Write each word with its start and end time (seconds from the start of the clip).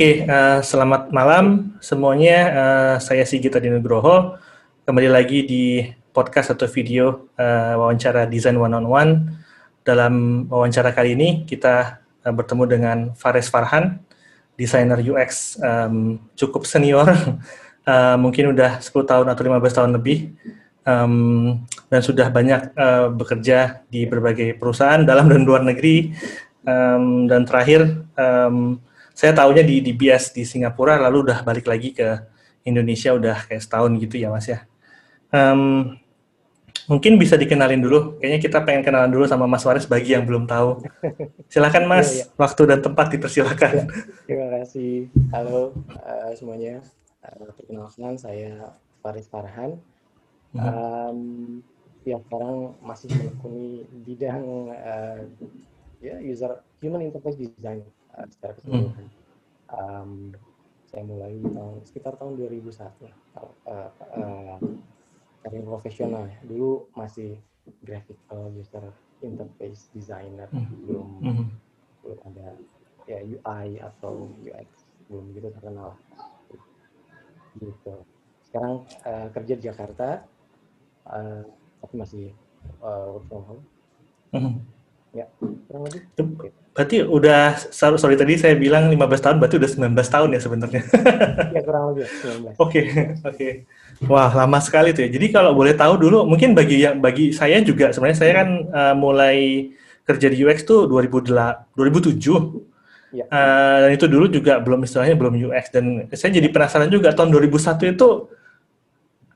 Oke, 0.00 0.24
uh, 0.24 0.64
selamat 0.64 1.12
malam 1.12 1.76
semuanya. 1.76 2.38
Uh, 2.48 2.96
saya 3.04 3.20
Sigit 3.28 3.52
Adinugroho. 3.52 4.32
Kembali 4.88 5.12
lagi 5.12 5.44
di 5.44 5.92
podcast 6.16 6.56
atau 6.56 6.64
video 6.72 7.28
uh, 7.36 7.76
wawancara 7.76 8.24
desain 8.24 8.56
one 8.56 8.72
on 8.72 8.88
one. 8.88 9.12
Dalam 9.84 10.48
wawancara 10.48 10.96
kali 10.96 11.12
ini 11.12 11.44
kita 11.44 12.00
uh, 12.00 12.32
bertemu 12.32 12.64
dengan 12.64 12.98
Fares 13.12 13.52
Farhan, 13.52 14.00
desainer 14.56 15.04
UX 15.04 15.60
um, 15.60 16.16
cukup 16.32 16.64
senior, 16.64 17.12
uh, 17.84 18.16
mungkin 18.24 18.56
udah 18.56 18.80
10 18.80 19.04
tahun 19.04 19.28
atau 19.28 19.42
15 19.52 19.76
tahun 19.84 19.92
lebih, 20.00 20.32
um, 20.88 21.60
dan 21.92 22.00
sudah 22.00 22.32
banyak 22.32 22.72
uh, 22.72 23.12
bekerja 23.12 23.84
di 23.92 24.08
berbagai 24.08 24.56
perusahaan 24.56 25.04
dalam 25.04 25.28
dan 25.28 25.44
luar 25.44 25.60
negeri. 25.60 26.16
Um, 26.64 27.28
dan 27.28 27.44
terakhir, 27.44 28.00
um, 28.16 28.80
saya 29.20 29.36
tahunya 29.36 29.60
di 29.68 29.76
di 29.84 29.92
BS 29.92 30.32
di 30.32 30.48
Singapura 30.48 30.96
lalu 30.96 31.28
udah 31.28 31.44
balik 31.44 31.68
lagi 31.68 31.92
ke 31.92 32.24
Indonesia 32.64 33.12
udah 33.12 33.44
kayak 33.44 33.60
setahun 33.60 33.92
gitu 34.00 34.16
ya 34.16 34.32
Mas 34.32 34.48
ya. 34.48 34.64
Um, 35.28 35.92
mungkin 36.88 37.20
bisa 37.20 37.36
dikenalin 37.36 37.84
dulu. 37.84 38.16
Kayaknya 38.16 38.40
kita 38.40 38.58
pengen 38.64 38.80
kenalan 38.80 39.12
dulu 39.12 39.28
sama 39.28 39.44
Mas 39.44 39.60
Waris 39.68 39.84
bagi 39.84 40.16
yang 40.16 40.24
belum 40.24 40.48
tahu. 40.48 40.88
Silakan 41.52 41.84
Mas, 41.84 42.08
ya, 42.16 42.24
ya. 42.24 42.24
waktu 42.40 42.62
dan 42.64 42.80
tempat 42.80 43.12
dipersilakan. 43.12 43.72
Ya, 43.76 43.84
terima 44.24 44.48
kasih. 44.56 45.12
Halo 45.36 45.76
uh, 46.00 46.32
semuanya. 46.32 46.80
Uh, 47.20 47.52
perkenalkan 47.52 48.16
saya 48.16 48.72
Faris 49.04 49.28
Farhan. 49.28 49.76
Hmm. 50.56 50.64
Um, 50.64 51.20
ya 52.08 52.16
sekarang 52.24 52.72
masih 52.80 53.12
menekuni 53.12 53.84
bidang 54.00 54.72
uh, 54.72 55.20
ya 56.00 56.16
user 56.24 56.64
human 56.80 57.04
interface 57.04 57.36
design 57.36 57.84
uh, 58.16 58.26
secara 58.30 58.52
keseluruhan. 58.58 59.06
Hmm. 59.06 59.18
Um, 59.70 60.12
saya 60.90 61.06
mulai 61.06 61.38
tahun 61.38 61.86
sekitar 61.86 62.18
tahun 62.18 62.34
2001 62.34 62.74
uh, 62.74 63.46
uh, 63.70 64.58
karir 65.46 65.62
profesional 65.62 66.26
ya. 66.26 66.38
Dulu 66.42 66.90
masih 66.98 67.38
graphical 67.86 68.50
user 68.58 68.90
interface 69.22 69.92
designer, 69.94 70.50
hmm. 70.50 70.66
belum 70.88 71.08
hmm. 71.22 71.46
belum 72.02 72.18
ada 72.26 72.48
ya 73.06 73.18
UI 73.22 73.78
atau 73.78 74.30
UX 74.42 74.68
belum 75.06 75.24
begitu 75.30 75.48
terkenal. 75.54 75.94
Gitu. 77.58 77.94
Sekarang 78.46 78.86
uh, 79.06 79.28
kerja 79.30 79.54
di 79.58 79.62
Jakarta, 79.62 80.26
uh, 81.06 81.42
tapi 81.82 81.94
masih 81.94 82.26
uh, 82.82 83.14
work 83.14 83.26
from 83.30 83.42
home. 83.46 83.62
Hmm. 84.30 84.54
Ya, 85.10 85.26
kurang 85.66 85.90
lebih. 85.90 86.02
Berarti 86.70 87.02
udah, 87.02 87.58
sorry 87.74 88.14
tadi 88.14 88.38
saya 88.38 88.54
bilang 88.54 88.86
15 88.88 88.96
tahun, 89.18 89.36
berarti 89.42 89.58
udah 89.58 89.70
19 89.90 89.90
tahun 90.06 90.28
ya 90.30 90.40
sebenarnya. 90.40 90.82
ya, 91.54 91.60
kurang 91.66 91.92
lebih 91.92 92.06
19. 92.06 92.54
Oke, 92.56 92.56
oke. 92.62 92.80
Okay. 93.26 93.52
Wah, 94.06 94.30
lama 94.32 94.58
sekali 94.62 94.94
tuh 94.94 95.04
ya. 95.04 95.10
Jadi 95.12 95.26
kalau 95.34 95.52
boleh 95.52 95.74
tahu 95.74 95.98
dulu, 95.98 96.24
mungkin 96.24 96.54
bagi 96.54 96.86
yang 96.86 97.02
bagi 97.02 97.34
saya 97.34 97.60
juga 97.60 97.92
sebenarnya 97.92 98.18
saya 98.22 98.32
kan 98.32 98.48
uh, 98.70 98.94
mulai 98.96 99.68
kerja 100.08 100.32
di 100.32 100.40
UX 100.40 100.64
tuh 100.64 100.88
2008, 100.88 101.76
2007. 101.76 102.70
Ya. 103.10 103.26
Uh, 103.26 103.76
dan 103.82 103.90
itu 103.90 104.06
dulu 104.06 104.30
juga 104.30 104.62
belum 104.62 104.86
istilahnya 104.86 105.18
belum 105.18 105.34
UX 105.50 105.74
dan 105.74 106.06
saya 106.14 106.30
jadi 106.30 106.46
penasaran 106.46 106.86
juga 106.86 107.10
tahun 107.10 107.34
2001 107.34 107.98
itu 107.98 108.08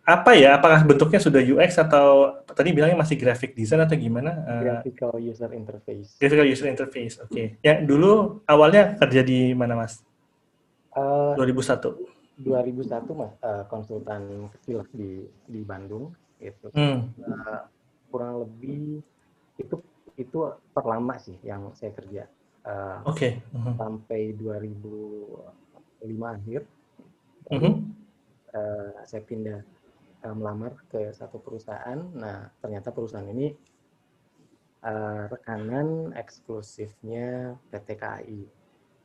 apa 0.05 0.37
ya? 0.37 0.61
Apakah 0.61 0.85
bentuknya 0.85 1.17
sudah 1.17 1.41
UX 1.41 1.81
atau 1.81 2.37
tadi 2.53 2.77
bilangnya 2.77 3.01
masih 3.01 3.17
graphic 3.17 3.57
design 3.57 3.89
atau 3.89 3.97
gimana? 3.97 4.37
Uh, 4.45 4.61
graphical 4.61 5.17
user 5.17 5.51
interface. 5.57 6.21
Graphical 6.21 6.45
user 6.45 6.69
interface, 6.69 7.17
oke. 7.25 7.33
Okay. 7.33 7.57
Ya 7.65 7.81
dulu 7.81 8.45
awalnya 8.45 9.01
kerja 9.01 9.25
di 9.25 9.57
mana 9.57 9.81
mas? 9.81 10.05
Uh, 10.93 11.33
2001. 11.41 12.45
2001 12.45 13.17
mas 13.17 13.33
uh, 13.41 13.65
konsultan 13.73 14.53
kecil 14.61 14.85
di 14.93 15.25
di 15.49 15.61
Bandung 15.65 16.13
itu. 16.37 16.69
Hmm. 16.77 17.09
Uh, 17.25 17.65
kurang 18.13 18.45
lebih 18.45 19.01
itu 19.57 19.77
itu 20.21 20.39
terlama 20.77 21.17
sih 21.17 21.41
yang 21.41 21.73
saya 21.73 21.97
kerja. 21.97 22.29
Uh, 22.61 23.01
Oke. 23.09 23.41
Okay. 23.41 23.57
Uh 23.57 23.73
-huh. 23.73 23.75
Sampai 23.81 24.37
2005 24.37 26.05
akhir. 26.29 26.61
Uh 27.49 27.57
-huh. 27.57 27.75
uh, 28.53 28.93
saya 29.09 29.25
pindah 29.25 29.65
uh, 30.25 30.35
melamar 30.35 30.75
ke 30.89 31.13
satu 31.13 31.39
perusahaan. 31.39 32.01
Nah, 32.17 32.49
ternyata 32.59 32.91
perusahaan 32.91 33.29
ini 33.29 33.53
uh, 34.83 35.29
rekanan 35.29 36.17
eksklusifnya 36.17 37.55
PT 37.69 37.89
KAI. 38.01 38.41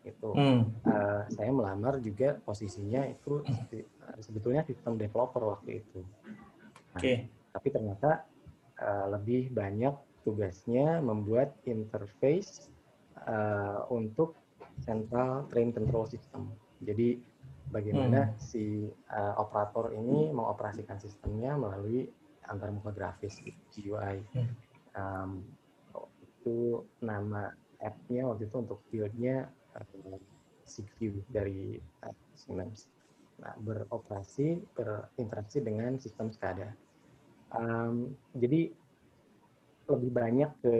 Itu 0.07 0.31
hmm. 0.31 0.87
uh, 0.87 1.23
saya 1.27 1.51
melamar 1.51 1.99
juga 1.99 2.39
posisinya 2.39 3.03
itu 3.05 3.43
sebetulnya 4.23 4.63
sistem 4.63 4.95
developer 4.95 5.43
waktu 5.43 5.83
itu. 5.83 5.99
Nah, 6.95 6.99
okay. 7.03 7.27
Tapi 7.51 7.67
ternyata 7.69 8.23
uh, 8.79 9.05
lebih 9.11 9.51
banyak 9.51 9.93
tugasnya 10.23 11.03
membuat 11.03 11.55
interface 11.67 12.71
uh, 13.27 13.83
untuk 13.91 14.39
central 14.79 15.47
train 15.51 15.75
control 15.75 16.07
system. 16.07 16.47
Jadi 16.79 17.19
bagaimana 17.69 18.29
hmm. 18.29 18.35
si 18.37 18.89
uh, 19.13 19.33
operator 19.37 19.93
ini 19.93 20.33
mengoperasikan 20.33 20.97
sistemnya 20.97 21.55
melalui 21.55 22.09
antarmuka 22.49 22.91
grafis 22.93 23.37
GUI. 23.73 24.25
Hmm. 24.33 24.49
Um, 24.97 25.31
itu 26.25 26.81
nama 26.99 27.53
app-nya 27.79 28.27
waktu 28.27 28.49
itu 28.49 28.55
untuk 28.57 28.79
build-nya 28.89 29.47
uh, 29.77 30.19
SIGView 30.65 31.21
dari 31.29 31.77
uh, 32.05 32.15
Siemens. 32.35 32.89
Nah, 33.39 33.55
beroperasi, 33.63 34.59
berinteraksi 34.75 35.63
dengan 35.63 35.95
sistem 35.95 36.27
SCADA. 36.27 36.69
Um, 37.55 38.13
jadi 38.35 38.69
lebih 39.89 40.11
banyak 40.13 40.51
ke 40.61 40.75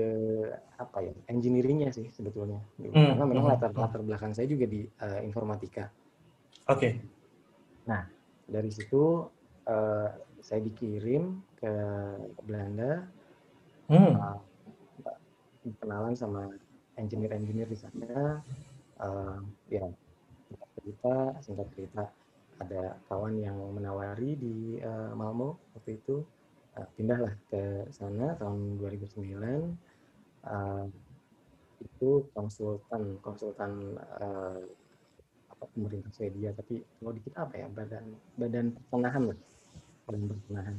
apa 0.77 1.01
ya 1.01 1.13
engineeringnya 1.33 1.89
sih 1.89 2.13
sebetulnya 2.13 2.61
hmm. 2.77 2.93
karena 2.93 3.25
memang 3.25 3.45
hmm. 3.49 3.53
latar 3.57 3.73
latar 3.73 4.05
belakang 4.05 4.37
saya 4.37 4.45
juga 4.45 4.69
di 4.69 4.85
uh, 4.85 5.21
informatika. 5.25 5.89
Okay. 6.69 7.01
Nah, 7.89 8.05
dari 8.45 8.69
situ 8.69 9.25
uh, 9.65 10.09
saya 10.37 10.61
dikirim 10.61 11.41
ke 11.57 11.73
Belanda. 12.45 13.09
Hmm. 13.89 14.13
Uh, 14.13 14.37
kenalan 15.81 16.13
sama 16.13 16.45
engineer-engineer 16.93 17.65
di 17.65 17.73
sana. 17.73 18.37
Uh, 19.01 19.41
ya, 19.73 19.81
singkat 20.45 20.69
cerita, 20.77 21.15
singkat 21.41 21.67
cerita 21.73 22.03
ada 22.61 23.01
kawan 23.09 23.41
yang 23.41 23.57
menawari 23.73 24.37
di 24.37 24.77
uh, 24.85 25.09
Malmo 25.17 25.57
waktu 25.73 25.97
itu. 25.97 26.21
Uh, 26.77 26.85
pindahlah 26.93 27.33
ke 27.49 27.89
sana 27.89 28.37
tahun 28.37 28.77
2009. 28.77 29.73
Uh, 30.45 30.85
itu 31.81 32.29
konsultan 32.37 33.17
konsultan 33.25 33.97
uh, 34.21 34.61
pemerintah 35.59 36.11
Swedia 36.15 36.55
tapi 36.55 36.79
kalau 36.99 37.11
di 37.11 37.21
kita 37.23 37.43
apa 37.43 37.53
ya 37.59 37.67
badan 37.67 38.05
badan 38.39 38.65
pertanahan 38.75 39.23
lah. 39.33 39.37
Badan 40.07 40.23
pertanahan 40.31 40.75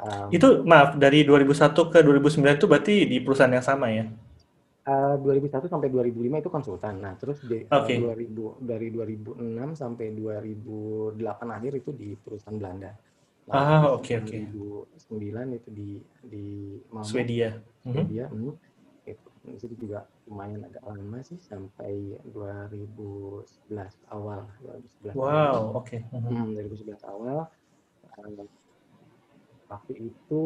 um, 0.00 0.28
itu 0.32 0.48
maaf 0.64 0.96
dari 0.96 1.22
2001 1.22 1.92
ke 1.92 1.98
2009 2.00 2.58
itu 2.58 2.66
berarti 2.66 2.94
di 3.06 3.16
perusahaan 3.20 3.52
yang 3.52 3.64
sama 3.64 3.86
ya? 3.92 4.04
Uh, 4.80 5.14
2001 5.22 5.68
sampai 5.68 5.88
2005 5.92 6.40
itu 6.40 6.50
konsultan. 6.50 6.94
Nah 7.04 7.14
terus 7.20 7.44
di 7.44 7.68
okay. 7.68 8.00
uh, 8.00 8.16
2000 8.16 8.64
dari 8.64 8.88
2006 8.90 9.76
sampai 9.76 10.06
2008 10.16 11.20
akhir 11.56 11.72
itu 11.84 11.90
di 11.92 12.08
perusahaan 12.16 12.56
Belanda. 12.56 12.90
Nah, 13.50 13.56
ah 13.56 13.82
oke 13.98 14.12
oke. 14.24 14.30
okay. 14.30 14.46
2009 15.10 15.58
itu 15.58 15.68
di 15.74 15.90
di 16.22 16.46
Malmo, 16.88 17.06
Swedia. 17.06 17.58
Swedia 17.82 18.26
mm 18.30 18.36
-hmm. 18.36 18.52
itu 19.08 19.28
di 19.40 19.58
situ 19.58 19.74
juga 19.88 20.04
lumayan 20.30 20.62
agak 20.62 20.86
lama 20.86 21.18
sih 21.26 21.42
sampai 21.42 22.14
2011 22.30 23.50
awal 24.14 24.46
2011 24.62 25.18
wow 25.18 25.74
oke. 25.74 25.90
Okay. 25.90 26.06
hmm, 26.14 26.54
2011 26.54 27.02
awal. 27.10 27.50
Uh, 28.14 28.46
waktu 29.66 30.14
itu 30.14 30.42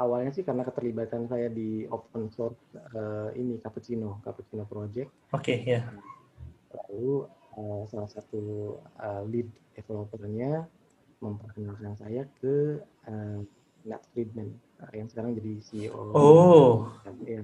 awalnya 0.00 0.32
sih 0.32 0.44
karena 0.44 0.64
keterlibatan 0.64 1.28
saya 1.28 1.52
di 1.52 1.84
open 1.92 2.32
source 2.32 2.56
uh, 2.96 3.28
ini 3.36 3.60
Cappuccino 3.60 4.24
Cappuccino 4.24 4.64
Project. 4.64 5.12
Oke 5.36 5.52
okay, 5.52 5.58
ya. 5.60 5.84
Yeah. 5.84 5.84
lalu 6.68 7.24
uh, 7.56 7.82
salah 7.88 8.08
satu 8.08 8.76
uh, 9.00 9.22
lead 9.28 9.48
developernya 9.76 10.64
memperkenalkan 11.18 11.96
saya 11.98 12.22
ke 12.40 12.80
uh, 13.08 13.40
Nat 13.88 14.02
Friedman 14.12 14.52
uh, 14.80 14.92
yang 14.94 15.08
sekarang 15.10 15.36
jadi 15.36 15.52
CEO 15.64 16.12
oh. 16.14 16.92
Ya, 17.24 17.42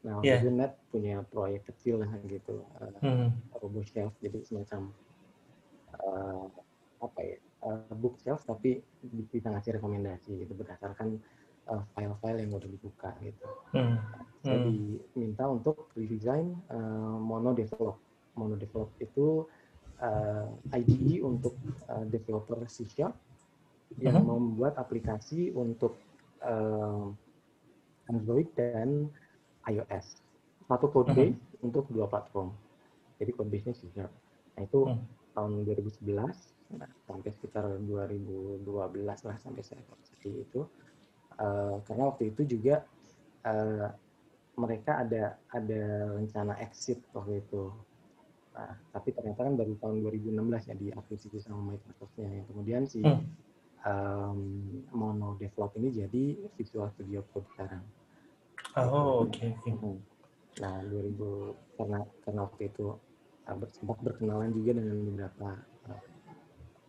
Nah, 0.00 0.24
yeah. 0.24 0.40
Net 0.48 0.80
punya 0.88 1.20
proyek 1.28 1.68
kecil 1.68 2.00
lah 2.00 2.08
gitu, 2.24 2.64
uh, 2.80 2.96
hmm. 3.04 3.28
Robo 3.60 3.84
Shelf, 3.84 4.16
jadi 4.24 4.40
semacam 4.40 4.88
uh, 6.00 6.48
apa 7.04 7.20
ya, 7.20 7.36
uh, 7.68 7.92
bookshelf 7.96 8.44
tapi 8.48 8.80
bisa 9.28 9.52
ngasih 9.52 9.76
rekomendasi 9.76 10.44
gitu 10.44 10.52
berdasarkan 10.56 11.20
uh, 11.68 11.82
file-file 11.92 12.40
yang 12.44 12.52
udah 12.56 12.70
dibuka 12.70 13.12
gitu. 13.20 13.46
Hmm. 13.76 14.00
Saya 14.40 14.58
hmm. 14.64 14.66
diminta 15.12 15.44
untuk 15.52 15.92
redesign 15.92 16.56
uh, 16.72 17.16
mono 17.20 17.52
develop. 17.52 18.00
Mono 18.40 18.56
develop 18.56 18.96
itu 19.04 19.44
uh, 20.00 20.48
IDE 20.72 21.20
untuk 21.20 21.60
uh, 21.92 22.04
developer 22.08 22.64
C 22.72 22.88
Sharp 22.88 23.12
yang 23.98 24.22
-huh. 24.22 24.26
membuat 24.32 24.78
aplikasi 24.78 25.50
untuk 25.52 25.98
uh, 26.40 27.10
Android 28.06 28.48
dan 28.54 29.10
iOS. 29.68 30.06
Satu 30.64 30.86
code 30.88 31.12
base 31.12 31.34
uh 31.34 31.36
-huh. 31.36 31.66
untuk 31.66 31.84
dua 31.90 32.06
platform. 32.06 32.54
Jadi 33.20 33.30
code 33.36 33.50
base-nya 33.52 33.74
C 33.76 33.82
Sharp. 33.92 34.12
Nah 34.56 34.62
itu 34.64 34.80
uh 34.86 34.94
-huh. 34.94 35.00
tahun 35.36 35.50
2011 35.68 36.80
nah, 36.80 36.90
sampai 37.04 37.30
sekitar 37.34 37.64
2012 37.84 38.64
lah 39.04 39.36
sampai 39.36 39.62
saya 39.66 39.82
seperti 40.06 40.46
itu. 40.48 40.64
Uh, 41.40 41.80
karena 41.88 42.04
waktu 42.12 42.36
itu 42.36 42.44
juga 42.44 42.84
uh, 43.48 43.88
mereka 44.60 45.00
ada 45.00 45.40
ada 45.56 45.82
rencana 46.20 46.52
exit 46.60 47.00
waktu 47.16 47.40
itu 47.40 47.72
Nah, 48.50 48.74
tapi 48.90 49.14
ternyata 49.14 49.46
kan 49.46 49.54
baru 49.54 49.74
tahun 49.78 49.96
2016 50.04 50.68
ya 50.68 50.74
diakuisisi 50.76 51.38
sama 51.40 51.74
Microsoft-nya. 51.74 52.28
Yang 52.42 52.46
kemudian 52.50 52.82
si 52.84 53.00
hmm. 53.00 53.22
um, 53.86 54.40
Mono 54.90 55.38
Develop 55.38 55.72
ini 55.78 55.88
jadi 55.94 56.24
Visual 56.58 56.90
Studio 56.92 57.22
Code 57.30 57.48
sekarang. 57.54 57.82
Oh, 58.78 59.26
oke. 59.26 59.34
Okay, 59.34 59.50
okay. 59.58 59.72
Hmm. 59.74 59.98
Nah, 60.60 60.74
2000 60.86 61.78
karena 61.80 61.98
karena 62.22 62.40
waktu 62.44 62.62
itu 62.68 62.86
uh, 63.48 63.56
sempat 63.72 63.98
berkenalan 64.04 64.52
juga 64.52 64.76
dengan 64.78 64.96
beberapa 65.08 65.48
uh, 65.88 66.02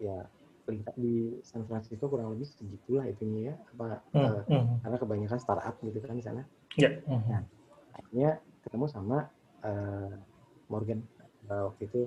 ya 0.01 0.17
di 0.95 1.35
San 1.43 1.67
Francisco 1.67 2.07
kurang 2.07 2.31
lebih 2.37 2.47
segitulah 2.47 3.03
itunya 3.03 3.51
ya 3.51 3.55
apa 3.75 3.87
hmm. 4.15 4.23
Uh, 4.23 4.41
hmm. 4.47 4.65
karena 4.85 4.97
kebanyakan 4.99 5.39
startup 5.39 5.75
gitu 5.81 5.97
kan 6.03 6.17
di 6.19 6.25
sana. 6.25 6.41
Ya. 6.77 6.89
Yeah. 6.89 6.93
Hmm. 7.07 7.21
Nah, 7.27 7.41
akhirnya 7.97 8.31
ketemu 8.61 8.85
sama 8.87 9.17
uh, 9.65 10.15
Morgan 10.69 11.01
uh, 11.49 11.71
waktu 11.71 11.89
itu 11.89 12.01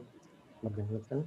Morgan 0.65 0.87
Hood 0.89 1.05
uh, 1.05 1.23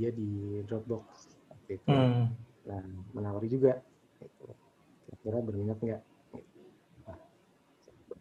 dia 0.00 0.10
di 0.14 0.62
Dropbox 0.64 1.36
waktu 1.52 1.76
itu 1.76 1.92
hmm. 1.92 2.24
nah 2.66 2.82
menawari 3.12 3.52
juga 3.52 3.78
gitu. 4.22 4.48
kira-kira 5.06 5.38
berminat 5.44 5.78
nggak 5.78 6.02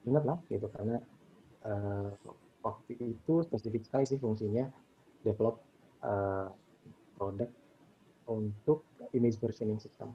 berminat 0.05 0.23
lah 0.29 0.37
gitu 0.53 0.69
karena 0.69 1.01
uh, 1.65 2.13
waktu 2.61 2.93
itu 3.01 3.41
spesifik 3.41 3.89
sekali 3.89 4.05
sih 4.05 4.21
fungsinya 4.21 4.69
develop 5.25 5.65
uh, 6.05 6.53
produk 7.17 7.49
untuk 8.29 8.85
image 9.17 9.41
versioning 9.41 9.81
system 9.81 10.13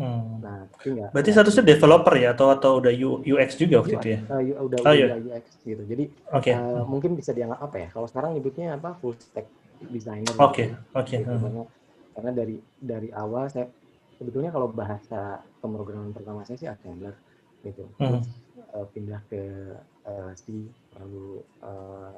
Hmm. 0.00 0.40
Nah, 0.40 0.64
tapi 0.72 0.96
enggak. 0.96 1.12
Berarti 1.12 1.30
statusnya 1.36 1.64
developer 1.76 2.14
ya 2.16 2.32
atau 2.32 2.48
atau 2.48 2.80
udah 2.80 2.88
UX 3.20 3.60
juga 3.60 3.84
waktu 3.84 4.00
itu 4.00 4.08
ya? 4.16 4.20
Uh, 4.32 4.40
udah 4.64 4.78
oh, 4.80 4.84
udah 4.88 4.92
iya. 4.96 5.06
UX 5.20 5.44
gitu. 5.60 5.82
Jadi 5.84 6.04
okay. 6.32 6.56
uh, 6.56 6.88
mungkin 6.88 7.12
bisa 7.12 7.36
dianggap 7.36 7.60
apa 7.60 7.76
ya? 7.76 7.88
Kalau 7.92 8.08
sekarang 8.08 8.32
nyebutnya 8.32 8.80
apa? 8.80 8.96
Full 9.04 9.12
stack 9.20 9.44
designer. 9.92 10.32
Oke, 10.40 10.40
okay. 10.40 10.66
gitu. 10.72 10.76
oke. 10.96 11.04
Okay. 11.04 11.18
Gitu. 11.20 11.28
Hmm. 11.28 11.42
Karena, 11.44 11.62
karena 12.16 12.30
dari 12.32 12.56
dari 12.80 13.08
awal 13.12 13.44
saya 13.52 13.68
sebetulnya 14.16 14.48
kalau 14.48 14.72
bahasa 14.72 15.44
pemrograman 15.60 16.16
pertama 16.16 16.48
saya 16.48 16.56
sih 16.56 16.68
assembler 16.72 17.12
gitu. 17.60 17.84
Hmm. 18.00 18.24
Uh, 18.70 18.86
pindah 18.94 19.18
ke 19.26 19.74
uh, 20.06 20.30
C 20.38 20.70
lalu 20.94 21.42
uh, 21.58 22.14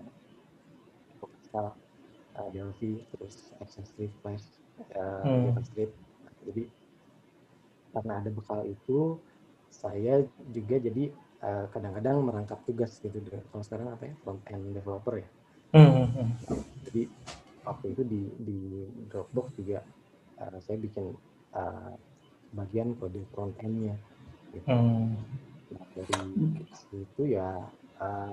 Pascal, 1.16 1.72
uh, 2.36 2.48
Delphi, 2.52 3.00
terus 3.08 3.56
ActionScript, 3.56 4.12
Flash, 4.20 4.44
uh, 4.92 5.24
hmm. 5.24 5.48
JavaScript. 5.48 5.96
Jadi 6.44 6.68
karena 7.92 8.20
ada 8.20 8.30
bekal 8.32 8.68
itu 8.68 9.16
saya 9.72 10.24
juga 10.52 10.76
jadi 10.80 11.12
kadang 11.42 11.66
kadang-kadang 11.74 12.16
merangkap 12.22 12.58
tugas 12.62 13.02
gitu 13.02 13.18
kalau 13.50 13.64
sekarang 13.66 13.90
apa 13.90 14.06
ya 14.06 14.14
front 14.22 14.42
end 14.46 14.78
developer 14.78 15.18
ya 15.18 15.28
mm-hmm. 15.74 16.28
jadi 16.86 17.02
waktu 17.66 17.86
itu 17.98 18.02
di 18.06 18.22
di 18.46 18.58
Dropbox 19.10 19.46
juga 19.58 19.82
uh, 20.38 20.58
saya 20.62 20.78
bikin 20.78 21.10
uh, 21.58 21.94
bagian 22.54 22.94
kode 22.94 23.26
front 23.34 23.58
endnya 23.58 23.98
gitu. 24.54 24.66
mm. 24.70 25.18
Nah, 25.72 25.86
dari 25.96 26.64
situ 26.72 27.22
ya 27.36 27.64
uh, 27.98 28.32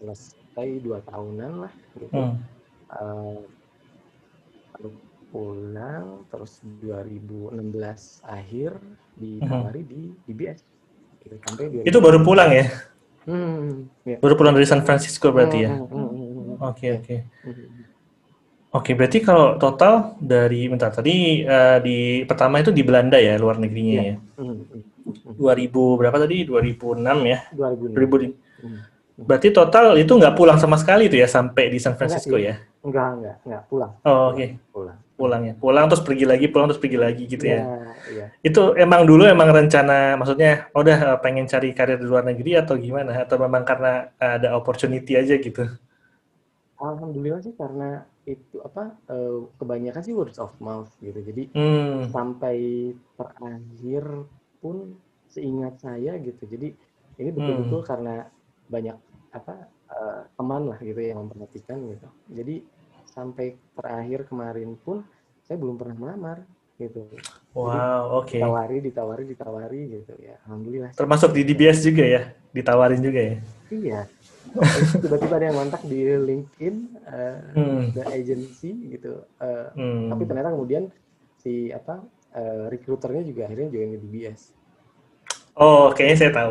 selesai 0.00 0.68
dua 0.80 1.04
tahunan 1.04 1.68
lah 1.68 1.72
gitu 2.00 2.16
mm. 2.16 2.34
uh, 2.96 3.40
pulang 5.34 6.22
terus 6.30 6.62
2016 6.78 7.58
akhir 8.22 8.78
ditawari 9.18 9.82
hmm. 9.82 9.90
di 9.90 10.00
DBS 10.30 10.62
gitu, 11.26 11.34
sampai 11.42 11.82
itu 11.82 11.98
baru 11.98 12.22
pulang 12.22 12.54
ya 12.54 12.70
hmm, 13.26 13.66
ya. 14.06 14.16
baru 14.22 14.38
pulang 14.38 14.54
dari 14.54 14.62
San 14.62 14.86
Francisco 14.86 15.34
berarti 15.34 15.66
ya 15.66 15.74
hmm, 15.74 15.90
hmm, 15.90 16.08
hmm, 16.14 16.54
oke 16.62 16.86
oke 17.02 17.16
oke 18.78 18.90
berarti 18.94 19.18
kalau 19.26 19.58
total 19.58 20.14
dari 20.22 20.70
bentar 20.70 20.94
tadi 20.94 21.42
uh, 21.42 21.82
di 21.82 22.22
pertama 22.30 22.62
itu 22.62 22.70
di 22.70 22.86
Belanda 22.86 23.18
ya 23.18 23.34
luar 23.34 23.58
negerinya 23.58 23.94
ya, 23.98 24.14
ya. 24.14 24.16
Hmm. 24.38 24.62
2000 25.22 25.98
berapa 26.00 26.16
tadi? 26.16 26.36
2006 26.46 27.00
ya? 27.24 27.38
2006. 27.54 27.94
2000 27.94 28.64
hmm. 28.64 28.80
berarti 29.14 29.48
total 29.54 29.94
itu 29.94 30.10
nggak 30.10 30.34
pulang 30.34 30.58
sama 30.58 30.74
sekali 30.74 31.06
itu 31.06 31.16
ya 31.22 31.30
sampai 31.30 31.70
di 31.70 31.78
San 31.78 31.94
Francisco 31.94 32.34
enggak, 32.34 32.50
ya? 32.50 32.54
Enggak 32.82 33.08
enggak 33.14 33.36
enggak 33.46 33.62
pulang. 33.70 33.92
Oh, 34.02 34.34
oke. 34.34 34.36
Okay. 34.36 34.48
pulang. 34.74 34.98
Pulang 35.14 35.42
ya. 35.46 35.54
Pulang 35.54 35.84
terus 35.86 36.02
pergi 36.02 36.26
lagi 36.26 36.46
pulang 36.50 36.66
terus 36.66 36.82
pergi 36.82 36.98
lagi 36.98 37.22
gitu 37.30 37.46
ya, 37.46 37.62
ya. 37.62 37.86
ya. 38.10 38.26
itu 38.42 38.74
emang 38.74 39.06
dulu 39.06 39.22
emang 39.30 39.54
rencana 39.54 40.18
maksudnya 40.18 40.66
oh, 40.74 40.82
udah 40.82 40.98
eh, 41.14 41.18
pengen 41.22 41.46
cari 41.46 41.70
karir 41.70 42.02
di 42.02 42.06
luar 42.10 42.26
negeri 42.26 42.58
atau 42.58 42.74
gimana? 42.74 43.22
Atau 43.22 43.38
memang 43.38 43.62
karena 43.62 44.10
ada 44.18 44.58
opportunity 44.58 45.14
aja 45.14 45.38
gitu? 45.38 45.70
Alhamdulillah 46.82 47.40
sih 47.40 47.54
karena 47.54 48.02
itu 48.24 48.56
apa 48.64 48.96
uh, 49.12 49.48
kebanyakan 49.60 50.02
sih 50.02 50.16
word 50.16 50.34
of 50.40 50.52
mouth 50.60 50.90
gitu. 51.00 51.20
Jadi 51.20 51.52
hmm. 51.52 52.10
sampai 52.10 52.90
terakhir 53.16 54.04
pun 54.64 54.96
seingat 55.34 55.82
saya 55.82 56.14
gitu 56.22 56.46
jadi 56.46 56.70
ini 57.18 57.30
betul-betul 57.34 57.80
hmm. 57.82 57.88
karena 57.88 58.14
banyak 58.70 58.96
apa 59.34 59.66
uh, 59.90 60.22
teman 60.38 60.70
lah 60.70 60.78
gitu 60.78 61.00
yang 61.02 61.26
memperhatikan 61.26 61.78
gitu 61.90 62.08
jadi 62.30 62.54
sampai 63.10 63.58
terakhir 63.74 64.26
kemarin 64.30 64.78
pun 64.78 65.02
saya 65.46 65.60
belum 65.60 65.76
pernah 65.78 65.96
melamar 65.98 66.38
gitu. 66.74 67.06
Wow, 67.54 68.22
oke. 68.22 68.34
Okay. 68.34 68.42
Ditawari, 68.42 68.76
ditawari, 68.82 69.22
ditawari 69.30 69.80
gitu 70.00 70.14
ya. 70.18 70.34
Alhamdulillah. 70.46 70.90
Termasuk 70.98 71.30
di 71.30 71.46
DBS 71.46 71.86
juga 71.86 72.02
ya, 72.02 72.22
ditawarin 72.50 72.98
juga 72.98 73.20
ya. 73.22 73.36
Iya. 73.70 74.00
Tiba-tiba 74.98 75.34
ada 75.38 75.46
yang 75.50 75.58
kontak 75.58 75.82
di 75.86 75.98
LinkedIn, 76.02 76.76
uh, 77.06 77.38
hmm. 77.54 77.80
the 77.94 78.02
agency 78.10 78.74
gitu. 78.90 79.22
Uh, 79.38 79.70
hmm. 79.78 80.10
Tapi 80.10 80.22
ternyata 80.26 80.50
kemudian 80.50 80.84
si 81.38 81.70
apa 81.70 82.02
uh, 82.34 82.66
recruiternya 82.70 83.22
juga 83.22 83.46
akhirnya 83.46 83.70
join 83.70 83.94
di 83.94 83.98
DBS. 84.02 84.50
Oh, 85.54 85.94
kayaknya 85.94 86.16
saya 86.18 86.32
tahu. 86.34 86.50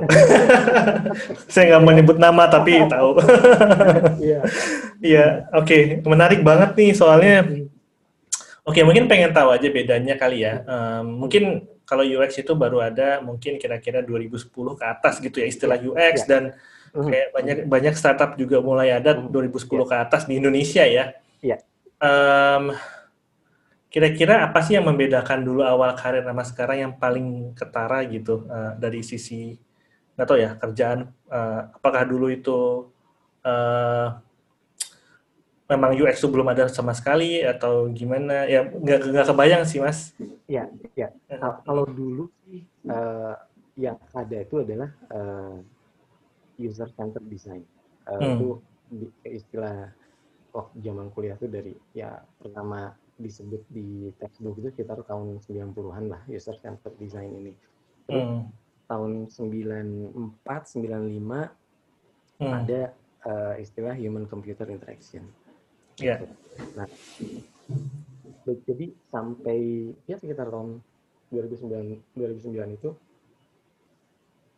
saya 1.54 1.64
nggak 1.76 1.84
menyebut 1.84 2.18
nama 2.18 2.48
tapi 2.48 2.80
tahu. 2.88 3.20
Iya. 4.24 4.40
Iya, 5.04 5.26
oke, 5.52 6.00
menarik 6.08 6.40
banget 6.40 6.80
nih 6.80 6.96
soalnya. 6.96 7.44
Oke, 8.64 8.80
okay, 8.80 8.84
mungkin 8.88 9.12
pengen 9.12 9.36
tahu 9.36 9.52
aja 9.52 9.68
bedanya 9.68 10.16
kali 10.16 10.48
ya. 10.48 10.64
Um, 10.64 11.28
mungkin 11.28 11.68
kalau 11.84 12.08
UX 12.08 12.40
itu 12.40 12.56
baru 12.56 12.80
ada 12.80 13.20
mungkin 13.20 13.60
kira-kira 13.60 14.00
2010 14.00 14.48
ke 14.80 14.86
atas 14.88 15.20
gitu 15.20 15.44
ya 15.44 15.48
istilah 15.52 15.76
iya, 15.76 15.88
UX 15.92 16.16
yeah. 16.24 16.28
dan 16.32 16.44
hmm. 16.96 17.10
kayak 17.12 17.28
banyak 17.36 17.58
banyak 17.68 17.94
startup 18.00 18.40
juga 18.40 18.64
mulai 18.64 18.96
ada 18.96 19.20
2010 19.20 19.68
yeah. 19.68 19.84
ke 19.84 19.96
atas 20.00 20.22
di 20.24 20.40
Indonesia 20.40 20.84
ya. 20.88 21.12
Iya. 21.44 21.60
Yeah. 21.60 21.60
Um, 22.00 22.72
Kira-kira 23.94 24.42
apa 24.42 24.66
sih 24.66 24.74
yang 24.74 24.90
membedakan 24.90 25.46
dulu 25.46 25.62
awal 25.62 25.94
karir 25.94 26.26
sama 26.26 26.42
sekarang 26.42 26.78
yang 26.82 26.94
paling 26.98 27.54
ketara 27.54 28.02
gitu 28.10 28.50
uh, 28.50 28.74
dari 28.74 29.06
sisi 29.06 29.54
nggak 30.18 30.28
tahu 30.30 30.38
ya 30.42 30.52
kerjaan 30.58 31.10
uh, 31.30 31.74
apakah 31.78 32.06
dulu 32.06 32.30
itu 32.30 32.90
uh, 33.46 34.18
memang 35.70 35.94
UX 35.94 36.22
itu 36.22 36.30
belum 36.30 36.50
ada 36.50 36.66
sama 36.70 36.94
sekali 36.98 37.42
atau 37.46 37.86
gimana? 37.94 38.50
Ya 38.50 38.66
nggak 38.66 39.14
nggak 39.14 39.26
kebayang 39.30 39.64
sih 39.66 39.78
mas. 39.78 40.14
Ya 40.50 40.70
ya. 40.98 41.14
Kalau 41.62 41.86
dulu 41.86 42.30
sih 42.46 42.66
uh, 42.90 43.38
yang 43.78 43.98
ada 44.14 44.38
itu 44.42 44.62
adalah 44.62 44.90
uh, 45.10 45.58
user 46.58 46.90
centered 46.94 47.26
design. 47.30 47.62
Uh, 48.04 48.20
hmm. 48.20 48.34
itu 48.36 48.50
istilah 49.26 49.90
waktu 50.54 50.76
zaman 50.82 51.08
kuliah 51.16 51.40
itu 51.40 51.48
dari 51.50 51.74
ya 51.96 52.22
pertama 52.38 52.94
disebut 53.18 53.62
di 53.70 54.10
textbook 54.18 54.58
itu 54.60 54.74
sekitar 54.74 55.06
tahun 55.06 55.40
90-an 55.42 56.04
lah 56.10 56.22
user 56.30 56.58
centered 56.60 56.96
design 56.98 57.32
ini. 57.34 57.54
Terus 58.10 58.26
hmm. 58.26 58.42
tahun 58.90 59.12
94 59.30 60.42
95 60.44 60.82
hmm. 62.42 62.52
ada 62.52 62.82
uh, 63.26 63.56
istilah 63.58 63.96
human 63.96 64.26
computer 64.26 64.68
interaction. 64.68 65.28
Yeah. 66.02 66.26
Nah, 66.74 66.90
jadi 68.46 68.92
sampai 69.14 69.92
ya 70.10 70.18
sekitar 70.20 70.52
tahun 70.52 70.84
2009 71.32 72.18
2009 72.18 72.78
itu 72.78 72.90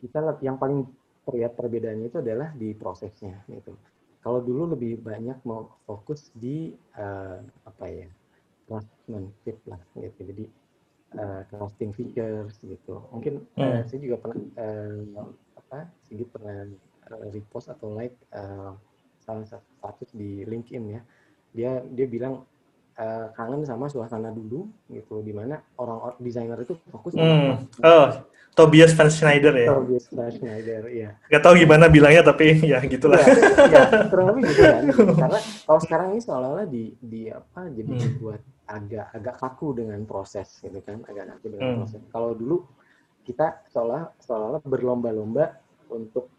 kita 0.03 0.37
yang 0.43 0.59
paling 0.59 0.85
terlihat 1.25 1.57
perbedaannya 1.57 2.11
itu 2.11 2.19
adalah 2.21 2.53
di 2.53 2.75
prosesnya 2.77 3.41
gitu. 3.49 3.73
kalau 4.21 4.41
dulu 4.41 4.77
lebih 4.77 5.01
banyak 5.01 5.41
mau 5.47 5.69
fokus 5.87 6.29
di 6.35 6.73
uh, 6.97 7.39
apa 7.65 7.85
ya 7.89 8.09
craftsmanship 8.65 9.57
lah 9.69 9.79
gitu. 9.97 10.21
Jadi 10.25 10.45
uh, 11.17 11.41
crafting 11.49 11.91
features 11.95 12.57
gitu. 12.61 13.01
Mungkin 13.13 13.45
hmm. 13.55 13.61
uh, 13.61 13.81
saya 13.87 13.99
juga 14.01 14.17
pernah 14.21 14.39
uh, 14.59 15.29
apa 15.57 15.89
sedikit 16.05 16.37
pernah 16.37 16.67
repost 17.29 17.69
atau 17.69 17.93
like 17.93 18.15
uh, 18.33 18.73
salah 19.21 19.45
satu 19.45 19.65
status 19.81 20.09
di 20.13 20.43
LinkedIn 20.45 20.83
ya. 20.89 21.01
Dia 21.55 21.71
dia 21.87 22.05
bilang 22.09 22.43
uh, 22.99 23.27
kangen 23.37 23.63
sama 23.63 23.87
suasana 23.87 24.33
dulu 24.33 24.67
gitu. 24.89 25.21
Di 25.21 25.31
mana 25.31 25.61
orang, 25.77 26.11
orang 26.11 26.17
desainer 26.19 26.59
itu 26.61 26.75
fokus 26.91 27.15
hmm. 27.15 27.81
oh 27.85 28.09
Tobias 28.55 28.95
Van 28.95 29.11
Schneider 29.11 29.51
ya? 29.51 29.67
Tobias 29.75 30.07
Van 30.15 30.31
Schneider 30.31 30.87
iya. 30.87 31.19
Gak 31.27 31.43
tahu 31.43 31.59
gimana 31.59 31.91
bilangnya 31.91 32.23
tapi 32.23 32.55
ya 32.71 32.79
gitulah. 32.87 33.19
Ya, 33.19 33.67
ya 33.67 34.07
kurang 34.07 34.31
lebih 34.31 34.43
gitu 34.47 34.61
kan 34.63 34.83
karena 35.27 35.39
kalau 35.67 35.79
sekarang 35.83 36.07
ini 36.15 36.19
seolah-olah 36.23 36.65
di 36.65 36.95
di 37.03 37.27
apa 37.27 37.67
jadi 37.67 37.91
hmm. 37.91 37.99
dibuat 37.99 38.41
agak 38.65 39.13
agak 39.13 39.35
kaku 39.37 39.77
dengan 39.77 40.01
proses 40.03 40.61
gitu 40.61 40.79
kan? 40.81 41.01
Agak 41.05 41.37
kaku 41.37 41.45
dengan 41.55 41.67
hmm. 41.69 41.77
proses. 41.83 42.01
Kalau 42.09 42.31
dulu 42.33 42.57
kita 43.25 43.65
seolah 43.73 44.13
seolah 44.21 44.61
berlomba-lomba 44.61 45.57
untuk 45.89 46.29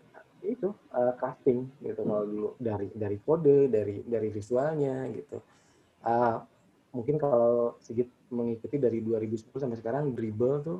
itu 0.46 0.70
uh, 0.94 1.14
casting 1.18 1.66
gitu. 1.82 2.00
Kalau 2.06 2.24
dulu 2.24 2.48
dari 2.58 2.88
dari 2.94 3.18
kode 3.18 3.66
dari 3.66 4.06
dari 4.06 4.28
visualnya 4.30 5.10
gitu. 5.10 5.42
Uh, 6.06 6.38
mungkin 6.94 7.18
kalau 7.18 7.76
sedikit 7.82 8.08
mengikuti 8.30 8.78
dari 8.78 9.02
2010 9.02 9.52
sampai 9.52 9.78
sekarang 9.78 10.14
dribble 10.14 10.62
tuh 10.62 10.78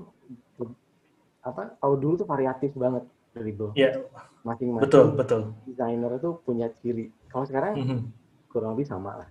apa 1.47 1.79
kalau 1.79 1.95
dulu 1.95 2.25
tuh 2.25 2.29
variatif 2.29 2.75
banget 2.75 3.05
dribble. 3.37 3.75
Yeah. 3.77 4.07
masing-masing 4.47 4.87
betul 4.87 5.07
betul. 5.19 5.41
desainer 5.67 6.13
itu 6.17 6.31
punya 6.47 6.71
ciri. 6.79 7.11
Kalau 7.29 7.45
sekarang 7.45 7.75
mm 7.75 7.85
-hmm. 7.85 8.01
kurang 8.49 8.79
lebih 8.79 8.87
sama 8.87 9.27
lah. 9.27 9.29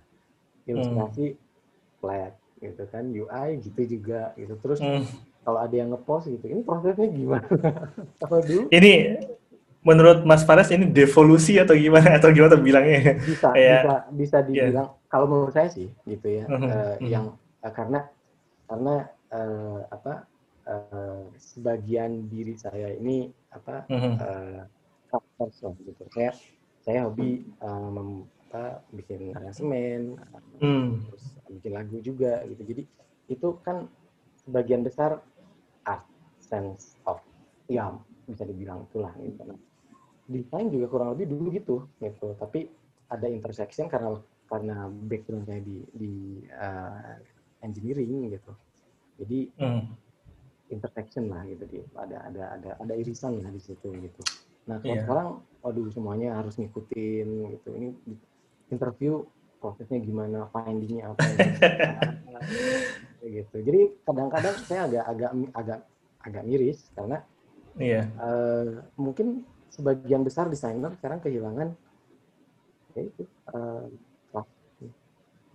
Ilustrasi 0.68 1.32
mm. 1.32 1.45
Flat 2.06 2.32
gitu 2.62 2.82
kan 2.88 3.04
UI 3.10 3.48
gitu 3.66 3.98
juga 3.98 4.30
gitu 4.38 4.54
terus 4.62 4.78
mm. 4.78 5.02
kalau 5.42 5.58
ada 5.58 5.74
yang 5.74 5.90
ngepost 5.90 6.30
gitu 6.30 6.46
ini 6.46 6.62
prosesnya 6.62 7.10
gimana 7.10 7.46
kalau 8.22 8.38
dulu 8.46 8.70
ini 8.70 9.18
menurut 9.86 10.26
Mas 10.26 10.42
Faras 10.42 10.70
ini 10.74 10.90
devolusi 10.90 11.62
atau 11.62 11.78
gimana 11.78 12.18
atau 12.18 12.34
gimana 12.34 12.58
bilangnya? 12.58 13.22
Bisa, 13.22 13.54
Kayak, 13.54 13.82
bisa, 13.86 13.96
bisa 14.10 14.36
iya. 14.42 14.46
dibilang. 14.50 14.88
Yeah. 14.90 15.06
Kalau 15.06 15.26
menurut 15.30 15.54
saya 15.54 15.70
sih, 15.70 15.86
gitu 16.10 16.26
ya, 16.26 16.44
uh 16.50 16.98
yang 16.98 17.38
uh, 17.62 17.70
karena 17.70 18.10
karena 18.66 19.06
uh, 19.30 19.86
apa 19.94 20.26
uh, 20.66 21.30
sebagian 21.38 22.26
diri 22.26 22.58
saya 22.58 22.98
ini 22.98 23.30
apa 23.54 23.86
uh 23.86 23.94
-huh. 23.94 25.22
uh, 25.22 25.70
gitu. 25.86 26.02
Saya 26.10 26.34
saya 26.82 27.06
hobi 27.06 27.46
uh, 27.62 27.86
mem, 27.94 28.26
apa, 28.50 28.82
bikin 28.90 29.38
aransemen, 29.38 30.18
hmm. 30.58 31.02
terus 31.06 31.35
bikin 31.50 31.72
lagu 31.74 31.98
juga 32.02 32.42
gitu. 32.46 32.62
Jadi 32.62 32.82
itu 33.30 33.48
kan 33.62 33.90
sebagian 34.46 34.86
besar 34.86 35.18
art 35.86 36.06
sense 36.38 36.94
of 37.06 37.18
ya 37.66 37.90
bisa 38.26 38.46
dibilang 38.46 38.86
itulah 38.86 39.10
gitu 39.22 39.42
desain 40.26 40.66
juga 40.70 40.86
kurang 40.90 41.14
lebih 41.14 41.26
dulu 41.30 41.46
gitu 41.54 41.76
gitu 42.02 42.34
tapi 42.38 42.66
ada 43.06 43.30
intersection 43.30 43.86
karena 43.86 44.18
karena 44.50 44.90
background 44.90 45.46
saya 45.46 45.62
di 45.62 45.82
di 45.94 46.14
uh, 46.50 47.14
engineering 47.62 48.34
gitu 48.34 48.52
jadi 49.22 49.38
mm. 49.54 49.82
intersection 50.74 51.30
lah 51.30 51.46
gitu 51.46 51.64
di 51.70 51.78
ada 51.94 52.26
ada 52.26 52.42
ada 52.58 52.70
ada 52.82 52.94
irisan 52.98 53.38
lah 53.42 53.50
di 53.54 53.62
situ 53.62 53.94
gitu 53.94 54.22
nah 54.66 54.82
kalau 54.82 54.94
yeah. 54.98 55.02
sekarang 55.06 55.28
waduh 55.62 55.86
semuanya 55.94 56.34
harus 56.34 56.58
ngikutin 56.58 57.28
gitu 57.54 57.70
ini 57.78 57.88
interview 58.74 59.22
prosesnya 59.66 59.98
gimana 59.98 60.46
findingnya 60.54 61.10
apa 61.10 61.26
gitu 63.26 63.56
jadi 63.66 63.80
kadang-kadang 64.06 64.54
saya 64.62 64.86
agak 64.86 65.04
agak 65.10 65.30
agak 65.50 65.78
agak 66.22 66.42
miris 66.46 66.78
karena 66.94 67.18
yeah. 67.74 68.06
Iya. 68.06 68.22
uh, 68.22 68.70
mungkin 68.94 69.42
sebagian 69.74 70.22
besar 70.22 70.46
desainer 70.46 70.94
sekarang 71.02 71.18
kehilangan 71.18 71.74
ya 72.94 73.02
itu 73.02 73.26
uh, 73.50 73.90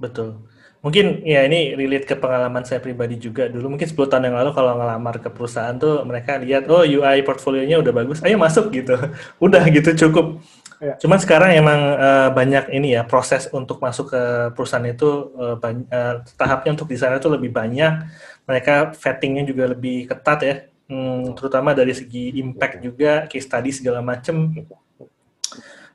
Betul. 0.01 0.41
Mungkin 0.81 1.21
ya 1.21 1.45
ini 1.45 1.77
relate 1.77 2.09
ke 2.09 2.17
pengalaman 2.17 2.65
saya 2.65 2.81
pribadi 2.81 3.21
juga. 3.21 3.45
Dulu 3.45 3.77
mungkin 3.77 3.85
10 3.85 4.01
tahun 4.09 4.33
yang 4.33 4.37
lalu 4.41 4.49
kalau 4.57 4.73
ngelamar 4.73 5.21
ke 5.21 5.29
perusahaan 5.29 5.77
tuh 5.77 6.01
mereka 6.01 6.41
lihat 6.41 6.65
oh 6.73 6.81
UI 6.81 7.21
portfolionya 7.21 7.77
udah 7.77 7.93
bagus, 7.93 8.17
ayo 8.25 8.41
masuk 8.41 8.73
gitu. 8.73 8.97
udah 9.45 9.61
gitu 9.69 9.93
cukup. 9.93 10.41
Ya. 10.81 10.97
Cuman 10.97 11.21
sekarang 11.21 11.53
emang 11.53 11.77
uh, 11.93 12.33
banyak 12.33 12.73
ini 12.73 12.97
ya 12.97 13.05
proses 13.05 13.45
untuk 13.53 13.77
masuk 13.77 14.09
ke 14.17 14.21
perusahaan 14.57 14.81
itu 14.89 15.29
uh, 15.37 15.55
uh, 15.61 16.25
tahapnya 16.33 16.73
untuk 16.73 16.89
desainer 16.89 17.21
itu 17.21 17.29
lebih 17.29 17.53
banyak. 17.53 18.09
Mereka 18.49 18.97
vettingnya 18.97 19.45
juga 19.45 19.69
lebih 19.69 20.09
ketat 20.09 20.39
ya 20.41 20.55
hmm, 20.91 21.39
terutama 21.39 21.71
dari 21.71 21.95
segi 21.95 22.35
impact 22.43 22.83
juga, 22.83 23.25
case 23.31 23.47
study 23.47 23.71
segala 23.71 24.03
macem. 24.03 24.67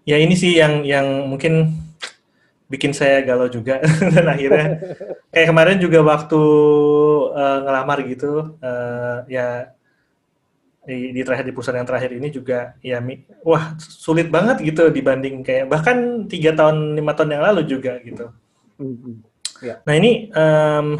Ya 0.08 0.16
ini 0.16 0.32
sih 0.32 0.56
yang 0.56 0.86
yang 0.86 1.28
mungkin 1.28 1.76
bikin 2.66 2.90
saya 2.96 3.22
galau 3.22 3.46
juga 3.46 3.78
dan 4.14 4.26
akhirnya 4.26 4.66
kayak 5.34 5.48
kemarin 5.54 5.78
juga 5.78 6.02
waktu 6.02 6.40
uh, 7.30 7.58
ngelamar 7.62 7.98
gitu 8.10 8.58
uh, 8.58 9.22
ya 9.30 9.75
di, 10.86 11.10
di 11.10 11.20
terakhir 11.26 11.44
di 11.44 11.52
perusahaan 11.52 11.82
yang 11.82 11.90
terakhir 11.90 12.10
ini 12.14 12.28
juga 12.30 12.78
ya 12.78 13.02
wah 13.42 13.74
sulit 13.82 14.30
banget 14.30 14.62
gitu 14.62 14.86
dibanding 14.94 15.42
kayak 15.42 15.66
bahkan 15.66 16.30
tiga 16.30 16.54
tahun 16.54 16.94
lima 16.94 17.12
tahun 17.12 17.34
yang 17.34 17.44
lalu 17.52 17.62
juga 17.66 17.98
gitu. 18.06 18.30
Mm 18.78 18.94
-hmm. 18.94 19.14
yeah. 19.66 19.78
Nah 19.82 19.94
ini 19.98 20.30
um, 20.30 20.96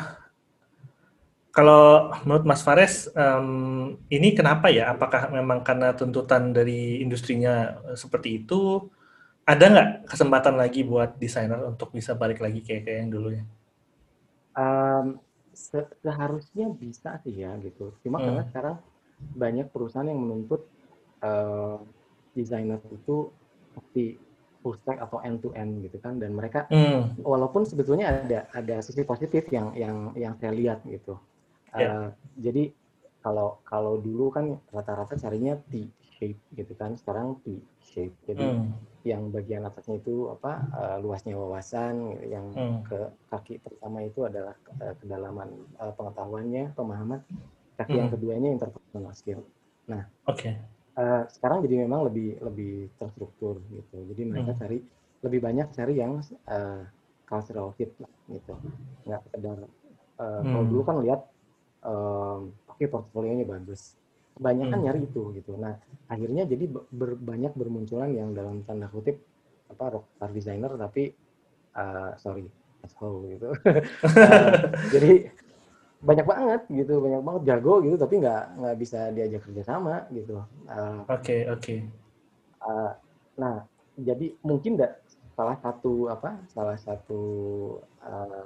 kalau 1.57 2.13
menurut 2.29 2.45
Mas 2.45 2.61
Fares, 2.61 3.09
um, 3.17 3.97
ini 4.13 4.37
kenapa 4.37 4.69
ya? 4.69 4.93
Apakah 4.93 5.33
memang 5.33 5.65
karena 5.65 5.97
tuntutan 5.97 6.53
dari 6.53 7.01
industrinya 7.01 7.81
eh, 7.89 7.97
seperti 7.97 8.45
itu? 8.45 8.93
Ada 9.49 9.65
nggak 9.73 9.91
kesempatan 10.05 10.61
lagi 10.61 10.85
buat 10.85 11.17
desainer 11.17 11.65
untuk 11.65 11.97
bisa 11.97 12.13
balik 12.13 12.45
lagi 12.45 12.61
kayak 12.61 12.83
kayak 12.85 12.99
yang 13.01 13.11
dulu 13.15 13.29
ya? 13.33 13.45
Um, 14.53 15.07
se 15.57 15.81
seharusnya 16.05 16.69
bisa 16.77 17.17
sih 17.25 17.41
ya 17.41 17.57
gitu. 17.65 17.97
Cuma 18.05 18.21
hmm. 18.21 18.25
karena 18.29 18.43
sekarang 18.53 18.77
banyak 19.17 19.73
perusahaan 19.73 20.09
yang 20.09 20.21
menuntut 20.21 20.69
uh, 21.25 21.81
desainer 22.37 22.81
itu 22.93 23.33
seperti 23.73 24.21
full 24.61 24.77
stack 24.83 25.01
atau 25.01 25.21
end 25.25 25.41
to 25.41 25.53
end 25.57 25.81
gitu 25.85 25.97
kan 26.03 26.21
dan 26.21 26.37
mereka 26.37 26.69
hmm. 26.69 27.23
walaupun 27.23 27.65
sebetulnya 27.65 28.13
ada 28.13 28.51
ada 28.53 28.77
sisi 28.85 29.07
positif 29.07 29.49
yang 29.53 29.73
yang 29.77 30.13
yang 30.17 30.35
saya 30.37 30.53
lihat 30.53 30.85
gitu 30.85 31.17
Yeah. 31.77 31.93
Uh, 31.93 32.09
jadi 32.41 32.65
kalau 33.21 33.61
kalau 33.67 33.99
dulu 34.01 34.33
kan 34.33 34.57
rata-rata 34.73 35.19
carinya 35.19 35.59
T 35.69 35.91
shape 36.17 36.39
gitu 36.57 36.73
kan, 36.79 36.97
sekarang 36.97 37.37
T 37.45 37.61
shape. 37.83 38.15
Jadi 38.25 38.47
mm. 38.47 38.71
yang 39.05 39.29
bagian 39.35 39.67
atasnya 39.67 39.99
itu 39.99 40.31
apa 40.31 40.63
uh, 40.73 40.97
luasnya 41.03 41.35
wawasan, 41.35 42.23
yang 42.23 42.47
mm. 42.55 42.87
ke 42.87 42.99
kaki 43.29 43.59
pertama 43.61 44.07
itu 44.07 44.25
adalah 44.25 44.55
uh, 44.79 44.95
kedalaman 45.03 45.51
uh, 45.83 45.93
pengetahuannya, 45.93 46.73
pemahaman. 46.79 47.21
Kaki 47.77 47.93
mm. 47.93 47.99
yang 48.01 48.09
hmm. 48.09 48.17
keduanya 48.17 48.49
interpersonal 48.57 49.13
skill. 49.13 49.41
Nah, 49.89 50.09
oke. 50.25 50.41
Okay. 50.41 50.55
Uh, 50.97 51.29
sekarang 51.29 51.61
jadi 51.61 51.85
memang 51.85 52.09
lebih 52.09 52.41
lebih 52.41 52.89
terstruktur 52.97 53.61
gitu. 53.69 53.97
Jadi 54.13 54.23
mereka 54.25 54.57
mm. 54.57 54.59
cari 54.59 54.79
lebih 55.25 55.41
banyak 55.45 55.69
cari 55.77 55.95
yang 56.01 56.25
uh, 56.49 56.83
cultural 57.29 57.77
fit 57.77 57.93
lah 58.01 58.13
gitu. 58.33 58.55
Nggak 59.05 59.21
sekedar 59.29 59.59
uh, 60.17 60.41
mm. 60.41 60.49
kalau 60.49 60.65
dulu 60.65 60.83
kan 60.89 60.97
lihat 61.05 61.21
um, 61.87 62.51
oke 62.67 62.77
okay, 62.77 62.89
portfolionya 62.89 63.45
bagus 63.45 63.95
banyak 64.37 64.69
kan 64.69 64.79
hmm. 64.79 64.85
nyari 64.85 65.01
itu 65.09 65.23
gitu 65.33 65.57
nah 65.57 65.81
akhirnya 66.13 66.45
jadi 66.45 66.69
ber, 66.69 67.17
banyak 67.17 67.57
bermunculan 67.57 68.13
yang 68.13 68.37
dalam 68.37 68.61
tanda 68.69 68.93
kutip 68.93 69.17
apa 69.73 69.97
rockstar 69.97 70.31
designer 70.31 70.77
tapi 70.77 71.09
uh, 71.73 72.13
sorry 72.21 72.45
asshole 72.85 73.25
gitu 73.33 73.57
uh, 73.57 74.61
jadi 74.95 75.33
banyak 76.01 76.27
banget 76.29 76.61
gitu 76.69 77.01
banyak 77.01 77.23
banget 77.25 77.43
jago 77.49 77.81
gitu 77.81 77.97
tapi 77.97 78.21
nggak 78.21 78.43
nggak 78.61 78.77
bisa 78.77 78.99
diajak 79.17 79.43
kerja 79.49 79.63
sama 79.65 80.05
gitu 80.13 80.37
oke 80.37 80.69
uh, 80.69 81.01
oke 81.09 81.23
okay, 81.25 81.41
okay. 81.49 81.79
uh, 82.61 82.93
nah 83.41 83.65
jadi 83.97 84.37
mungkin 84.45 84.77
enggak 84.77 85.01
salah 85.33 85.57
satu 85.61 86.13
apa 86.13 86.37
salah 86.53 86.77
satu 86.77 87.23
uh, 88.05 88.45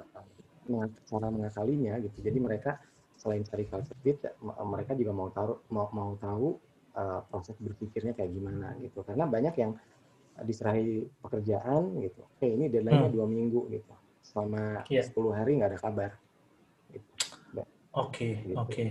cara 1.07 1.27
mengakalinya 1.27 1.99
gitu 1.99 2.23
jadi 2.23 2.39
mereka 2.39 2.79
selain 3.19 3.43
cari 3.43 3.67
culture 3.67 3.99
fit 3.99 4.17
mereka 4.63 4.95
juga 4.95 5.11
mau 5.11 5.29
taruh 5.29 5.59
mau 5.69 5.91
mau 5.91 6.15
tahu 6.15 6.55
uh, 6.95 7.19
proses 7.27 7.55
berpikirnya 7.59 8.15
kayak 8.15 8.31
gimana 8.31 8.75
gitu 8.79 9.03
karena 9.03 9.27
banyak 9.27 9.55
yang 9.59 9.71
diserahi 10.41 11.05
pekerjaan 11.19 11.99
gitu 11.99 12.23
oke 12.23 12.47
ini 12.47 12.71
deadline-nya 12.71 13.11
hmm. 13.11 13.15
dua 13.15 13.27
minggu 13.27 13.67
gitu 13.69 13.93
selama 14.23 14.85
yeah. 14.87 15.03
Iya. 15.03 15.11
10 15.11 15.37
hari 15.37 15.51
nggak 15.59 15.71
ada 15.75 15.79
kabar 15.81 16.11
gitu. 16.93 17.09
Oke 17.95 18.11
okay, 18.11 18.31
gitu. 18.45 18.57
oke 18.57 18.71
okay. 18.71 18.87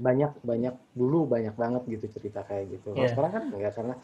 banyak 0.00 0.32
banyak 0.42 0.74
dulu 0.96 1.26
banyak 1.28 1.54
banget 1.54 1.82
gitu 1.86 2.06
cerita 2.18 2.42
kayak 2.46 2.78
gitu 2.78 2.94
yeah. 2.96 3.10
sekarang 3.10 3.32
kan 3.32 3.44
enggak 3.52 3.74
karena 3.74 3.94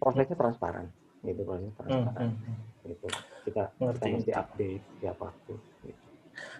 prosesnya 0.00 0.36
transparan 0.36 0.86
gitu 1.24 1.40
proses 1.44 1.72
transparan. 1.76 2.28
Hmm, 2.32 2.36
hmm. 2.40 2.88
Gitu. 2.88 3.06
Kita, 3.48 3.62
kita 3.76 4.06
mesti 4.08 4.32
update 4.32 4.84
tiap 5.04 5.16
waktu. 5.20 5.52
Gitu. 5.84 6.00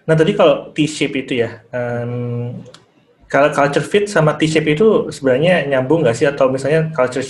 Nah 0.04 0.14
tadi 0.16 0.32
kalau 0.36 0.54
T-shape 0.76 1.16
itu 1.24 1.32
ya, 1.40 1.64
um, 1.72 2.60
kalau 3.30 3.48
culture 3.54 3.84
fit 3.84 4.04
sama 4.10 4.36
T-shape 4.36 4.76
itu 4.76 5.08
sebenarnya 5.08 5.64
nyambung 5.70 6.04
nggak 6.04 6.16
sih 6.16 6.28
atau 6.28 6.52
misalnya 6.52 6.92
culture 6.92 7.24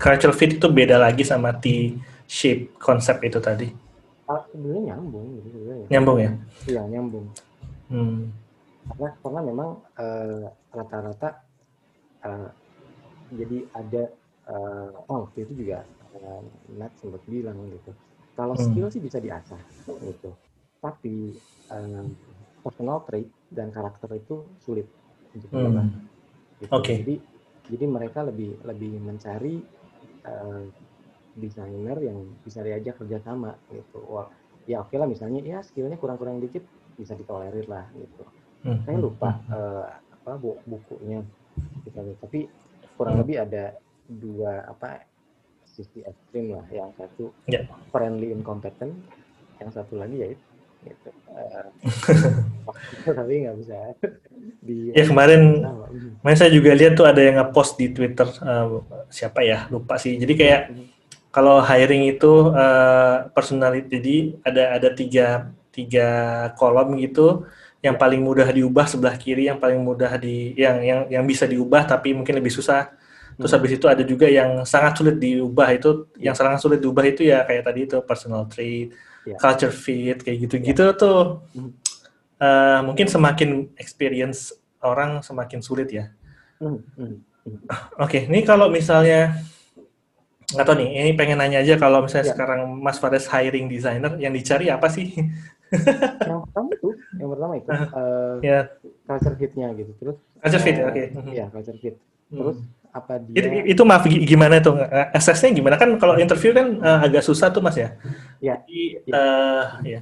culture 0.00 0.32
fit 0.32 0.56
itu 0.56 0.66
beda 0.70 0.96
lagi 0.96 1.26
sama 1.26 1.52
T-shape 1.52 2.80
konsep 2.80 3.20
itu 3.20 3.36
tadi? 3.42 3.68
Ah, 4.30 4.40
sebenarnya 4.48 4.94
nyambung 4.94 5.26
gitu 5.40 5.48
sebenarnya. 5.52 5.86
Nyambung 5.90 6.16
ya? 6.16 6.30
Iya 6.70 6.82
nyambung. 6.88 7.26
Hmm. 7.90 8.20
Karena 8.90 9.10
karena 9.22 9.40
memang 9.46 9.68
uh, 9.96 10.46
rata-rata 10.74 11.28
uh, 12.26 12.50
jadi 13.30 13.58
ada 13.78 14.02
uh, 14.50 15.06
oh 15.06 15.30
waktu 15.30 15.46
itu 15.46 15.64
juga 15.64 15.86
uh, 16.18 16.42
Nat 16.74 16.92
sempat 16.98 17.22
bilang 17.30 17.58
gitu. 17.70 17.94
Kalau 18.34 18.54
hmm. 18.58 18.64
skill 18.66 18.88
sih 18.90 19.02
bisa 19.02 19.22
diasah 19.22 19.60
gitu. 19.86 20.34
Tapi 20.82 21.36
uh, 21.70 22.04
personal 22.60 23.06
trait 23.06 23.28
dan 23.50 23.70
karakter 23.70 24.10
itu 24.18 24.46
sulit 24.62 24.86
untuk 25.34 25.50
hmm. 25.54 25.88
Gitu. 26.60 26.70
Oke. 26.74 26.82
Okay. 26.84 26.96
Jadi 27.02 27.14
jadi 27.70 27.84
mereka 27.86 28.26
lebih 28.26 28.58
lebih 28.66 28.98
mencari 28.98 29.62
uh, 30.26 30.66
desainer 31.38 31.98
yang 32.02 32.18
bisa 32.42 32.60
diajak 32.60 32.98
kerjasama 32.98 33.54
gitu. 33.70 34.02
Wah, 34.10 34.28
ya 34.66 34.82
oke 34.82 34.92
okay 34.92 34.98
lah 34.98 35.08
misalnya 35.08 35.40
ya 35.40 35.58
skillnya 35.62 35.96
kurang-kurang 35.96 36.42
dikit 36.42 36.66
bisa 36.98 37.14
ditolerir 37.14 37.64
lah 37.70 37.86
gitu. 37.94 38.26
Hmm. 38.60 38.78
Saya 38.84 38.96
lupa 39.00 39.30
hmm. 39.36 39.52
uh, 39.52 39.86
apa 40.20 40.30
bu 40.36 40.60
bukunya 40.68 41.24
kita 41.84 42.04
tapi 42.20 42.46
kurang 42.94 43.16
hmm. 43.18 43.22
lebih 43.24 43.36
ada 43.40 43.64
dua 44.06 44.68
apa 44.68 45.04
sisi 45.64 46.04
ekstrim 46.04 46.56
lah. 46.56 46.66
Yang 46.68 46.90
satu 47.00 47.24
yeah. 47.48 47.64
friendly 47.88 48.34
incompetent, 48.34 48.92
yang 49.62 49.70
satu 49.72 49.96
lagi 49.96 50.16
ya 50.20 50.28
itu 50.34 50.50
gitu. 50.80 51.10
Uh, 51.28 51.68
tapi 53.18 53.44
nggak 53.44 53.56
bisa 53.60 53.76
di 54.64 54.88
ya 54.98 55.04
kemarin 55.04 55.60
kemarin 56.20 56.38
saya 56.38 56.50
juga 56.52 56.72
lihat 56.72 56.96
tuh 56.96 57.06
ada 57.06 57.20
yang 57.20 57.36
nge-post 57.36 57.76
di 57.76 57.92
Twitter 57.92 58.28
uh, 58.40 58.80
siapa 59.12 59.44
ya 59.44 59.68
lupa 59.68 60.00
sih 60.00 60.16
jadi 60.16 60.32
kayak 60.36 60.60
kalau 61.30 61.62
hiring 61.62 62.10
itu 62.10 62.50
uh, 62.50 63.28
personality 63.36 63.86
jadi 64.00 64.16
ada 64.42 64.62
ada 64.80 64.88
tiga 64.90 65.52
tiga 65.70 66.08
kolom 66.58 66.98
gitu 66.98 67.46
yang 67.80 67.96
paling 67.96 68.20
mudah 68.20 68.48
diubah 68.52 68.84
sebelah 68.84 69.16
kiri 69.16 69.48
yang 69.48 69.56
paling 69.56 69.80
mudah 69.80 70.20
di 70.20 70.52
yang 70.56 70.84
yang 70.84 71.00
yang 71.08 71.24
bisa 71.24 71.48
diubah 71.48 71.88
tapi 71.88 72.12
mungkin 72.12 72.36
lebih 72.36 72.52
susah 72.52 72.92
terus 73.40 73.56
habis 73.56 73.72
itu 73.80 73.88
ada 73.88 74.04
juga 74.04 74.28
yang 74.28 74.68
sangat 74.68 75.00
sulit 75.00 75.16
diubah 75.16 75.68
itu 75.72 76.12
yang 76.20 76.36
sangat 76.36 76.60
sulit 76.60 76.76
diubah 76.76 77.04
itu 77.08 77.24
ya 77.24 77.48
kayak 77.48 77.64
tadi 77.64 77.80
itu 77.88 77.96
personal 78.04 78.44
trait 78.52 78.92
yeah. 79.24 79.38
culture 79.40 79.72
fit 79.72 80.20
kayak 80.20 80.44
gitu-gitu 80.44 80.92
yeah. 80.92 80.96
tuh 80.96 81.40
uh, 82.40 82.80
mungkin 82.84 83.06
semakin 83.06 83.72
experience 83.76 84.56
orang 84.80 85.20
semakin 85.20 85.60
sulit 85.60 85.92
ya. 85.92 86.08
Mm 86.60 86.80
-hmm. 86.80 87.12
Oke, 88.00 88.20
okay, 88.20 88.22
ini 88.28 88.44
kalau 88.44 88.68
misalnya 88.68 89.40
nggak 90.50 90.66
tahu 90.66 90.76
nih, 90.82 90.88
ini 91.04 91.10
pengen 91.16 91.40
nanya 91.40 91.62
aja 91.62 91.78
kalau 91.80 92.04
misalnya 92.04 92.32
yeah. 92.32 92.34
sekarang 92.36 92.60
Mas 92.80 93.00
Fares 93.00 93.28
hiring 93.28 93.70
designer, 93.70 94.12
yang 94.20 94.32
dicari 94.34 94.68
apa 94.68 94.88
sih? 94.92 95.14
yang 96.30 96.40
pertama 96.46 96.68
itu, 96.74 96.88
yang 97.16 97.30
pertama 97.30 97.52
itu 97.56 97.70
uh, 97.70 97.82
uh, 97.94 98.34
yeah. 98.42 98.64
culture 99.06 99.36
fitnya 99.38 99.68
gitu, 99.78 99.92
terus 100.02 100.16
culture 100.42 100.62
fit, 100.62 100.76
uh, 100.78 100.88
oke, 100.90 100.94
okay. 100.94 101.34
ya 101.34 101.46
culture 101.50 101.78
fit, 101.78 101.96
terus 102.30 102.58
hmm 102.58 102.78
apa 102.90 103.22
dia 103.22 103.38
itu, 103.38 103.78
itu 103.78 103.82
maaf 103.86 104.02
gimana 104.02 104.58
tuh? 104.58 104.74
Asesnya 105.14 105.54
gimana? 105.54 105.78
Kan 105.78 105.94
kalau 105.94 106.18
interview 106.18 106.50
kan 106.50 106.74
uh, 106.82 107.06
agak 107.06 107.22
susah 107.22 107.46
tuh 107.54 107.62
mas 107.62 107.78
ya? 107.78 107.94
Ya 108.42 108.58
Jadi, 108.66 109.06
ya 109.06 109.14
uh, 109.14 109.64
ya 109.86 110.00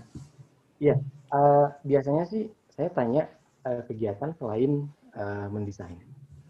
ya 0.79 0.95
uh, 1.35 1.67
biasanya 1.83 2.25
sih 2.31 2.49
saya 2.73 2.89
tanya 2.95 3.27
uh, 3.67 3.83
kegiatan 3.87 4.33
selain 4.39 4.87
uh, 5.19 5.47
mendesain 5.51 5.99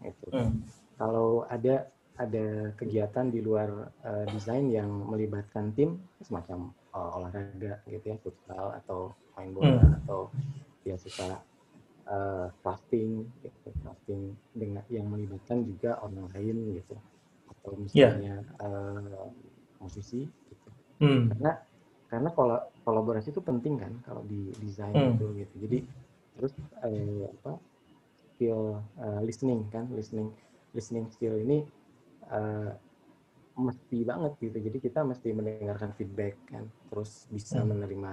itu 0.05 0.27
hmm. 0.31 0.63
kalau 0.95 1.43
ada 1.49 1.89
ada 2.19 2.71
kegiatan 2.77 3.31
di 3.31 3.39
luar 3.41 3.91
uh, 4.05 4.25
desain 4.31 4.69
yang 4.69 4.87
melibatkan 4.87 5.73
tim 5.73 5.99
semacam 6.23 6.71
uh, 6.93 7.17
olahraga 7.17 7.81
gitu 7.87 8.05
ya 8.05 8.17
futsal 8.21 8.65
atau 8.83 9.13
main 9.37 9.51
bola 9.55 9.79
hmm. 9.79 9.97
atau 10.03 10.29
dia 10.83 10.95
suka 10.99 11.39
uh, 12.09 12.47
crafting, 12.63 13.27
gitu, 13.43 13.69
crafting 13.83 14.33
dengan 14.55 14.83
yang 14.89 15.07
melibatkan 15.07 15.63
juga 15.63 15.99
orang 16.01 16.27
lain 16.35 16.79
gitu, 16.79 16.95
atau 17.47 17.71
iya. 17.75 18.11
misalnya 18.15 18.35
yeah. 18.41 18.63
uh, 18.63 19.27
musisi, 19.79 20.27
gitu. 20.27 20.69
Hmm. 20.99 21.31
Karena 21.35 21.51
karena 22.09 22.29
kol 22.33 22.51
kolaborasi 22.83 23.29
itu 23.29 23.41
penting 23.45 23.77
kan 23.77 23.93
kalau 24.01 24.25
di 24.25 24.49
desain 24.59 24.91
hmm. 24.91 25.15
itu 25.15 25.25
gitu. 25.45 25.55
Jadi 25.67 25.77
terus 26.39 26.53
uh, 26.81 27.27
apa 27.39 27.51
skill 28.17 28.81
uh, 28.97 29.21
listening 29.21 29.67
kan, 29.69 29.85
listening 29.93 30.33
listening 30.73 31.05
skill 31.13 31.37
ini 31.37 31.63
uh, 32.33 32.73
mesti 33.59 33.97
banget 34.07 34.33
gitu. 34.39 34.57
Jadi 34.57 34.77
kita 34.79 35.03
mesti 35.03 35.35
mendengarkan 35.35 35.91
feedback 35.93 36.39
kan, 36.47 36.65
terus 36.87 37.27
bisa 37.27 37.59
hmm. 37.59 37.75
menerima 37.75 38.11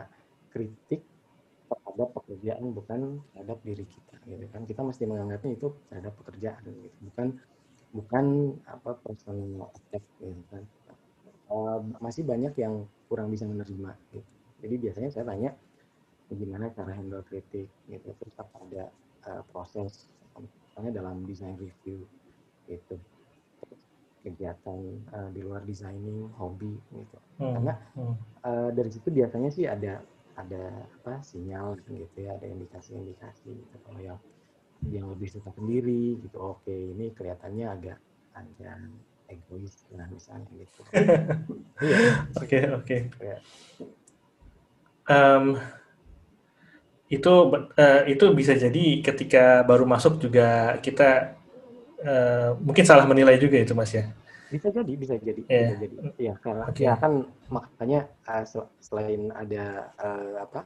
kritik 0.50 1.02
terhadap 1.66 2.08
pekerjaan 2.14 2.64
bukan 2.74 3.00
terhadap 3.32 3.58
diri 3.62 3.86
kita 3.86 4.16
gitu 4.26 4.46
kan. 4.50 4.62
Kita 4.66 4.80
mesti 4.82 5.02
menganggapnya 5.06 5.52
itu 5.54 5.68
terhadap 5.88 6.12
pekerjaan 6.18 6.62
gitu. 6.66 6.96
Bukan 7.10 7.26
bukan 7.94 8.24
apa 8.66 8.90
personal 9.00 9.70
attack 9.72 10.04
gitu 10.18 10.42
kan. 10.50 10.62
Uh, 11.46 11.78
masih 12.02 12.26
banyak 12.26 12.58
yang 12.58 12.90
kurang 13.06 13.30
bisa 13.30 13.46
menerima 13.46 13.94
gitu. 14.10 14.26
Jadi 14.66 14.74
biasanya 14.82 15.10
saya 15.14 15.24
tanya 15.30 15.50
bagaimana 16.26 16.74
cara 16.74 16.90
handle 16.90 17.22
kritik? 17.22 17.70
Gitu. 17.86 18.08
Terus 18.18 18.34
apa 18.34 18.56
ada 18.66 18.84
uh, 19.30 19.42
proses 19.54 20.10
misalnya 20.36 21.00
dalam 21.00 21.24
design 21.24 21.56
review 21.56 22.04
gitu 22.68 22.98
kegiatan 24.26 24.80
uh, 25.14 25.30
di 25.30 25.40
luar 25.46 25.62
designing 25.62 26.26
hobi 26.34 26.74
gitu 26.90 27.18
hmm. 27.38 27.54
karena 27.54 27.74
uh, 28.42 28.70
dari 28.74 28.90
situ 28.90 29.14
biasanya 29.14 29.50
sih 29.54 29.70
ada 29.70 30.02
ada 30.34 30.84
apa 31.00 31.22
sinyal 31.22 31.78
gitu 31.86 32.18
ya 32.18 32.34
ada 32.34 32.50
indikasi-indikasi 32.50 33.54
gitu 33.54 33.76
kalau 33.86 34.02
yang 34.02 34.18
yang 34.90 35.06
lebih 35.14 35.30
suka 35.30 35.54
sendiri 35.54 36.18
gitu 36.20 36.36
oke 36.36 36.74
ini 36.74 37.14
kelihatannya 37.14 37.66
agak 37.70 37.98
agak 38.36 38.76
egois 39.30 39.86
lah 39.94 40.06
misalnya 40.10 40.50
gitu 40.58 40.80
iya. 41.86 42.02
oke 42.36 42.58
oke 42.82 42.98
iya. 43.22 43.38
itu 47.06 47.34
uh, 47.54 48.02
itu 48.10 48.24
bisa 48.34 48.52
jadi 48.58 48.84
ketika 49.00 49.62
baru 49.62 49.86
masuk 49.86 50.18
juga 50.18 50.76
kita 50.82 51.38
uh, 52.04 52.50
mungkin 52.60 52.84
salah 52.84 53.06
menilai 53.08 53.40
juga 53.40 53.56
itu 53.60 53.72
mas 53.72 53.92
ya 53.94 54.10
bisa 54.46 54.70
jadi 54.70 54.92
bisa 54.94 55.14
jadi 55.18 55.42
yeah. 55.50 55.74
bisa 55.74 55.76
jadi 55.82 55.96
ya 56.22 56.34
karena 56.38 56.64
okay. 56.70 56.86
ya 56.86 56.94
kan 56.94 57.26
makanya 57.50 58.00
uh, 58.30 58.44
selain 58.78 59.34
ada 59.34 59.90
uh, 59.98 60.46
apa 60.46 60.60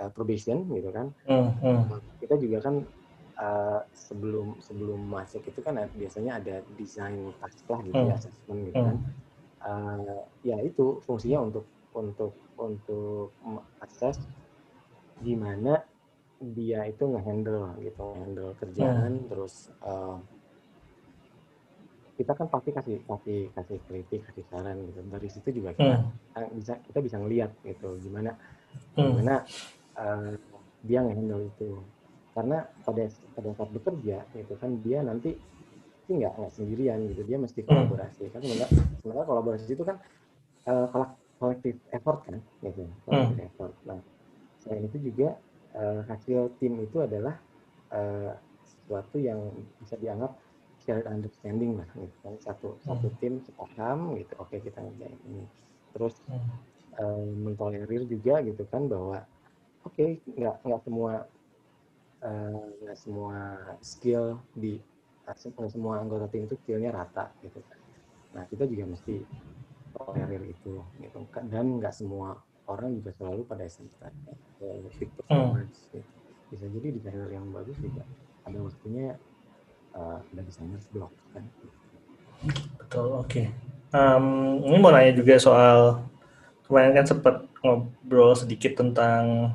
uh, 0.00 0.08
probation 0.08 0.64
gitu 0.72 0.88
kan 0.88 1.12
mm, 1.28 1.50
mm. 1.60 1.82
kita 2.24 2.40
juga 2.40 2.64
kan 2.64 2.80
uh, 3.36 3.80
sebelum 3.92 4.56
sebelum 4.64 5.00
masuk 5.04 5.44
itu 5.44 5.60
kan 5.60 5.76
biasanya 5.92 6.40
ada 6.40 6.64
desain 6.80 7.36
task 7.44 7.68
lah 7.68 7.80
gitu 7.84 8.00
mm. 8.00 8.16
assessment 8.16 8.60
gitu 8.72 8.80
mm. 8.80 8.86
kan 8.88 8.96
uh, 9.68 10.20
ya 10.40 10.56
itu 10.64 11.04
fungsinya 11.04 11.44
untuk 11.44 11.68
untuk 11.92 12.32
untuk 12.56 13.36
akses 13.84 14.16
gimana 15.20 15.84
dia 16.40 16.88
itu 16.88 17.04
ngehandle 17.04 17.76
gitu 17.84 18.00
ngehandle 18.16 18.50
kerjaan 18.56 19.12
mm. 19.20 19.26
terus 19.28 19.68
uh, 19.84 20.16
kita 22.20 22.36
kan 22.36 22.52
pasti 22.52 22.68
kasih 22.68 23.00
kasih 23.08 23.48
kasih 23.56 23.78
kritik 23.88 24.20
kasih 24.28 24.44
saran 24.52 24.76
gitu 24.84 25.00
dari 25.08 25.28
situ 25.32 25.48
juga 25.56 25.72
kita 25.72 26.04
hmm. 26.04 26.52
bisa 26.52 26.76
kita 26.84 27.00
bisa 27.00 27.16
ngelihat 27.16 27.48
gitu 27.64 27.96
gimana 28.04 28.36
hmm. 28.92 29.08
gimana 29.08 29.34
uh, 29.96 30.36
dia 30.84 31.00
ngehandle 31.00 31.48
itu 31.48 31.80
karena 32.36 32.68
pada 32.84 33.08
pada 33.08 33.48
saat 33.56 33.70
bekerja 33.72 34.20
gitu 34.36 34.52
kan 34.60 34.70
dia 34.84 35.00
nanti 35.00 35.32
sih 36.04 36.20
nggak 36.20 36.36
nggak 36.36 36.52
sendirian 36.52 37.08
gitu 37.08 37.24
dia 37.24 37.40
mesti 37.40 37.64
hmm. 37.64 37.68
kolaborasi 37.72 38.22
hmm. 38.28 38.32
kan 38.36 38.40
sebenarnya 38.44 38.68
sebenarnya 39.00 39.24
kolaborasi 39.24 39.64
itu 39.72 39.84
kan 39.88 39.96
uh, 40.68 40.86
kolektif 41.40 41.74
effort 41.88 42.20
kan 42.28 42.36
gitu 42.60 42.84
kolektif 43.08 43.36
hmm. 43.40 43.48
effort 43.48 43.74
nah 43.88 43.96
selain 44.60 44.84
itu 44.84 45.00
juga 45.08 45.40
uh, 45.72 46.04
hasil 46.04 46.52
tim 46.60 46.84
itu 46.84 47.00
adalah 47.00 47.40
uh, 47.96 48.36
sesuatu 48.60 49.16
yang 49.16 49.40
bisa 49.80 49.96
dianggap 49.96 50.36
shared 50.84 51.06
understanding 51.06 51.76
lah 51.76 51.88
gitu 51.96 52.16
kan 52.24 52.34
satu 52.40 52.68
hmm. 52.74 52.82
satu 52.84 53.06
tim 53.20 53.40
sepaham 53.44 54.16
gitu 54.16 54.32
oke 54.40 54.56
kita 54.56 54.78
ngerjain 54.80 55.18
ini 55.28 55.44
terus 55.92 56.14
hmm. 56.28 56.50
uh, 57.00 57.24
mentolerir 57.44 58.04
juga 58.08 58.40
gitu 58.44 58.62
kan 58.68 58.88
bahwa 58.88 59.24
oke 59.84 59.94
okay, 59.94 60.20
nggak 60.36 60.56
nggak 60.64 60.82
semua 60.84 61.12
uh, 62.24 62.66
nggak 62.84 62.98
semua 62.98 63.36
skill 63.80 64.40
di 64.56 64.80
nggak 65.30 65.70
semua 65.70 66.02
anggota 66.02 66.26
tim 66.26 66.48
itu 66.48 66.58
skillnya 66.64 66.90
rata 66.90 67.30
gitu 67.44 67.60
kan 67.62 67.78
nah 68.30 68.44
kita 68.46 68.66
juga 68.66 68.94
mesti 68.94 69.22
tolerir 69.94 70.42
itu 70.46 70.82
gitu 71.02 71.18
dan 71.50 71.78
nggak 71.78 71.94
semua 71.94 72.38
orang 72.70 72.94
juga 73.02 73.10
selalu 73.18 73.42
pada 73.46 73.66
SMK 73.66 73.98
peak 74.98 75.10
Hmm. 75.10 75.16
performance 75.26 75.86
gitu. 75.94 76.10
bisa 76.50 76.66
jadi 76.66 76.88
desainer 76.98 77.30
yang 77.30 77.46
bagus 77.54 77.78
juga 77.78 78.02
ada 78.42 78.58
waktunya 78.58 79.14
uh, 79.92 80.18
ada 80.20 80.42
desainer 80.42 80.80
block 80.90 81.12
kan 81.32 81.44
Betul, 82.80 83.20
oke. 83.20 83.42
Em, 83.90 84.24
ini 84.64 84.76
mau 84.78 84.88
nanya 84.88 85.12
juga 85.12 85.36
soal 85.36 86.00
kemarin 86.64 86.96
kan 86.96 87.04
sempat 87.04 87.36
ngobrol 87.60 88.32
sedikit 88.32 88.80
tentang 88.80 89.52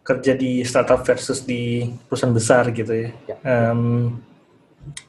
kerja 0.00 0.32
di 0.32 0.64
startup 0.64 1.00
versus 1.02 1.40
di 1.40 1.84
perusahaan 2.08 2.32
besar 2.32 2.72
gitu 2.72 2.88
ya. 2.88 3.08
Ya. 3.26 3.36
Em, 3.44 4.08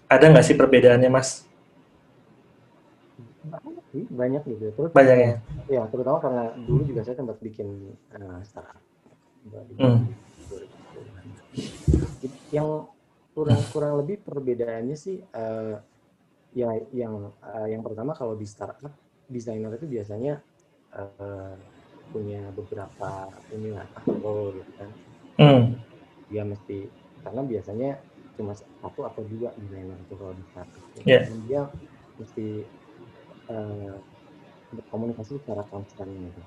ada 0.08 0.26
nggak 0.28 0.44
sih 0.44 0.56
perbedaannya, 0.56 1.08
Mas? 1.08 1.48
banyak 3.46 3.84
sih 3.92 4.04
banyak 4.10 4.42
gitu 4.44 4.66
terus 4.74 4.92
Banyak 4.92 5.18
ya? 5.18 5.34
ya 5.70 5.84
terutama 5.88 6.18
karena 6.20 6.44
dulu 6.58 6.82
juga 6.84 7.06
saya 7.06 7.16
sempat 7.16 7.38
bikin 7.40 7.68
uh, 8.12 8.42
startup 8.44 8.82
Hmm. 9.78 10.10
2010-an. 10.10 11.28
yang 12.50 12.68
kurang 13.36 13.62
kurang 13.76 13.94
lebih 14.00 14.24
perbedaannya 14.24 14.96
sih 14.96 15.20
uh, 15.20 15.76
ya 16.56 16.72
yang 16.96 17.36
uh, 17.44 17.68
yang 17.68 17.84
pertama 17.84 18.16
kalau 18.16 18.40
di 18.40 18.48
startup 18.48 18.96
desainer 19.28 19.76
itu 19.76 19.84
biasanya 19.84 20.40
uh, 20.96 21.60
punya 22.16 22.48
beberapa 22.56 23.28
inilah 23.52 23.84
role 24.24 24.56
gitu 24.56 24.72
kan. 24.80 24.90
Hmm, 25.36 25.64
dia 26.32 26.48
mesti 26.48 26.88
karena 27.28 27.42
biasanya 27.44 27.92
cuma 28.40 28.56
satu 28.56 29.04
atau 29.04 29.22
dua 29.28 29.52
desainer 29.60 30.00
itu 30.00 30.16
kalau 30.16 30.32
di 30.32 30.44
startup. 30.56 30.84
Iya. 31.04 31.20
dan 31.28 31.40
dia 31.44 31.62
mesti 32.16 32.48
berkomunikasi 34.72 35.38
secara 35.44 35.68
konstan 35.68 36.08
gitu. 36.08 36.42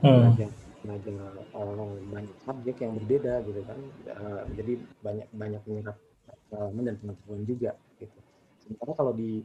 Belajar 0.00 0.50
eh, 1.20 1.94
banyak 2.10 2.36
subjek 2.48 2.76
yang 2.80 2.96
berbeda 2.96 3.44
gitu 3.44 3.60
kan. 3.68 3.78
Jadi 4.56 4.72
banyak 5.04 5.28
banyak 5.36 5.62
menyerap 5.68 5.96
pengalaman 6.52 6.84
dan 6.88 6.96
pengetahuan 7.00 7.42
juga 7.48 7.70
gitu 8.00 8.18
sementara 8.64 8.92
kalau 8.96 9.12
di 9.12 9.44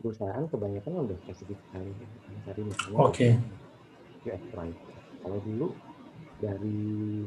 perusahaan 0.00 0.44
kebanyakan 0.50 1.08
udah 1.08 1.18
spesifik 1.24 1.58
sekali 1.68 1.90
gitu 1.96 2.16
kan 2.20 2.34
cari 2.44 2.60
misalnya 2.66 2.98
Oke. 3.00 3.28
UX 4.24 4.42
writer. 4.56 4.92
Kalau 5.24 5.38
dulu 5.44 5.68
dari 6.40 7.24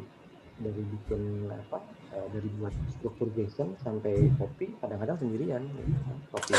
dari 0.58 0.82
bikin 0.90 1.22
apa 1.54 1.78
eh, 2.18 2.28
dari 2.34 2.50
buat 2.58 2.74
struktur 2.98 3.30
JSON 3.38 3.78
sampai 3.86 4.34
copy 4.42 4.74
kadang-kadang 4.82 5.18
sendirian 5.22 5.62
gitu 5.62 6.02
kan. 6.02 6.18
copy 6.34 6.52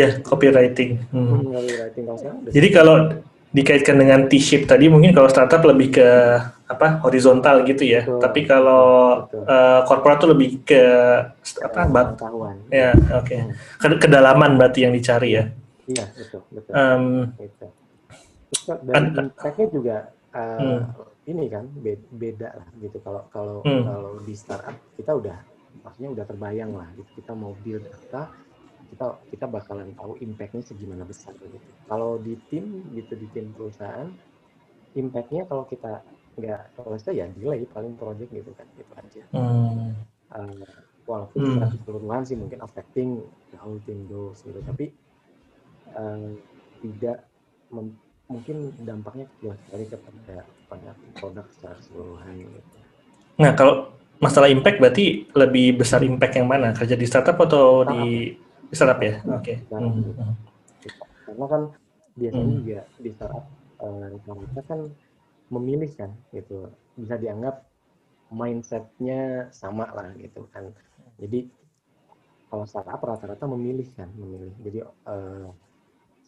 Ya, 0.00 0.08
copywriting. 0.20 1.00
Hmm. 1.12 1.28
Hmm, 1.40 1.52
copywriting 1.52 2.04
kalau 2.04 2.20
Jadi 2.52 2.68
kalau 2.72 2.96
dikaitkan 3.54 3.94
dengan 3.94 4.26
T-shape 4.26 4.66
tadi, 4.66 4.90
mungkin 4.90 5.14
kalau 5.14 5.30
startup 5.30 5.62
lebih 5.62 5.94
ke 5.94 6.08
apa 6.64 6.98
horizontal 7.00 7.62
gitu 7.62 7.86
ya. 7.86 8.02
Betul. 8.02 8.18
Tapi 8.18 8.40
kalau 8.42 8.84
Betul. 9.24 9.42
eh, 9.46 9.80
korporat 9.86 10.16
tuh 10.18 10.30
lebih 10.34 10.66
ke 10.66 10.82
apa? 11.62 11.80
Bat, 11.86 12.08
ya, 12.68 12.90
oke. 13.14 13.36
Hmm. 13.38 13.50
Ke- 13.78 14.00
Kedalaman 14.02 14.58
berarti 14.58 14.82
yang 14.82 14.92
dicari 14.92 15.38
ya. 15.38 15.46
iya 15.84 16.08
betul 16.16 16.40
betul 16.48 16.72
gitu. 17.36 17.66
Dan 18.88 18.94
An- 18.96 19.28
impact-nya 19.28 19.66
juga 19.68 19.96
eh, 20.32 20.58
Hmm. 20.58 20.80
ini 21.28 21.44
kan 21.46 21.68
be- 21.76 22.08
beda 22.10 22.56
lah 22.56 22.66
gitu 22.80 22.96
kalau 22.98 23.22
kalau 23.28 23.60
Hmm. 23.60 23.84
kalau 23.84 24.12
di 24.24 24.32
startup 24.32 24.72
kita 24.96 25.12
udah 25.12 25.36
maksudnya 25.84 26.10
udah 26.10 26.24
terbayang 26.24 26.72
lah 26.72 26.88
gitu 26.96 27.20
kita 27.20 27.36
mau 27.36 27.52
build 27.60 27.84
apa 27.84 28.32
kita 28.92 29.06
kita 29.32 29.46
bakalan 29.48 29.90
tahu 29.96 30.18
impact-nya 30.20 30.62
segimana 30.64 31.02
besar 31.06 31.32
gitu 31.40 31.58
kalau 31.88 32.20
di 32.20 32.34
tim 32.50 32.64
gitu 32.92 33.12
di 33.16 33.26
tim 33.32 33.50
perusahaan 33.54 34.08
impact-nya 34.94 35.42
kalau 35.48 35.64
kita 35.66 36.02
nggak 36.34 36.62
selesai 36.74 37.14
ya 37.14 37.26
delay 37.38 37.62
paling 37.70 37.94
project 37.94 38.30
gitu 38.34 38.50
kan 38.58 38.66
gitu 38.74 38.92
aja 38.98 39.22
hmm, 39.32 39.92
Eh, 40.34 40.66
walaupun 41.06 41.38
Hmm. 41.38 41.62
secara 41.62 41.70
keseluruhan 41.70 42.22
sih 42.26 42.34
mungkin 42.34 42.58
affecting 42.64 43.22
the 43.54 43.58
whole 43.60 43.78
team 43.86 44.02
goals 44.10 44.42
gitu 44.42 44.58
tapi 44.66 44.90
eh, 45.94 46.30
tidak 46.82 47.18
mem- 47.70 47.98
mungkin 48.26 48.72
dampaknya 48.82 49.28
kecil 49.36 49.52
sekali 49.68 49.84
kepada 49.84 50.36
pada 50.66 50.90
produk 51.20 51.46
secara 51.54 51.74
keseluruhan 51.78 52.34
gitu. 52.40 52.78
Nah, 53.38 53.52
kalau 53.54 53.92
masalah 54.18 54.48
impact 54.48 54.80
berarti 54.80 55.28
lebih 55.36 55.76
besar 55.76 56.00
impact 56.02 56.34
yang 56.40 56.48
mana? 56.48 56.72
Kerja 56.72 56.96
di 56.96 57.06
startup 57.06 57.36
atau 57.36 57.84
di, 57.84 58.34
di 58.40 58.53
startup 58.76 59.00
ya? 59.02 59.14
Oke. 59.38 59.54
Startup. 59.66 59.94
Hmm, 59.94 60.02
hmm. 60.02 60.34
Karena 61.24 61.46
kan 61.52 61.62
biasanya 62.20 62.50
Hmm. 62.50 62.60
juga 62.60 62.78
di 63.04 63.10
startup 63.16 63.44
eh, 63.84 64.06
rata-rata 64.12 64.60
kan 64.70 64.80
memilih 65.54 65.90
kan 66.00 66.10
gitu 66.36 66.56
bisa 67.00 67.14
dianggap 67.22 67.56
mindsetnya 68.40 69.48
sama 69.60 69.86
lah 69.96 70.08
gitu 70.24 70.40
kan. 70.54 70.64
Jadi 71.20 71.38
kalau 72.50 72.64
startup 72.70 73.00
rata-rata 73.02 73.44
memilih 73.50 73.88
kan 73.98 74.08
memilih. 74.14 74.52
Jadi 74.62 74.78
eh, 74.84 75.46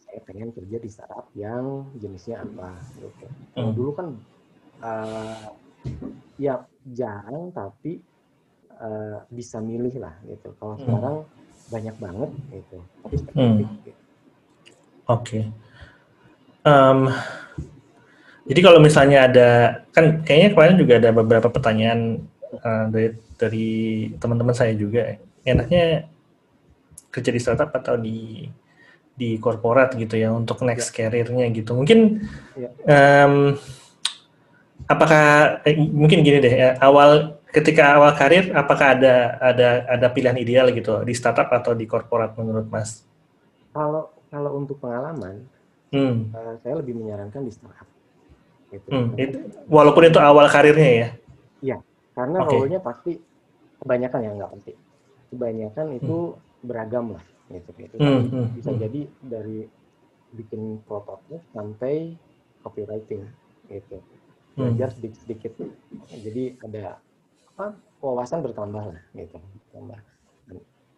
saya 0.03 0.19
pengen 0.27 0.49
kerja 0.55 0.77
di 0.79 0.89
startup 0.89 1.27
yang 1.35 1.65
jenisnya 2.01 2.43
apa 2.45 2.69
gitu. 2.99 3.25
Kalau 3.55 3.71
Hmm. 3.71 3.77
dulu 3.77 3.91
kan 3.97 4.07
eh, 4.83 5.45
ya 6.37 6.55
jarang 6.99 7.49
tapi 7.53 8.01
eh, 8.87 9.17
bisa 9.37 9.57
milih 9.61 9.95
lah 10.03 10.15
gitu. 10.27 10.49
Kalau 10.59 10.75
Hmm. 10.77 10.85
sekarang 10.85 11.15
banyak 11.67 11.95
banget 11.99 12.29
gitu. 12.51 12.77
Tapi 13.03 13.15
spesifik 13.19 13.67
gitu. 13.83 13.91
Oke. 15.07 15.39
Em, 16.67 16.99
jadi 18.47 18.59
kalau 18.63 18.79
misalnya 18.79 19.27
ada, 19.27 19.49
kan 19.91 20.23
kayaknya 20.23 20.49
kemarin 20.55 20.75
juga 20.79 20.93
ada 20.99 21.09
beberapa 21.11 21.47
pertanyaan 21.51 22.23
eh, 22.51 22.85
dari 22.91 23.07
dari 23.37 23.69
teman-teman 24.19 24.55
saya 24.55 24.73
juga. 24.75 25.15
Enaknya 25.47 26.07
kerja 27.11 27.29
di 27.31 27.39
startup 27.39 27.71
atau 27.71 27.95
di 27.95 28.47
di 29.17 29.41
korporat 29.41 29.97
gitu 29.97 30.13
ya 30.13 30.29
untuk 30.29 30.61
next 30.61 30.93
career-nya 30.93 31.49
gitu. 31.49 31.73
Mungkin 31.73 32.21
Ya. 32.53 32.69
em, 32.85 33.57
apakah 34.85 35.59
eh, 35.65 35.75
mungkin 35.77 36.21
gini 36.21 36.37
deh 36.39 36.53
ya, 36.53 36.69
awal 36.83 37.36
ketika 37.57 37.97
awal 37.97 38.13
karir 38.13 38.53
apakah 38.53 38.93
ada 38.93 39.37
ada 39.41 39.69
ada 39.89 40.07
pilihan 40.13 40.37
ideal 40.37 40.69
gitu 40.71 41.01
di 41.01 41.13
startup 41.17 41.49
atau 41.49 41.73
di 41.73 41.89
korporat 41.89 42.37
menurut 42.37 42.69
Mas? 42.69 43.03
Kalau 43.73 44.13
kalau 44.29 44.51
untuk 44.59 44.77
pengalaman, 44.83 45.43
Hmm. 45.87 46.29
eh, 46.35 46.55
saya 46.61 46.83
lebih 46.83 46.99
menyarankan 46.99 47.47
di 47.47 47.51
startup. 47.53 47.87
Gitu. 48.67 48.87
Hmm, 48.91 49.15
itu, 49.15 49.39
walaupun 49.71 50.11
itu 50.11 50.19
awal 50.19 50.51
karirnya 50.51 50.91
ya. 50.91 51.09
Karena 52.17 52.41
Oke. 52.41 52.57
role-nya 52.57 52.81
pasti 52.81 53.13
kebanyakan 53.77 54.19
ya 54.25 54.31
nggak 54.33 54.51
pasti. 54.57 54.73
Kebanyakan 55.29 55.87
itu 56.01 56.17
beragam 56.65 57.13
lah 57.13 57.25
gitu. 57.53 57.69
gitu. 57.77 57.95
Hmm, 58.01 58.25
hmm, 58.25 58.45
Bisa 58.57 58.73
hmm. 58.73 58.81
jadi 58.81 59.01
dari 59.21 59.59
bikin 60.33 60.81
prototip 60.89 61.45
sampai 61.53 62.17
copywriting 62.65 63.21
gitu. 63.69 64.01
Hmm. 64.57 64.73
Belajar 64.73 64.97
sedikit-sedikit. 64.97 65.53
Jadi 66.09 66.57
ada 66.65 66.97
apa 67.57 67.73
wawasan 67.99 68.45
bertambah 68.45 68.93
lah 68.93 69.01
gitu. 69.11 69.41
Bertambah. 69.73 69.99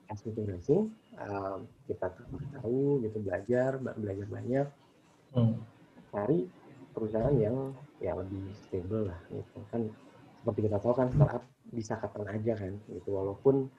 Progressing, 0.10 0.90
um, 1.22 1.60
kita 1.86 2.10
tahu 2.58 2.98
gitu 3.06 3.18
belajar 3.22 3.78
belajar 3.78 4.28
banyak 4.28 4.68
Hmm. 5.30 5.62
cari 6.10 6.50
perusahaan 6.90 7.30
yang 7.38 7.70
ya 8.02 8.18
lebih 8.18 8.50
stable 8.66 9.06
lah 9.14 9.22
gitu 9.30 9.62
kan 9.70 9.86
seperti 10.42 10.66
kita 10.66 10.82
tahu 10.82 10.98
kan 10.98 11.08
startup 11.14 11.46
bisa 11.70 11.94
kapan 12.02 12.26
aja 12.34 12.54
kan 12.58 12.74
gitu 12.90 13.10
walaupun 13.14 13.70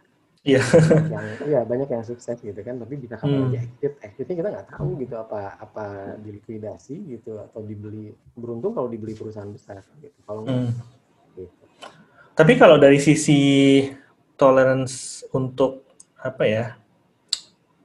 Iya. 0.46 0.62
banyak 0.62 1.10
yang 1.10 1.26
iya 1.44 1.60
banyak 1.66 1.88
yang 1.90 2.04
sukses 2.06 2.38
gitu 2.38 2.54
kan 2.62 2.78
tapi 2.78 2.94
bisa 2.94 3.18
kapan 3.18 3.34
Hmm. 3.42 3.48
aja 3.50 3.58
exit 3.66 3.92
exitnya 3.98 4.34
kita 4.38 4.48
nggak 4.54 4.68
tahu 4.70 4.88
gitu 5.02 5.14
apa 5.18 5.40
apa 5.58 5.84
dilikuidasi 6.22 6.94
gitu 7.10 7.42
atau 7.42 7.60
dibeli 7.60 8.14
beruntung 8.38 8.70
kalau 8.70 8.86
dibeli 8.86 9.18
perusahaan 9.18 9.50
besar 9.50 9.82
gitu 9.98 10.14
kalau 10.22 10.46
nggak 10.46 10.70
Hmm. 10.70 10.78
Tapi 12.34 12.56
kalau 12.56 12.80
dari 12.80 12.96
sisi 12.96 13.84
tolerance 14.34 15.26
untuk 15.30 15.84
apa 16.16 16.44
ya 16.44 16.64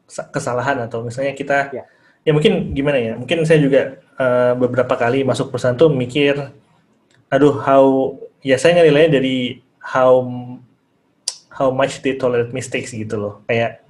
sa- 0.07 0.27
kesalahan 0.31 0.79
atau 0.87 1.03
misalnya 1.03 1.35
kita 1.35 1.71
Ya. 1.71 1.83
ya 2.23 2.31
mungkin 2.31 2.71
gimana 2.71 2.97
ya 2.99 3.13
mungkin 3.19 3.43
saya 3.43 3.59
juga 3.59 3.99
eh, 3.99 4.53
beberapa 4.55 4.95
kali 4.95 5.27
masuk 5.27 5.51
perusahaan 5.51 5.75
tuh 5.75 5.91
mikir 5.91 6.39
aduh 7.27 7.59
how 7.59 8.15
ya 8.39 8.55
saya 8.55 8.79
nilainya 8.79 9.19
dari 9.19 9.59
how 9.83 10.23
how 11.51 11.71
much 11.71 11.99
they 11.99 12.15
tolerate 12.15 12.55
mistakes 12.55 12.91
gitu 12.91 13.15
loh 13.19 13.33
kayak 13.43 13.83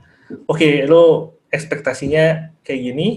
oke 0.45 0.65
lo 0.89 1.33
ekspektasinya 1.53 2.53
kayak 2.65 2.81
gini 2.81 3.07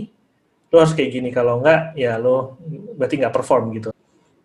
lo 0.68 0.84
harus 0.84 0.92
kayak 0.92 1.12
gini 1.12 1.32
kalau 1.32 1.64
enggak 1.64 1.96
ya 1.96 2.20
lo 2.20 2.60
berarti 2.96 3.16
nggak 3.16 3.32
perform 3.32 3.72
gitu 3.72 3.88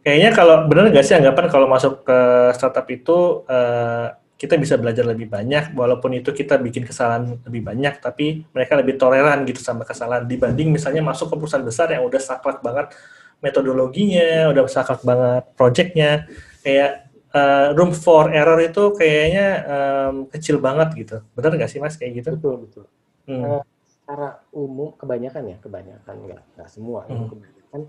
Kayaknya 0.03 0.29
kalau 0.35 0.55
benar 0.67 0.91
nggak 0.91 1.05
sih 1.07 1.15
anggapan 1.15 1.47
kalau 1.47 1.67
masuk 1.71 2.03
ke 2.03 2.19
startup 2.59 2.87
itu 2.91 3.47
eh, 3.47 4.07
kita 4.43 4.59
bisa 4.59 4.75
belajar 4.75 5.07
lebih 5.07 5.31
banyak 5.31 5.71
walaupun 5.71 6.19
itu 6.19 6.35
kita 6.35 6.59
bikin 6.59 6.83
kesalahan 6.83 7.39
lebih 7.47 7.63
banyak 7.63 8.03
tapi 8.03 8.43
mereka 8.51 8.75
lebih 8.75 8.99
toleran 8.99 9.47
gitu 9.47 9.63
sama 9.63 9.87
kesalahan 9.87 10.27
dibanding 10.27 10.67
misalnya 10.67 10.99
masuk 10.99 11.31
ke 11.31 11.35
perusahaan 11.39 11.63
besar 11.63 11.87
yang 11.95 12.03
udah 12.03 12.19
saklek 12.19 12.59
banget 12.59 12.91
metodologinya 13.39 14.51
udah 14.51 14.67
saklek 14.67 14.99
banget 15.07 15.47
projectnya 15.55 16.27
kayak 16.59 17.07
uh, 17.31 17.71
room 17.71 17.95
for 17.95 18.35
error 18.35 18.59
itu 18.59 18.91
kayaknya 18.99 19.47
um, 19.63 20.15
kecil 20.27 20.59
banget 20.59 20.91
gitu 20.99 21.17
benar 21.39 21.55
nggak 21.55 21.71
sih 21.71 21.79
mas 21.79 21.95
kayak 21.95 22.19
gitu 22.19 22.35
betul 22.35 22.67
betul 22.67 22.85
hmm. 23.31 23.43
uh, 23.47 23.63
secara 23.87 24.43
umum 24.51 24.91
kebanyakan 24.99 25.55
ya 25.55 25.57
kebanyakan 25.63 26.15
nggak 26.19 26.41
nggak 26.59 26.67
semua 26.67 27.07
hmm. 27.07 27.31
kebanyakan 27.31 27.81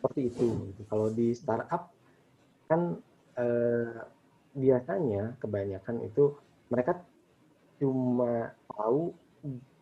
seperti 0.00 0.32
itu 0.32 0.72
gitu. 0.72 0.82
kalau 0.88 1.12
di 1.12 1.36
startup 1.36 1.92
kan 2.72 2.96
uh, 3.36 4.00
biasanya 4.56 5.36
kebanyakan 5.44 6.00
itu 6.08 6.32
mereka 6.72 7.04
cuma 7.76 8.56
tahu 8.72 9.12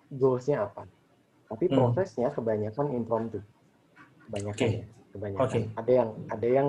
goalsnya 0.09 0.64
apa, 0.64 0.88
tapi 1.52 1.68
hmm. 1.68 1.76
prosesnya 1.76 2.33
kebanyakan 2.33 2.96
impromptu, 2.96 3.44
kebanyakan 4.28 4.57
okay. 4.57 4.72
ya, 4.81 4.87
kebanyakan. 5.12 5.44
Okay. 5.44 5.62
Ada 5.76 5.92
yang 5.92 6.11
ada 6.33 6.48
yang 6.48 6.68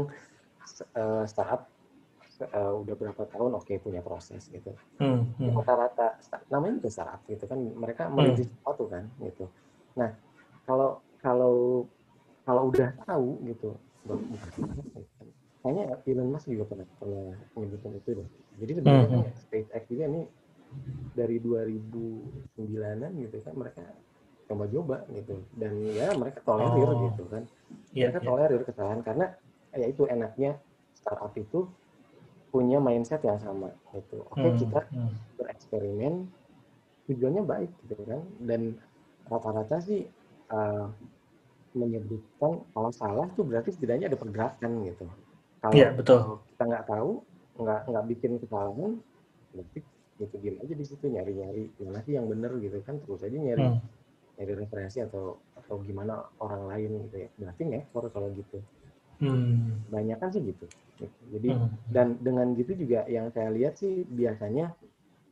uh, 0.98 1.24
startup 1.24 1.72
uh, 2.52 2.74
udah 2.84 2.96
berapa 3.00 3.24
tahun 3.32 3.52
oke 3.56 3.64
okay, 3.64 3.78
punya 3.80 4.04
proses 4.04 4.52
gitu. 4.52 4.76
Hmm. 5.00 5.32
Hmm. 5.40 5.56
Rata-rata 5.56 6.20
namanya 6.52 6.84
juga 6.84 6.90
startup 6.92 7.22
gitu 7.32 7.48
kan, 7.48 7.60
mereka 7.60 8.12
merintis 8.12 8.52
hmm. 8.52 8.56
sesuatu 8.60 8.84
kan 8.92 9.04
gitu. 9.24 9.46
Nah 9.96 10.12
kalau 10.68 11.00
kalau 11.24 11.88
kalau 12.50 12.74
udah 12.74 12.90
tahu 13.06 13.38
gitu, 13.46 13.78
kayaknya 15.62 16.02
Elon 16.10 16.34
Musk 16.34 16.50
juga 16.50 16.66
pernah 16.66 16.88
pernah 16.98 17.38
menyebutkan 17.54 17.94
itu 17.94 18.10
deh. 18.18 18.30
Jadi 18.58 18.72
sebenarnya 18.82 19.06
mm 19.06 19.22
-hmm. 19.22 19.38
SpaceX 19.38 19.84
juga 19.86 20.04
ini 20.10 20.22
dari 21.14 21.38
2009an 21.38 23.12
gitu 23.22 23.38
kan 23.46 23.54
mereka 23.54 23.86
coba-coba 24.50 25.06
gitu 25.14 25.46
dan 25.62 25.78
ya 25.94 26.10
mereka 26.18 26.42
tolerir 26.42 26.90
oh. 26.90 26.98
gitu 27.14 27.24
kan. 27.30 27.46
Yeah, 27.94 28.10
mereka 28.10 28.18
yeah. 28.18 28.28
tolerir 28.34 28.62
kesalahan 28.66 29.00
karena 29.06 29.26
ya 29.78 29.86
itu 29.86 30.10
enaknya 30.10 30.58
startup 30.98 31.34
itu 31.38 31.70
punya 32.50 32.82
mindset 32.82 33.22
yang 33.22 33.38
sama 33.38 33.70
gitu. 33.94 34.26
Oke 34.34 34.42
okay, 34.42 34.50
hmm. 34.50 34.58
kita 34.58 34.82
hmm. 34.90 35.14
bereksperimen 35.38 36.14
tujuannya 37.06 37.44
baik 37.46 37.72
gitu 37.86 38.02
kan 38.10 38.22
dan 38.42 38.62
rata-rata 39.30 39.78
sih 39.82 40.10
uh, 40.50 40.90
menyebutkan 41.78 42.66
kalau 42.74 42.92
salah 42.94 43.28
tuh 43.38 43.46
berarti 43.46 43.74
setidaknya 43.74 44.10
ada 44.10 44.20
pergerakan 44.20 44.72
gitu 44.86 45.06
kalau 45.60 45.76
yeah, 45.76 45.92
betul. 45.92 46.40
kita 46.56 46.64
nggak 46.72 46.86
tahu, 46.88 47.12
nggak 47.60 47.82
nggak 47.92 48.06
bikin 48.16 48.32
kesalahan, 48.40 48.92
berarti 49.52 49.80
gitu 50.20 50.36
diem 50.44 50.56
aja 50.60 50.76
di 50.76 50.86
situ 50.88 51.06
nyari-nyari 51.08 51.64
mana 51.80 52.04
sih 52.04 52.20
yang 52.20 52.28
benar 52.28 52.52
gitu 52.60 52.76
kan 52.84 53.00
terus 53.00 53.24
aja 53.24 53.40
nyari 53.40 53.64
hmm. 53.64 53.80
nyari 54.36 54.54
referensi 54.60 55.00
atau 55.00 55.40
atau 55.56 55.80
gimana 55.80 56.28
orang 56.44 56.68
lain 56.68 57.08
gitu 57.08 57.24
ya 57.24 57.30
berarti 57.40 57.62
ngekor 57.64 58.12
kalau 58.12 58.28
gitu 58.36 58.60
hmm. 59.24 59.88
banyak 59.88 60.20
kan 60.20 60.28
sih 60.36 60.44
gitu 60.44 60.68
jadi 61.32 61.56
hmm. 61.56 61.72
dan 61.96 62.20
dengan 62.20 62.52
gitu 62.60 62.76
juga 62.76 63.08
yang 63.08 63.32
saya 63.32 63.48
lihat 63.56 63.80
sih 63.80 64.04
biasanya 64.12 64.76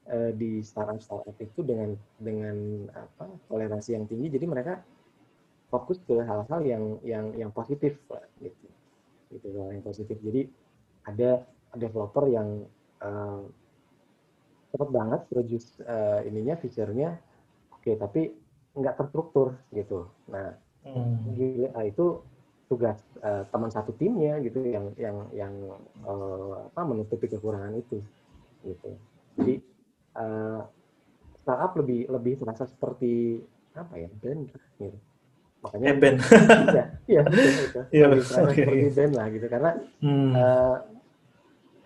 eh, 0.07 0.31
di 0.31 0.63
startup 0.63 1.03
startup 1.03 1.35
itu 1.35 1.59
dengan 1.67 1.91
dengan 2.15 2.87
apa 2.95 3.27
toleransi 3.51 3.91
yang 3.91 4.07
tinggi 4.07 4.39
jadi 4.39 4.47
mereka 4.47 4.79
fokus 5.67 5.99
ke 6.07 6.15
hal-hal 6.23 6.61
yang 6.63 6.83
yang 7.03 7.25
yang 7.35 7.51
positif 7.51 7.99
gitu. 8.39 8.67
Gitu 9.31 9.47
hal 9.55 9.75
yang 9.75 9.85
positif. 9.85 10.17
Jadi 10.23 10.47
ada 11.07 11.43
developer 11.75 12.25
yang 12.27 12.63
uh, 13.03 13.43
cepat 14.71 14.89
banget 14.91 15.21
produce 15.31 15.79
uh, 15.83 16.19
ininya 16.27 16.59
fiturnya 16.59 17.15
oke 17.71 17.83
okay, 17.83 17.95
tapi 17.95 18.31
nggak 18.75 18.95
terstruktur 18.99 19.55
gitu. 19.71 20.07
Nah 20.31 20.55
hmm. 20.83 21.71
Nah, 21.71 21.83
itu 21.83 22.23
tugas 22.67 22.99
uh, 23.23 23.47
teman 23.47 23.71
satu 23.71 23.95
timnya 23.95 24.43
gitu 24.43 24.59
yang 24.59 24.91
yang 24.99 25.17
yang 25.31 25.53
uh, 26.03 26.67
apa 26.67 26.83
menutupi 26.83 27.31
kekurangan 27.31 27.79
itu 27.79 28.03
gitu. 28.67 28.91
Jadi 29.39 29.55
uh, 30.19 30.67
startup 31.47 31.79
lebih 31.79 32.11
lebih 32.11 32.33
terasa 32.43 32.67
seperti 32.67 33.39
apa 33.71 33.95
ya 33.95 34.09
band 34.19 34.51
gitu 34.51 34.91
makanya 35.63 35.87
eh, 35.89 35.97
band 36.01 36.17
iya 36.69 36.83
iya 37.09 37.21
itu 37.25 37.79
iya. 37.91 38.05
seperti 38.21 38.91
band 38.93 39.13
lah 39.17 39.27
gitu 39.33 39.45
karena 39.49 39.71
hmm. 40.03 40.31
uh, 40.37 40.77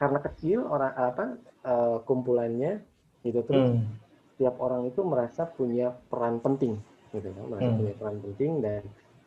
karena 0.01 0.19
kecil 0.25 0.59
orang 0.65 0.93
apa 0.97 1.25
uh, 1.63 1.97
kumpulannya 2.03 2.81
gitu 3.21 3.39
terus 3.45 3.77
hmm. 3.77 3.85
tiap 4.41 4.57
orang 4.57 4.89
itu 4.89 5.01
merasa 5.05 5.45
punya 5.45 5.93
peran 6.09 6.41
penting 6.41 6.75
gitu 7.13 7.27
kan 7.31 7.45
merasa 7.47 7.69
hmm. 7.69 7.79
punya 7.79 7.93
peran 7.99 8.17
penting 8.23 8.51
dan 8.59 8.81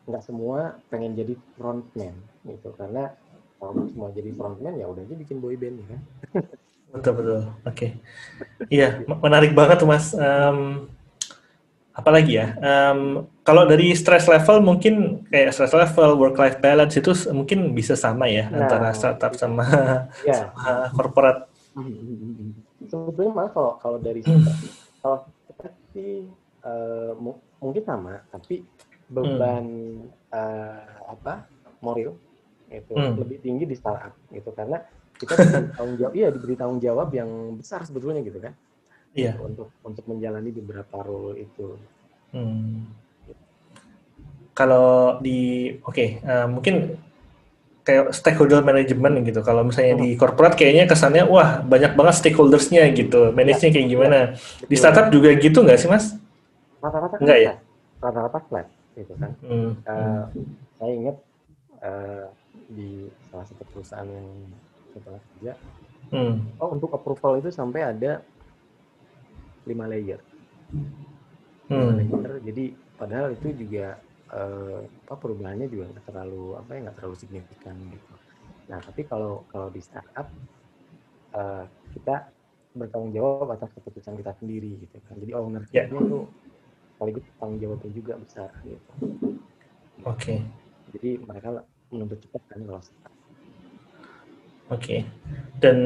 nggak 0.05 0.23
semua 0.23 0.77
pengen 0.93 1.17
jadi 1.17 1.33
frontman 1.57 2.13
gitu. 2.45 2.69
Karena 2.77 3.09
kalau 3.57 3.89
semua 3.89 4.09
jadi 4.13 4.29
frontman 4.37 4.77
ya 4.77 4.85
udah 4.85 5.01
aja 5.01 5.15
bikin 5.17 5.41
boy 5.41 5.57
band 5.57 5.81
ya 5.81 5.85
kan. 5.89 6.01
Betul 6.95 7.13
betul. 7.19 7.41
Oke. 7.43 7.51
Okay. 7.75 7.89
iya 8.71 9.03
menarik 9.03 9.51
banget 9.51 9.83
tuh 9.83 9.89
mas. 9.89 10.15
Um, 10.15 10.87
apalagi 11.91 12.39
ya? 12.39 12.55
Um, 12.55 13.27
kalau 13.45 13.63
dari 13.69 13.93
stress 13.93 14.25
level 14.25 14.65
mungkin 14.65 15.21
kayak 15.29 15.53
stress 15.53 15.71
level 15.71 16.17
work 16.17 16.35
life 16.41 16.57
balance 16.59 16.97
itu 16.97 17.13
mungkin 17.29 17.77
bisa 17.77 17.93
sama 17.93 18.25
ya 18.25 18.49
nah, 18.49 18.65
antara 18.65 18.89
startup 18.97 19.37
sama, 19.37 19.65
ya. 20.25 20.33
sama 20.49 20.89
corporate 20.97 21.45
sebetulnya 22.89 23.31
malah 23.31 23.51
kalau 23.53 23.71
kalau 23.77 23.97
dari 24.01 24.25
hmm. 24.25 24.49
kalau 24.99 25.29
kita 25.45 25.67
sih 25.93 26.25
uh, 26.65 27.13
mungkin 27.61 27.83
sama 27.85 28.25
tapi 28.33 28.65
beban 29.05 29.65
hmm. 30.01 30.33
uh, 30.33 31.13
apa 31.13 31.45
moral 31.85 32.17
itu 32.73 32.93
hmm. 32.97 33.21
lebih 33.21 33.37
tinggi 33.45 33.69
di 33.69 33.77
startup 33.77 34.17
gitu 34.33 34.49
karena 34.57 34.81
kita 35.21 35.37
diberi 35.37 35.69
tanggung 35.77 35.97
jawab 36.01 36.13
iya 36.17 36.27
diberi 36.33 36.55
tanggung 36.57 36.81
jawab 36.81 37.13
yang 37.13 37.29
besar 37.61 37.85
sebetulnya 37.85 38.25
gitu 38.25 38.41
kan 38.41 38.57
Iya. 39.15 39.39
Untuk 39.39 39.71
untuk 39.79 40.03
menjalani 40.11 40.51
beberapa 40.51 40.99
role 40.99 41.47
itu. 41.47 41.79
Hmm. 42.35 42.83
Kalau 44.55 45.19
di 45.19 45.67
oke 45.83 45.91
okay, 45.91 46.09
uh, 46.23 46.31
eh, 46.31 46.47
mungkin 46.47 46.75
kayak 47.85 48.15
stakeholder 48.17 48.65
management 48.65 49.21
gitu. 49.29 49.45
Kalau 49.45 49.61
misalnya 49.61 50.01
di 50.01 50.17
corporate 50.17 50.57
kayaknya 50.57 50.89
kesannya 50.89 51.29
wah 51.29 51.61
banyak 51.61 51.93
banget 51.93 52.15
stakeholdersnya 52.17 52.89
gitu. 52.97 53.29
Manage-nya 53.29 53.69
kayak 53.69 53.87
gimana? 53.87 54.19
Ya, 54.33 54.65
di 54.65 54.75
startup 54.75 55.13
juga 55.13 55.29
gitu 55.37 55.61
nggak 55.61 55.77
sih 55.77 55.87
mas? 55.91 56.17
Rata-rata 56.81 57.15
enggak 57.21 57.39
ya? 57.39 57.53
Rata-rata 58.01 58.39
flat 58.49 58.67
gitu 58.97 59.13
kan. 59.21 59.31
Hmm. 59.45 59.71
Uh, 59.85 60.23
saya 60.81 60.91
ingat 60.97 61.17
uh, 61.85 62.25
di 62.73 63.05
salah 63.29 63.45
satu 63.45 63.63
perusahaan 63.69 64.09
yang 64.09 64.27
saya 64.97 65.21
kerja. 65.21 65.53
Hmm. 66.09 66.35
Oh 66.57 66.73
untuk 66.73 66.89
approval 66.89 67.37
itu 67.37 67.53
sampai 67.53 67.85
ada 67.85 68.25
lima 69.69 69.85
layer. 69.85 70.21
Hmm. 71.69 72.01
Layer. 72.01 72.41
Jadi 72.41 72.73
padahal 72.97 73.37
itu 73.37 73.53
juga 73.53 74.01
uh, 74.33 74.81
apa 74.85 75.15
perubahannya 75.19 75.67
juga 75.69 75.91
nggak 75.91 76.05
terlalu 76.09 76.57
apa 76.57 76.69
ya 76.73 76.79
nggak 76.89 76.97
terlalu 77.01 77.15
signifikan 77.19 77.75
gitu. 77.91 78.13
Nah 78.71 78.79
tapi 78.81 79.01
kalau 79.05 79.45
kalau 79.51 79.67
di 79.69 79.81
startup 79.83 80.27
uh, 81.35 81.65
kita 81.93 82.31
bertanggung 82.75 83.13
jawab 83.15 83.47
atas 83.55 83.71
keputusan 83.71 84.19
kita 84.19 84.35
sendiri 84.39 84.83
gitu 84.83 84.97
kan. 85.07 85.15
Jadi 85.21 85.31
ownership-nya 85.31 85.87
yeah. 85.87 86.05
itu 86.07 86.19
sekaligus 86.95 87.23
tanggung 87.39 87.59
jawabnya 87.59 87.91
juga 87.91 88.13
besar 88.19 88.49
gitu. 88.67 88.91
Oke. 90.03 90.15
Okay. 90.15 90.39
Jadi 90.95 91.09
mereka 91.23 91.63
menuntut 91.91 92.19
cepat 92.23 92.41
kan 92.51 92.59
kalau 92.67 92.81
startup. 92.83 93.13
Oke. 94.71 94.79
Okay. 94.79 94.99
Dan 95.63 95.77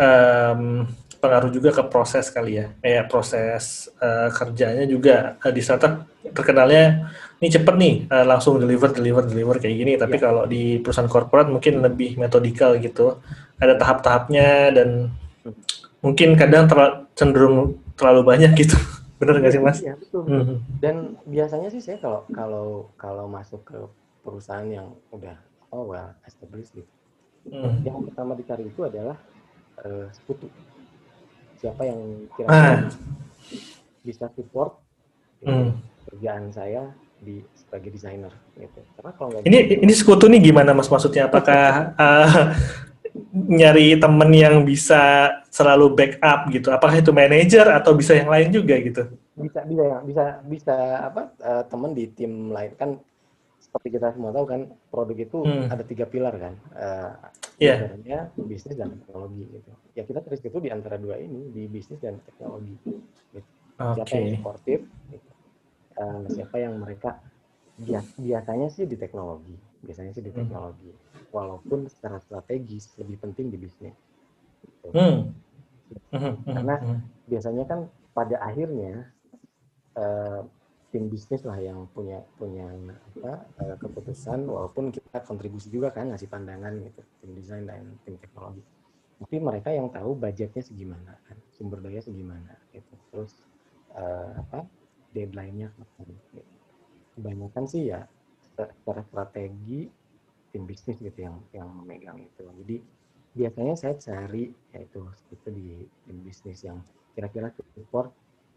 um, 0.00 0.88
pengaruh 1.20 1.52
juga 1.52 1.70
ke 1.70 1.82
proses 1.92 2.32
kali 2.32 2.58
ya 2.58 2.66
kayak 2.80 3.12
proses 3.12 3.92
uh, 4.00 4.32
kerjanya 4.32 4.88
juga 4.88 5.36
uh, 5.44 5.52
di 5.52 5.60
startup 5.60 6.08
terkenalnya 6.32 7.12
ini 7.40 7.48
cepet 7.52 7.74
nih 7.76 7.94
uh, 8.08 8.24
langsung 8.24 8.56
deliver 8.56 8.88
deliver 8.88 9.28
deliver 9.28 9.56
kayak 9.60 9.76
gini 9.76 9.92
tapi 10.00 10.16
ya. 10.16 10.32
kalau 10.32 10.48
di 10.48 10.80
perusahaan 10.80 11.08
korporat 11.08 11.52
mungkin 11.52 11.84
lebih 11.84 12.16
metodikal 12.16 12.80
gitu 12.80 13.20
ada 13.60 13.76
tahap-tahapnya 13.76 14.72
dan 14.72 15.12
mungkin 16.00 16.34
kadang 16.40 16.64
ter 16.64 17.04
cenderung 17.12 17.76
terlalu 18.00 18.24
banyak 18.24 18.56
gitu 18.56 18.76
benar 19.20 19.36
nggak 19.36 19.52
sih 19.52 19.60
mas? 19.60 19.78
Iya 19.84 20.00
betul. 20.00 20.24
Hmm. 20.24 20.64
Dan 20.80 21.20
biasanya 21.28 21.68
sih 21.68 21.84
saya 21.84 22.00
kalau 22.00 22.24
kalau 22.32 22.88
kalau 22.96 23.28
masuk 23.28 23.60
ke 23.68 23.76
perusahaan 24.24 24.64
yang 24.64 24.96
udah 25.12 25.36
oh 25.68 25.92
well 25.92 26.16
established 26.24 26.72
gitu, 26.72 26.88
hmm. 27.52 27.84
yang 27.84 28.00
pertama 28.08 28.32
dicari 28.32 28.64
itu 28.64 28.80
adalah 28.80 29.20
uh, 29.84 30.08
sekutu 30.08 30.48
siapa 31.60 31.82
yang 31.84 32.00
kira-kira 32.32 32.56
ah. 32.56 32.78
bisa 34.00 34.26
support 34.32 34.80
hmm. 35.44 35.76
kerjaan 36.08 36.48
saya 36.50 36.88
di 37.20 37.44
sebagai 37.52 37.92
desainer 37.92 38.32
gitu. 38.56 38.80
Karena 38.96 39.12
kalau 39.12 39.30
ini 39.44 39.58
gitu, 39.68 39.80
ini 39.84 39.92
sekutu 39.92 40.24
nih 40.26 40.40
gimana 40.40 40.72
mas 40.72 40.88
maksudnya? 40.88 41.28
Apakah 41.28 41.92
uh, 42.00 42.56
nyari 43.60 43.98
temen 44.00 44.30
yang 44.32 44.64
bisa 44.64 45.34
selalu 45.52 45.92
backup 45.92 46.48
gitu. 46.48 46.68
Apakah 46.72 46.96
itu 46.96 47.12
manajer 47.12 47.66
atau 47.68 47.92
bisa 47.92 48.16
yang 48.16 48.32
lain 48.32 48.48
juga 48.48 48.74
gitu? 48.80 49.02
Bisa 49.36 49.60
bisa 49.68 49.84
bisa 50.06 50.24
bisa 50.48 50.76
apa 51.12 51.22
uh, 51.44 51.62
temen 51.68 51.92
di 51.92 52.08
tim 52.10 52.50
lain 52.50 52.72
kan 52.80 52.96
seperti 53.70 53.88
kita 53.94 54.10
semua 54.18 54.34
tahu 54.34 54.46
kan 54.50 54.60
produk 54.90 55.14
itu 55.14 55.38
hmm. 55.46 55.70
ada 55.70 55.84
tiga 55.86 56.10
pilar 56.10 56.34
kan. 56.34 56.54
Uh, 56.74 57.14
yeah. 57.62 58.26
bisnis 58.34 58.74
dan 58.74 58.98
teknologi 58.98 59.46
gitu. 59.46 59.70
Ya 59.94 60.02
kita 60.02 60.26
terus 60.26 60.42
itu 60.42 60.58
di 60.58 60.74
antara 60.74 60.98
dua 60.98 61.22
ini 61.22 61.54
di 61.54 61.70
bisnis 61.70 62.02
dan 62.02 62.18
teknologi. 62.26 62.74
Gitu. 63.30 63.46
Okay. 63.80 63.94
Siapa 63.96 64.14
yang 64.18 64.36
sportif, 64.42 64.80
gitu. 65.08 65.30
uh, 66.02 66.26
siapa 66.34 66.56
yang 66.58 66.74
mereka 66.82 67.22
biasanya 68.18 68.68
sih 68.68 68.84
di 68.84 68.98
teknologi, 68.98 69.56
biasanya 69.86 70.12
sih 70.12 70.20
di 70.20 70.34
hmm. 70.34 70.40
teknologi. 70.42 70.90
Hmm 70.90 71.10
walaupun 71.30 71.86
secara 71.86 72.18
strategis 72.22 72.90
lebih 72.98 73.18
penting 73.22 73.50
di 73.50 73.58
bisnis. 73.58 73.96
Gitu. 74.60 74.88
Hmm. 74.92 75.32
hmm, 76.14 76.18
hmm 76.20 76.34
Karena 76.46 76.76
hmm, 76.78 76.98
biasanya 77.30 77.64
kan 77.66 77.80
pada 78.10 78.36
akhirnya 78.42 79.10
uh, 79.96 80.42
tim 80.90 81.06
bisnis 81.06 81.46
lah 81.46 81.58
yang 81.62 81.86
punya 81.94 82.22
punya 82.34 82.66
apa 83.14 83.46
uh, 83.62 83.76
keputusan 83.78 84.46
walaupun 84.46 84.90
kita 84.90 85.22
kontribusi 85.22 85.70
juga 85.70 85.94
kan 85.94 86.10
ngasih 86.10 86.26
pandangan 86.26 86.74
gitu 86.82 87.00
tim 87.22 87.30
desain 87.38 87.64
dan 87.66 87.94
tim 88.02 88.18
teknologi 88.18 88.62
tapi 89.20 89.36
mereka 89.38 89.70
yang 89.70 89.86
tahu 89.92 90.18
budgetnya 90.18 90.62
segimana 90.66 91.14
kan 91.30 91.38
sumber 91.54 91.78
daya 91.78 92.02
segimana 92.02 92.58
gitu 92.74 92.94
terus 93.14 93.32
uh, 93.94 94.34
apa 94.34 94.66
deadline-nya 95.14 95.70
gitu. 96.06 96.42
kebanyakan 97.18 97.64
sih 97.66 97.90
ya 97.90 98.06
secara 98.54 99.02
strategi 99.06 99.90
tim 100.50 100.66
bisnis 100.66 100.98
gitu 100.98 101.18
yang 101.18 101.36
yang 101.54 101.68
memegang 101.70 102.18
itu. 102.18 102.42
Jadi 102.42 102.76
biasanya 103.30 103.74
saya 103.78 103.94
cari 103.94 104.50
yaitu 104.74 105.06
itu 105.30 105.48
di 105.54 105.68
tim 106.06 106.18
bisnis 106.26 106.66
yang 106.66 106.82
kira-kira 107.14 107.54
support 107.74 108.10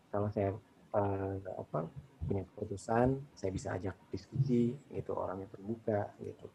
kalau 0.10 0.30
saya 0.34 0.54
uh, 0.94 1.36
apa 1.60 1.90
punya 2.24 2.44
keputusan 2.56 3.20
saya 3.36 3.52
bisa 3.52 3.76
ajak 3.76 3.96
diskusi 4.14 4.72
gitu 4.94 5.12
orangnya 5.12 5.50
terbuka 5.52 6.08
gitu. 6.24 6.48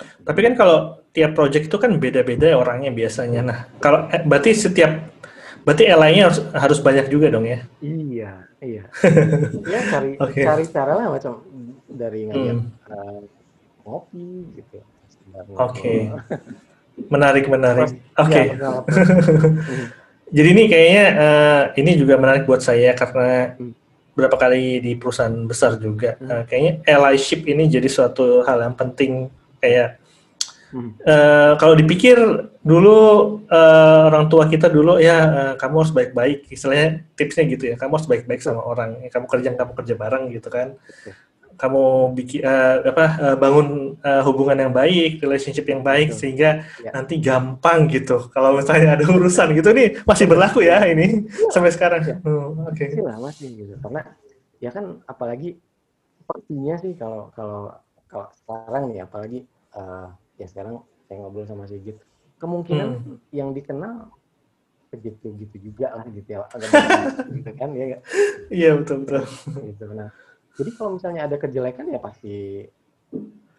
Tapi 0.00 0.40
kan 0.40 0.54
kalau 0.56 0.78
tiap 1.12 1.36
project 1.36 1.68
itu 1.68 1.76
kan 1.76 1.92
beda-beda 2.00 2.46
ya 2.48 2.56
orangnya 2.56 2.88
biasanya. 2.94 3.40
Nah, 3.44 3.58
kalau 3.82 4.08
eh, 4.08 4.22
berarti 4.24 4.56
setiap 4.56 5.12
berarti 5.60 5.92
LA-nya 5.92 6.22
harus 6.30 6.40
harus 6.56 6.78
banyak 6.80 7.06
juga 7.12 7.28
dong 7.28 7.44
ya? 7.44 7.60
Iya, 7.84 8.32
iya. 8.64 8.84
ya 9.72 9.80
cari 9.92 10.16
okay. 10.16 10.44
cari 10.46 10.64
cara 10.72 10.92
lah 10.96 11.06
macam 11.12 11.44
dari 11.90 12.20
ngajak 12.32 12.56
hmm. 12.56 12.68
uh, 12.88 13.22
ngopi 13.84 14.28
gitu. 14.56 14.78
Oke. 15.58 15.58
Okay. 15.58 15.98
Menarik 17.12 17.44
menarik. 17.48 17.90
Oke. 18.16 18.32
Okay. 18.32 18.46
Ya, 18.56 18.70
Jadi 20.30 20.48
ini 20.54 20.64
kayaknya 20.70 21.04
uh, 21.18 21.62
ini 21.74 21.90
juga 21.98 22.14
menarik 22.14 22.46
buat 22.46 22.62
saya 22.62 22.94
karena 22.94 23.58
hmm. 23.58 23.72
berapa 24.14 24.36
kali 24.38 24.78
di 24.78 24.92
perusahaan 24.94 25.34
besar 25.46 25.74
juga 25.82 26.14
hmm. 26.22 26.30
uh, 26.30 26.42
kayaknya 26.46 26.72
allyship 26.86 27.42
ini 27.50 27.66
jadi 27.66 27.90
suatu 27.90 28.46
hal 28.46 28.62
yang 28.62 28.78
penting 28.78 29.26
kayak 29.58 29.98
hmm. 30.70 31.02
uh, 31.02 31.58
kalau 31.58 31.74
dipikir 31.74 32.14
dulu 32.62 32.98
uh, 33.50 34.00
orang 34.06 34.30
tua 34.30 34.46
kita 34.46 34.70
dulu 34.70 35.02
ya 35.02 35.18
uh, 35.18 35.54
kamu 35.58 35.74
harus 35.82 35.94
baik-baik 35.94 36.46
istilahnya 36.46 37.02
tipsnya 37.18 37.44
gitu 37.50 37.64
ya 37.72 37.74
kamu 37.74 37.98
harus 37.98 38.06
baik-baik 38.06 38.38
sama 38.38 38.62
orang 38.62 39.02
kamu 39.10 39.26
kerja 39.26 39.48
kamu 39.58 39.72
kerja 39.82 39.94
bareng 39.98 40.24
gitu 40.30 40.46
kan 40.46 40.78
kamu 41.60 42.16
bikin 42.16 42.40
uh, 42.40 42.80
apa 42.88 43.04
uh, 43.20 43.36
bangun 43.36 44.00
uh, 44.00 44.22
hubungan 44.24 44.56
yang 44.56 44.72
baik, 44.72 45.20
relationship 45.20 45.68
yang 45.68 45.84
baik 45.84 46.08
Betul. 46.10 46.18
sehingga 46.24 46.64
ya. 46.80 46.90
nanti 46.96 47.20
gampang 47.20 47.84
gitu. 47.92 48.32
Kalau 48.32 48.56
misalnya 48.56 48.96
ada 48.96 49.04
urusan 49.04 49.52
gitu 49.52 49.76
nih 49.76 50.00
masih 50.08 50.24
berlaku 50.24 50.64
ya 50.64 50.80
ini 50.88 51.28
ya. 51.28 51.52
sampai 51.52 51.70
sekarang. 51.70 52.00
Ya. 52.00 52.16
Hmm, 52.24 52.64
Oke. 52.64 52.88
Okay. 52.88 53.04
Masih 53.04 53.20
masih 53.20 53.48
gitu. 53.60 53.74
Karena 53.84 54.00
ya 54.56 54.70
kan 54.72 55.04
apalagi 55.04 55.60
sepertinya 56.24 56.74
sih 56.80 56.92
kalau 56.96 57.28
kalau 57.36 57.76
kalau 58.08 58.26
sekarang 58.32 58.82
nih 58.88 59.04
apalagi 59.04 59.40
uh, 59.76 60.08
ya 60.40 60.46
sekarang 60.48 60.80
saya 61.04 61.20
ngobrol 61.20 61.44
sama 61.44 61.68
Sigit 61.68 62.00
kemungkinan 62.40 62.88
hmm. 63.04 63.16
yang 63.36 63.52
dikenal 63.52 64.08
begitu 64.90 65.30
gitu 65.38 65.56
juga 65.70 65.94
lah 65.94 66.06
gitu 66.10 66.26
ya 66.34 66.42
agak 66.50 66.70
gitu 67.38 67.50
kan 67.54 67.70
ya 67.78 67.98
iya 68.50 68.70
betul 68.74 69.06
betul 69.06 69.22
gitu 69.70 69.86
nah 69.94 70.10
jadi 70.60 70.70
kalau 70.76 71.00
misalnya 71.00 71.24
ada 71.24 71.36
kejelekan 71.40 71.88
ya 71.88 71.98
pasti 71.98 72.68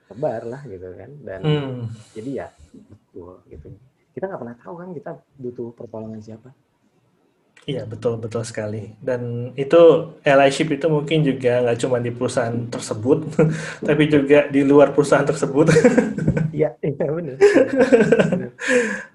sebar 0.05 0.45
lah 0.45 0.61
gitu 0.69 0.87
kan 0.93 1.11
dan 1.25 1.41
hmm. 1.41 1.81
jadi 2.13 2.29
ya 2.45 2.47
betul 2.71 3.41
gitu 3.49 3.67
kita 4.11 4.27
nggak 4.27 4.41
pernah 4.43 4.57
tahu 4.59 4.73
kan 4.77 4.89
kita 4.93 5.11
butuh 5.39 5.69
pertolongan 5.73 6.21
siapa 6.21 6.51
Iya 7.61 7.85
betul 7.85 8.17
betul 8.17 8.41
sekali 8.41 8.97
dan 9.05 9.53
itu 9.53 9.77
allyship 10.25 10.73
itu 10.73 10.89
mungkin 10.89 11.21
juga 11.21 11.61
nggak 11.61 11.77
cuma 11.77 12.01
di 12.01 12.09
perusahaan 12.09 12.57
tersebut 12.65 13.21
tapi 13.87 14.09
juga 14.09 14.49
di 14.49 14.65
luar 14.65 14.97
perusahaan 14.97 15.25
tersebut. 15.25 15.69
Iya 16.51 16.75
iya 16.83 17.07
benar. 17.07 17.39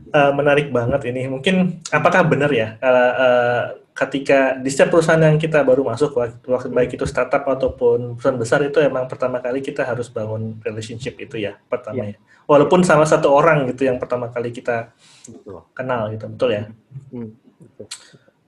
uh, 0.08 0.32
menarik 0.40 0.72
banget 0.72 1.12
ini 1.12 1.28
mungkin 1.28 1.84
apakah 1.92 2.24
benar 2.24 2.48
ya 2.48 2.80
uh, 2.80 3.12
uh, 3.12 3.62
ketika 3.96 4.60
di 4.60 4.68
setiap 4.68 4.92
perusahaan 4.92 5.16
yang 5.16 5.40
kita 5.40 5.64
baru 5.64 5.80
masuk 5.80 6.20
waktu 6.20 6.68
baik 6.68 7.00
itu 7.00 7.08
startup 7.08 7.48
ataupun 7.48 8.20
perusahaan 8.20 8.36
besar 8.36 8.60
itu 8.68 8.76
emang 8.84 9.08
pertama 9.08 9.40
kali 9.40 9.64
kita 9.64 9.88
harus 9.88 10.12
bangun 10.12 10.60
relationship 10.60 11.16
itu 11.16 11.40
ya 11.40 11.56
pertama 11.64 12.04
ya. 12.04 12.12
ya. 12.12 12.16
Walaupun 12.44 12.84
sama 12.84 13.08
satu 13.08 13.32
orang 13.32 13.64
gitu 13.72 13.88
yang 13.88 13.96
pertama 13.96 14.28
kali 14.28 14.52
kita 14.52 14.92
betul. 15.24 15.64
kenal 15.72 16.12
gitu 16.12 16.28
betul 16.28 16.50
ya. 16.52 16.62
Hmm, 17.08 17.32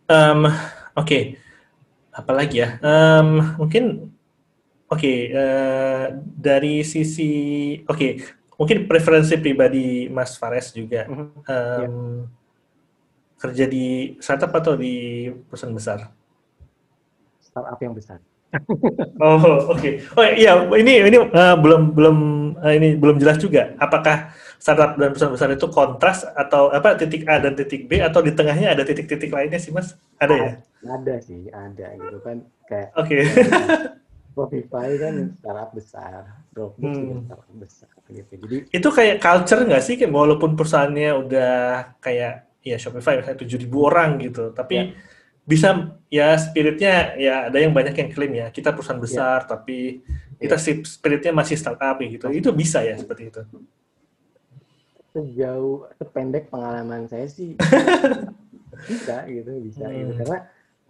Um, 0.09 0.49
Oke, 0.49 0.57
okay. 0.97 1.23
apalagi 2.17 2.65
ya? 2.65 2.81
Um, 2.81 3.61
mungkin 3.61 4.13
oke 4.89 5.01
okay, 5.01 5.19
uh, 5.33 5.37
eh, 5.37 6.07
dari 6.17 6.81
sisi 6.81 7.33
oke 7.85 7.93
okay, 7.93 8.11
mungkin 8.57 8.89
preferensi 8.89 9.37
pribadi 9.37 10.09
Mas 10.09 10.41
Fares 10.41 10.73
juga. 10.73 11.05
Um, 11.09 11.37
ya 11.45 11.89
kerja 13.39 13.65
di 13.71 14.19
startup 14.19 14.51
atau 14.51 14.75
di 14.75 15.27
perusahaan 15.47 15.75
besar? 15.75 16.11
Startup 17.39 17.79
yang 17.79 17.95
besar. 17.95 18.19
oh 19.21 19.37
oke. 19.69 19.77
Okay. 19.77 20.01
Oh 20.17 20.25
iya 20.25 20.57
ini 20.73 21.05
ini 21.05 21.19
uh, 21.21 21.57
belum 21.61 21.93
belum 21.93 22.17
uh, 22.59 22.73
ini 22.73 22.97
belum 22.97 23.21
jelas 23.21 23.37
juga. 23.37 23.77
Apakah 23.77 24.33
startup 24.57 24.97
dan 24.97 25.13
perusahaan 25.13 25.37
besar 25.37 25.53
itu 25.53 25.69
kontras 25.69 26.25
atau 26.33 26.73
apa 26.73 26.97
titik 26.97 27.29
A 27.29 27.39
dan 27.39 27.53
titik 27.55 27.87
B 27.87 28.01
atau 28.01 28.25
di 28.25 28.33
tengahnya 28.33 28.73
ada 28.73 28.83
titik-titik 28.89 29.29
lainnya 29.29 29.61
sih 29.61 29.71
mas? 29.71 29.95
Ada 30.17 30.35
ya? 30.35 30.51
Ada 30.81 31.15
sih 31.21 31.53
ada 31.53 31.87
gitu 31.95 32.19
kan 32.25 32.37
kayak. 32.67 32.89
Oke. 32.97 33.21
Okay. 33.21 33.23
Spotify 34.39 34.95
kan 35.03 35.35
startup 35.43 35.71
besar, 35.75 36.13
Dropbox 36.55 36.95
hmm. 36.95 37.03
juga 37.03 37.15
startup 37.27 37.57
besar 37.59 37.91
gitu. 38.07 38.33
Jadi 38.39 38.57
itu 38.71 38.89
kayak 38.89 39.17
culture 39.19 39.61
nggak 39.67 39.83
sih? 39.85 39.95
Kayak 39.99 40.15
walaupun 40.15 40.57
perusahaannya 40.57 41.11
udah 41.27 41.57
kayak 41.99 42.48
ya 42.73 42.79
Shopify 42.79 43.21
misalnya 43.21 43.39
tujuh 43.41 43.59
ribu 43.61 43.87
orang 43.87 44.19
gitu, 44.21 44.51
tapi 44.53 44.75
ya. 44.77 44.85
bisa 45.49 45.69
ya 46.13 46.37
spiritnya 46.37 47.17
ya 47.17 47.35
ada 47.49 47.59
yang 47.61 47.73
banyak 47.73 47.97
yang 47.97 48.11
klaim 48.13 48.33
ya 48.37 48.47
kita 48.53 48.77
perusahaan 48.77 49.01
ya. 49.01 49.05
besar 49.05 49.39
ya. 49.45 49.49
tapi 49.49 50.05
kita 50.37 50.57
ya. 50.61 50.85
spiritnya 50.85 51.33
masih 51.33 51.57
startup 51.57 51.97
gitu, 52.01 52.29
itu 52.31 52.49
bisa 52.53 52.85
ya 52.85 52.95
seperti 52.97 53.33
itu. 53.33 53.43
Sejauh 55.17 55.89
sependek 55.99 56.53
pengalaman 56.53 57.09
saya 57.09 57.27
sih 57.27 57.57
bisa 58.89 59.27
gitu 59.27 59.51
bisa 59.59 59.85
hmm. 59.89 59.97
gitu 59.97 60.13
karena 60.23 60.39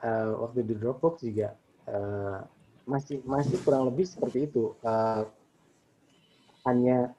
uh, 0.05 0.29
waktu 0.45 0.61
di 0.67 0.75
Dropbox 0.77 1.25
juga 1.25 1.57
uh, 1.89 2.45
masih 2.89 3.20
masih 3.24 3.57
kurang 3.64 3.89
lebih 3.89 4.05
seperti 4.09 4.49
itu 4.49 4.76
uh, 4.85 5.24
hanya 6.68 7.12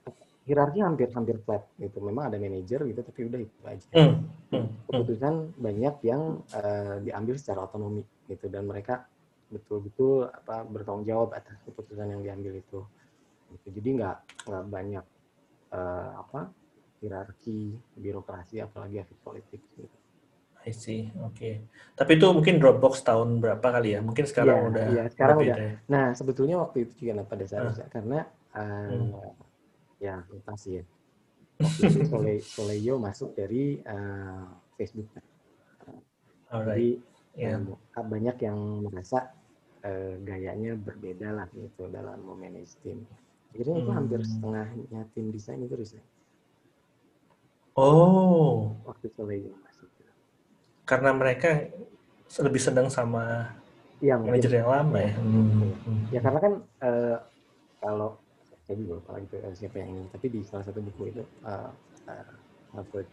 hierarki 0.50 0.82
hampir 0.82 1.14
hampir 1.14 1.38
flat 1.46 1.62
gitu. 1.78 2.02
Memang 2.02 2.34
ada 2.34 2.42
manajer 2.42 2.82
gitu, 2.90 3.02
tapi 3.06 3.20
udah 3.30 3.40
itu 3.46 3.60
aja. 3.70 3.88
Mm. 3.94 4.14
Mm. 4.50 4.68
Keputusan 4.90 5.34
banyak 5.62 5.96
yang 6.02 6.42
uh, 6.58 6.98
diambil 7.06 7.38
secara 7.38 7.70
otonomi 7.70 8.02
gitu 8.26 8.50
dan 8.50 8.66
mereka 8.66 9.06
betul-betul 9.54 10.26
apa 10.26 10.66
bertanggung 10.66 11.06
jawab 11.06 11.38
atas 11.38 11.54
keputusan 11.70 12.10
yang 12.18 12.22
diambil 12.26 12.58
itu. 12.58 12.82
Gitu. 13.54 13.68
Jadi 13.78 13.90
nggak 14.02 14.18
nggak 14.50 14.66
banyak 14.74 15.06
uh, 15.78 16.12
apa 16.18 16.50
hierarki 17.00 17.78
birokrasi 17.94 18.66
apalagi 18.66 19.06
aktif 19.06 19.22
politik 19.22 19.62
gitu. 19.78 19.98
I 20.68 20.76
see, 20.76 21.08
oke. 21.24 21.40
Okay. 21.40 21.64
Tapi 21.96 22.20
itu 22.20 22.28
mungkin 22.36 22.60
Dropbox 22.60 23.00
tahun 23.08 23.40
berapa 23.40 23.64
kali 23.64 23.96
ya? 23.96 24.04
Mungkin 24.04 24.28
sekarang 24.28 24.58
ya, 24.60 24.68
udah. 24.68 24.86
Iya, 24.92 25.04
sekarang 25.08 25.38
udah. 25.40 25.56
Ya? 25.56 25.72
Nah, 25.88 26.06
sebetulnya 26.12 26.60
waktu 26.60 26.84
itu 26.84 27.08
juga 27.08 27.24
pada 27.24 27.48
saat 27.48 27.80
uh. 27.80 27.88
karena 27.88 28.28
uh, 28.52 28.92
hmm 28.92 29.48
ya 30.00 30.24
lupa 30.32 30.56
sih 30.56 30.82
ya 30.82 30.86
Sole, 32.08 32.40
Soleyo 32.40 32.96
masuk 33.04 33.36
dari 33.36 33.84
uh, 33.84 34.48
Facebook 34.80 35.12
Alright. 36.50 37.04
jadi 37.36 37.60
yeah. 37.60 37.60
um, 37.60 38.08
banyak 38.08 38.38
yang 38.42 38.60
merasa 38.88 39.36
uh, 39.84 40.16
gayanya 40.24 40.80
berbeda 40.80 41.36
lah 41.36 41.48
gitu 41.52 41.92
dalam 41.92 42.24
memanage 42.24 42.80
tim 42.82 43.04
jadi 43.52 43.76
hmm. 43.76 43.80
itu 43.84 43.92
hampir 43.92 44.20
setengahnya 44.24 45.02
tim 45.12 45.36
desain 45.36 45.60
itu 45.60 45.76
resign 45.76 46.06
Oh. 47.80 48.76
Waktu 48.84 49.08
Soleil 49.16 49.56
masih. 49.64 49.88
Karena 50.84 51.16
mereka 51.16 51.70
lebih 52.44 52.62
senang 52.62 52.92
sama 52.92 53.56
ya, 54.04 54.20
manajer 54.20 54.60
yang 54.60 54.70
lama 54.70 54.98
ya. 55.00 55.14
Hmm. 55.16 55.72
hmm. 55.72 56.00
Ya 56.12 56.20
karena 56.20 56.40
kan 56.44 56.54
uh, 56.84 57.18
kalau 57.80 58.20
saya 58.70 58.86
juga 58.86 59.02
lupa 59.02 59.18
lagi 59.18 59.26
uh, 59.34 59.56
siapa 59.58 59.82
yang 59.82 59.90
ini, 59.98 60.06
tapi 60.14 60.26
di 60.30 60.46
salah 60.46 60.62
satu 60.62 60.78
buku 60.78 61.10
itu 61.10 61.26
uh, 61.42 61.74
uh, 62.06 62.34
Harvard 62.78 63.10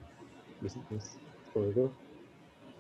Business 0.60 1.16
School 1.48 1.72
itu 1.72 1.84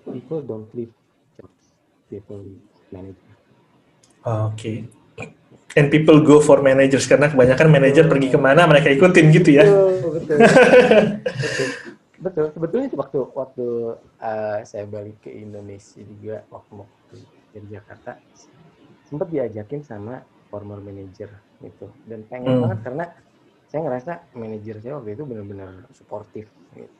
people 0.04 0.44
don't 0.44 0.68
leave 0.76 0.92
jobs, 1.40 1.72
people 2.12 2.44
manage. 2.92 3.16
Oh, 4.28 4.52
Oke. 4.52 4.60
Okay. 4.60 4.76
And 5.72 5.88
people 5.88 6.20
go 6.20 6.44
for 6.44 6.60
managers 6.60 7.08
karena 7.08 7.32
kebanyakan 7.32 7.72
manajer 7.72 8.04
pergi 8.12 8.28
ke 8.28 8.36
mana 8.36 8.68
mereka 8.68 8.92
ikutin 8.92 9.32
gitu 9.32 9.56
ya. 9.56 9.64
Betul, 9.64 10.10
betul. 10.20 10.36
betul. 10.36 11.68
betul. 12.28 12.44
Sebetulnya 12.60 12.86
itu 12.92 12.96
waktu 13.00 13.18
waktu 13.32 13.66
uh, 14.20 14.58
saya 14.68 14.84
balik 14.84 15.16
ke 15.24 15.32
Indonesia 15.32 16.04
juga 16.04 16.44
waktu 16.52 16.70
mau 16.76 16.88
dari 17.56 17.66
Jakarta 17.72 18.20
sempat 19.08 19.32
diajakin 19.32 19.80
sama 19.80 20.20
former 20.52 20.76
manager 20.84 21.32
gitu 21.62 21.86
dan 22.04 22.20
pengen 22.28 22.58
hmm. 22.58 22.62
banget 22.66 22.80
karena 22.84 23.04
saya 23.66 23.80
ngerasa 23.86 24.12
manajer 24.38 24.76
saya 24.78 24.92
waktu 25.00 25.18
itu 25.18 25.22
benar-benar 25.26 25.70
suportif 25.90 26.46
gitu. 26.72 26.92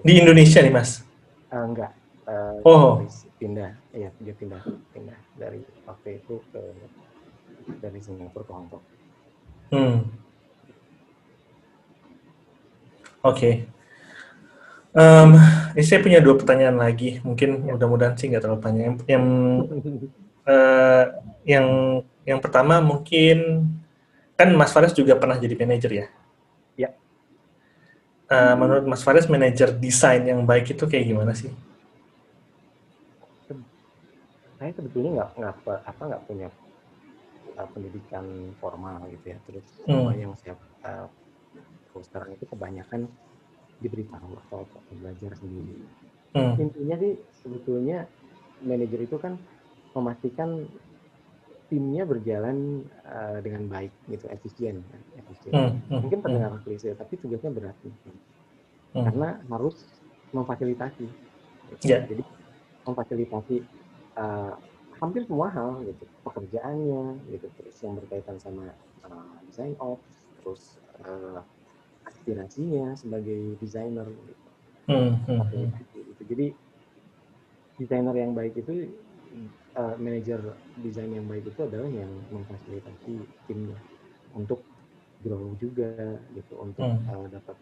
Di 0.00 0.12
Indonesia 0.16 0.62
nih 0.62 0.72
mas? 0.72 1.04
Uh, 1.50 1.66
enggak. 1.66 1.92
Uh, 2.24 2.62
oh. 2.62 2.90
Pindah, 3.36 3.74
iya 3.90 4.08
dia 4.22 4.34
pindah 4.36 4.62
pindah 4.94 5.18
dari 5.34 5.60
waktu 5.84 6.22
itu 6.22 6.38
ke 6.54 6.62
dari 7.82 7.98
Singapura 7.98 8.44
ke 8.46 8.52
Hongkong. 8.54 8.84
Hmm. 9.74 9.98
Oke. 13.20 13.36
Okay. 13.36 13.54
Um, 14.90 15.38
ini 15.78 15.84
saya 15.86 16.02
punya 16.02 16.18
dua 16.18 16.34
pertanyaan 16.34 16.78
lagi. 16.80 17.22
Mungkin 17.22 17.66
ya. 17.66 17.76
mudah-mudahan 17.76 18.16
sih 18.18 18.30
nggak 18.30 18.42
terlalu 18.42 18.62
panjang. 18.62 18.94
Yang 19.06 19.24
uh, 20.48 21.04
yang 21.46 21.66
yang 22.30 22.38
pertama 22.38 22.78
mungkin 22.78 23.66
kan 24.38 24.54
Mas 24.54 24.70
Faris 24.70 24.94
juga 24.94 25.18
pernah 25.18 25.34
jadi 25.34 25.58
manajer 25.58 25.90
ya. 25.90 26.06
Ya. 26.78 26.90
Uh, 28.30 28.54
menurut 28.54 28.86
Mas 28.86 29.02
Faris 29.02 29.26
manajer 29.26 29.74
desain 29.74 30.22
yang 30.22 30.46
baik 30.46 30.70
itu 30.70 30.86
kayak 30.86 31.10
gimana 31.10 31.34
sih? 31.34 31.50
Saya 34.62 34.70
sebetulnya 34.78 35.10
nggak 35.18 35.30
nggak 35.42 35.54
apa 35.82 36.02
nggak 36.06 36.22
punya 36.30 36.48
uh, 37.58 37.68
pendidikan 37.74 38.24
formal 38.62 39.10
gitu 39.10 39.34
ya. 39.34 39.38
Terus 39.50 39.66
hmm. 39.66 39.82
semua 39.90 40.12
yang 40.14 40.32
saya 40.38 40.54
uh, 40.86 41.10
sekarang 41.98 42.30
itu 42.38 42.46
kebanyakan 42.46 43.10
diberitahu 43.82 44.38
atau 44.46 44.62
belajar 44.94 45.34
sendiri. 45.34 45.82
Hmm. 46.38 46.54
Intinya 46.62 46.96
sih 47.02 47.18
sebetulnya 47.42 48.06
manajer 48.62 49.02
itu 49.02 49.18
kan 49.18 49.34
memastikan 49.98 50.70
timnya 51.70 52.02
berjalan 52.02 52.82
uh, 53.06 53.38
dengan 53.38 53.70
baik 53.70 53.94
gitu 54.10 54.26
efisien 54.26 54.82
kan 54.90 55.00
efisien 55.22 55.52
hmm, 55.54 55.72
hmm, 55.86 56.00
mungkin 56.02 56.18
terdengar 56.20 56.52
hmm. 56.58 56.62
klise 56.66 56.90
tapi 56.98 57.14
tugasnya 57.22 57.54
berat 57.54 57.76
hmm. 57.86 59.06
karena 59.06 59.38
harus 59.46 59.86
memfasilitasi 60.34 61.06
gitu. 61.06 61.84
yeah. 61.86 62.02
jadi 62.10 62.26
memfasilitasi 62.82 63.62
uh, 64.18 64.58
hampir 64.98 65.22
semua 65.24 65.48
hal 65.54 65.80
gitu 65.86 66.04
pekerjaannya 66.26 67.22
gitu 67.30 67.46
terus 67.56 67.76
yang 67.80 67.94
berkaitan 67.96 68.36
sama 68.42 68.74
uh, 69.06 69.38
design 69.46 69.78
ops 69.78 70.26
terus 70.42 70.82
uh, 71.06 71.40
aspirasinya 72.04 72.98
sebagai 72.98 73.54
desainer 73.62 74.10
gitu. 74.10 74.44
Hmm, 74.90 75.22
hmm, 75.22 75.42
hmm. 75.54 75.68
jadi 76.26 76.46
desainer 77.78 78.14
yang 78.18 78.34
baik 78.34 78.58
itu 78.58 78.90
uh, 79.76 79.94
manajer 80.00 80.40
desain 80.80 81.10
yang 81.10 81.26
baik 81.28 81.46
itu 81.46 81.60
adalah 81.62 81.90
yang 81.90 82.10
memfasilitasi 82.32 83.22
timnya 83.46 83.78
untuk 84.34 84.62
grow 85.20 85.52
juga 85.60 86.16
gitu 86.32 86.54
untuk 86.58 86.86
hmm. 86.86 87.10
uh, 87.12 87.26
dapat 87.28 87.56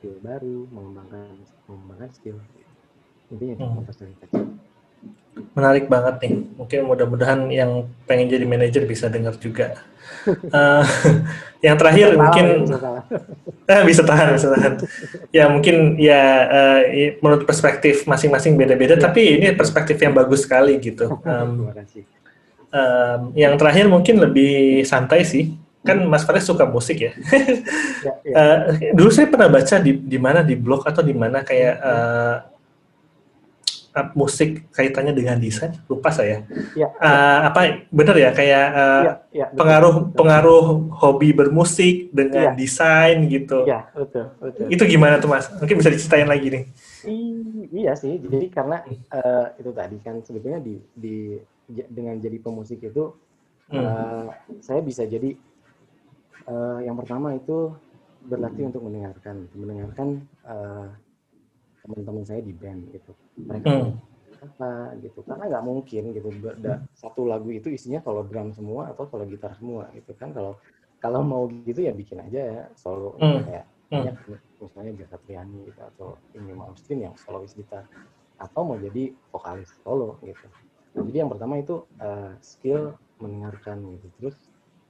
skill 0.00 0.16
baru 0.24 0.64
mengembangkan 0.72 1.36
mengembangkan 1.68 2.10
skill 2.12 2.38
intinya 3.28 3.60
hmm. 3.60 3.84
memfasilitasi 3.84 4.59
menarik 5.54 5.86
banget 5.90 6.14
nih. 6.22 6.34
Mungkin 6.56 6.78
mudah-mudahan 6.86 7.40
yang 7.50 7.88
pengen 8.04 8.30
jadi 8.30 8.46
manajer 8.46 8.82
bisa 8.86 9.10
dengar 9.10 9.36
juga. 9.36 9.80
Uh, 10.50 10.84
yang 11.66 11.76
terakhir 11.76 12.16
bisa 12.16 12.20
mungkin 12.20 12.46
tahan, 13.68 13.84
bisa 13.90 14.02
tahan 14.04 14.28
bisa 14.36 14.48
tahan. 14.52 14.72
Ya 15.32 15.44
mungkin 15.48 15.96
ya 16.00 16.22
uh, 16.48 16.80
menurut 17.20 17.44
perspektif 17.44 18.04
masing-masing 18.04 18.56
beda-beda 18.56 18.96
ya. 18.96 19.00
tapi 19.00 19.40
ini 19.40 19.52
perspektif 19.56 19.96
yang 20.00 20.12
bagus 20.16 20.44
sekali 20.44 20.76
gitu. 20.80 21.20
Um, 21.24 21.70
um, 22.72 23.20
yang 23.36 23.54
terakhir 23.60 23.86
mungkin 23.88 24.20
lebih 24.20 24.84
santai 24.84 25.24
sih. 25.24 25.56
Kan 25.80 26.04
Mas 26.12 26.28
Faris 26.28 26.44
suka 26.44 26.68
musik 26.68 27.00
ya. 27.00 27.16
ya, 28.04 28.12
ya. 28.20 28.34
Uh, 28.36 28.56
dulu 28.92 29.08
saya 29.08 29.32
pernah 29.32 29.48
baca 29.48 29.80
di 29.80 29.96
di 29.96 30.20
mana 30.20 30.44
di 30.44 30.52
blog 30.52 30.84
atau 30.84 31.00
di 31.00 31.16
mana 31.16 31.40
kayak 31.40 31.74
uh, 31.80 32.49
musik 34.14 34.70
kaitannya 34.70 35.10
dengan 35.10 35.36
desain? 35.42 35.74
Lupa 35.90 36.14
saya. 36.14 36.46
Ya, 36.78 36.88
uh, 37.02 37.50
apa 37.50 37.86
benar 37.90 38.14
ya? 38.14 38.30
Kayak 38.30 38.66
uh, 38.70 39.02
ya, 39.02 39.12
ya, 39.34 39.46
betul, 39.50 39.58
pengaruh 39.58 39.94
betul. 39.94 40.16
pengaruh 40.16 40.64
hobi 41.02 41.28
bermusik 41.34 41.96
dengan 42.14 42.54
ya. 42.54 42.58
desain 42.58 43.18
gitu. 43.26 43.66
Ya 43.66 43.90
betul 43.90 44.30
betul. 44.38 44.66
Itu 44.70 44.82
gimana 44.86 45.18
tuh 45.18 45.30
mas? 45.30 45.50
Mungkin 45.58 45.76
bisa 45.82 45.90
diceritain 45.90 46.30
lagi 46.30 46.46
nih. 46.48 46.64
I, 47.10 47.16
iya 47.74 47.92
sih. 47.98 48.18
Jadi 48.22 48.46
karena 48.54 48.82
uh, 49.10 49.46
itu 49.58 49.70
tadi 49.74 49.96
kan 49.98 50.22
sebetulnya 50.22 50.62
di, 50.62 50.78
di 50.94 51.16
dengan 51.66 52.18
jadi 52.18 52.38
pemusik 52.38 52.82
itu 52.82 53.14
hmm. 53.70 53.78
uh, 53.78 54.26
saya 54.62 54.80
bisa 54.82 55.06
jadi 55.06 55.34
uh, 56.46 56.78
yang 56.82 56.94
pertama 56.94 57.34
itu 57.34 57.74
berlatih 58.22 58.70
untuk 58.70 58.86
mendengarkan. 58.86 59.50
Mendengarkan 59.58 60.08
uh, 60.46 60.88
teman-teman 61.80 62.24
saya 62.28 62.44
di 62.44 62.52
band 62.52 62.92
gitu 62.92 63.12
mereka 63.46 63.68
hmm. 63.70 63.92
apa 64.40 64.70
gitu 65.04 65.20
karena 65.24 65.44
nggak 65.52 65.64
mungkin 65.64 66.02
gitu 66.16 66.28
da, 66.60 66.80
satu 66.96 67.28
lagu 67.28 67.52
itu 67.52 67.68
isinya 67.68 68.00
kalau 68.00 68.24
drum 68.24 68.56
semua 68.56 68.88
atau 68.92 69.04
kalau 69.08 69.28
gitar 69.28 69.52
semua 69.56 69.92
gitu 69.92 70.16
kan 70.16 70.32
kalau 70.32 70.56
kalau 71.00 71.20
mau 71.24 71.48
gitu 71.64 71.84
ya 71.84 71.92
bikin 71.92 72.20
aja 72.20 72.40
ya 72.40 72.62
solo 72.76 73.16
hmm. 73.20 73.40
kayak 73.48 73.66
banyak 73.90 74.16
hmm. 74.16 74.38
misalnya 74.62 74.92
Jaka 75.02 75.18
Triani 75.26 75.58
gitu 75.66 75.80
atau 75.82 76.08
ini 76.38 76.52
Austin 76.56 76.98
yang 77.10 77.14
solois 77.18 77.52
gitar 77.52 77.84
atau 78.40 78.62
mau 78.64 78.78
jadi 78.80 79.12
vokalis 79.34 79.72
solo 79.82 80.16
gitu 80.24 80.46
nah, 80.96 81.02
jadi 81.04 81.26
yang 81.26 81.30
pertama 81.32 81.60
itu 81.60 81.84
uh, 82.00 82.32
skill 82.40 82.96
mendengarkan 83.20 83.82
gitu 83.98 84.06
terus 84.20 84.36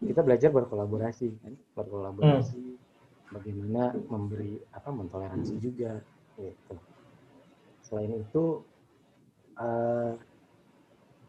kita 0.01 0.21
belajar 0.25 0.51
berkolaborasi 0.55 1.27
kan 1.43 1.55
berkolaborasi 1.75 2.61
hmm. 2.61 3.35
bagaimana 3.35 3.93
memberi 4.09 4.61
apa 4.73 4.89
mentoleransi 4.95 5.55
juga 5.59 6.01
gitu. 6.39 6.75
Selain 7.91 8.22
itu 8.22 8.62
uh, 9.59 10.14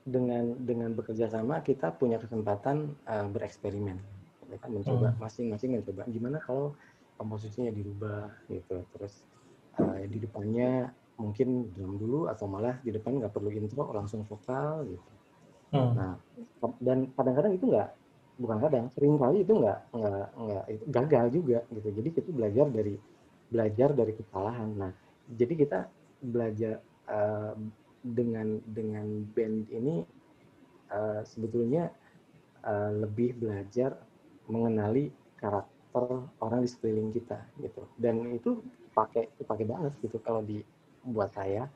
dengan 0.06 0.54
dengan 0.62 0.94
bekerja 0.94 1.26
sama 1.30 1.66
kita 1.66 1.94
punya 1.98 2.22
kesempatan 2.22 2.94
uh, 3.10 3.26
bereksperimen, 3.30 3.98
ya 4.50 4.58
kan 4.62 4.70
mencoba 4.74 5.14
hmm. 5.14 5.18
masing-masing 5.18 5.78
mencoba 5.78 6.06
gimana 6.10 6.38
kalau 6.42 6.78
komposisinya 7.18 7.74
dirubah 7.74 8.30
gitu, 8.50 8.82
terus 8.94 9.26
uh, 9.82 10.02
di 10.06 10.22
depannya 10.22 10.90
mungkin 11.22 11.70
drum 11.78 12.02
dulu 12.02 12.26
atau 12.30 12.50
malah 12.50 12.82
di 12.82 12.90
depan 12.90 13.22
nggak 13.22 13.30
perlu 13.30 13.54
intro 13.54 13.90
langsung 13.94 14.26
vokal 14.26 14.90
gitu. 14.90 15.12
Hmm. 15.74 15.94
Nah 15.94 16.14
dan 16.82 17.14
kadang-kadang 17.14 17.54
itu 17.58 17.70
nggak 17.70 17.90
bukan 18.42 18.58
kadang 18.58 18.86
sering 18.90 19.22
kali 19.22 19.46
itu 19.46 19.54
nggak 19.54 19.80
nggak 19.94 20.28
nggak 20.34 20.66
itu 20.74 20.84
gagal 20.90 21.26
juga 21.30 21.60
gitu. 21.70 21.90
Jadi 21.94 22.10
kita 22.10 22.30
belajar 22.34 22.66
dari 22.74 22.96
belajar 23.54 23.90
dari 23.94 24.14
kesalahan. 24.18 24.70
Nah 24.74 24.92
jadi 25.30 25.54
kita 25.54 25.80
belajar 26.22 26.80
uh, 27.10 27.58
dengan 28.02 28.58
dengan 28.66 29.26
band 29.34 29.70
ini 29.70 30.02
uh, 30.90 31.22
sebetulnya 31.22 31.90
uh, 32.66 32.92
lebih 33.06 33.38
belajar 33.38 33.98
mengenali 34.50 35.14
karakter 35.38 36.26
orang 36.42 36.60
di 36.66 36.70
sekeliling 36.70 37.14
kita 37.14 37.38
gitu. 37.62 37.86
Dan 37.98 38.34
itu 38.34 38.62
pakai 38.94 39.30
pakai 39.46 39.66
banget 39.66 39.94
gitu 40.02 40.18
kalau 40.22 40.42
di 40.42 40.62
buat 41.06 41.34
saya 41.34 41.70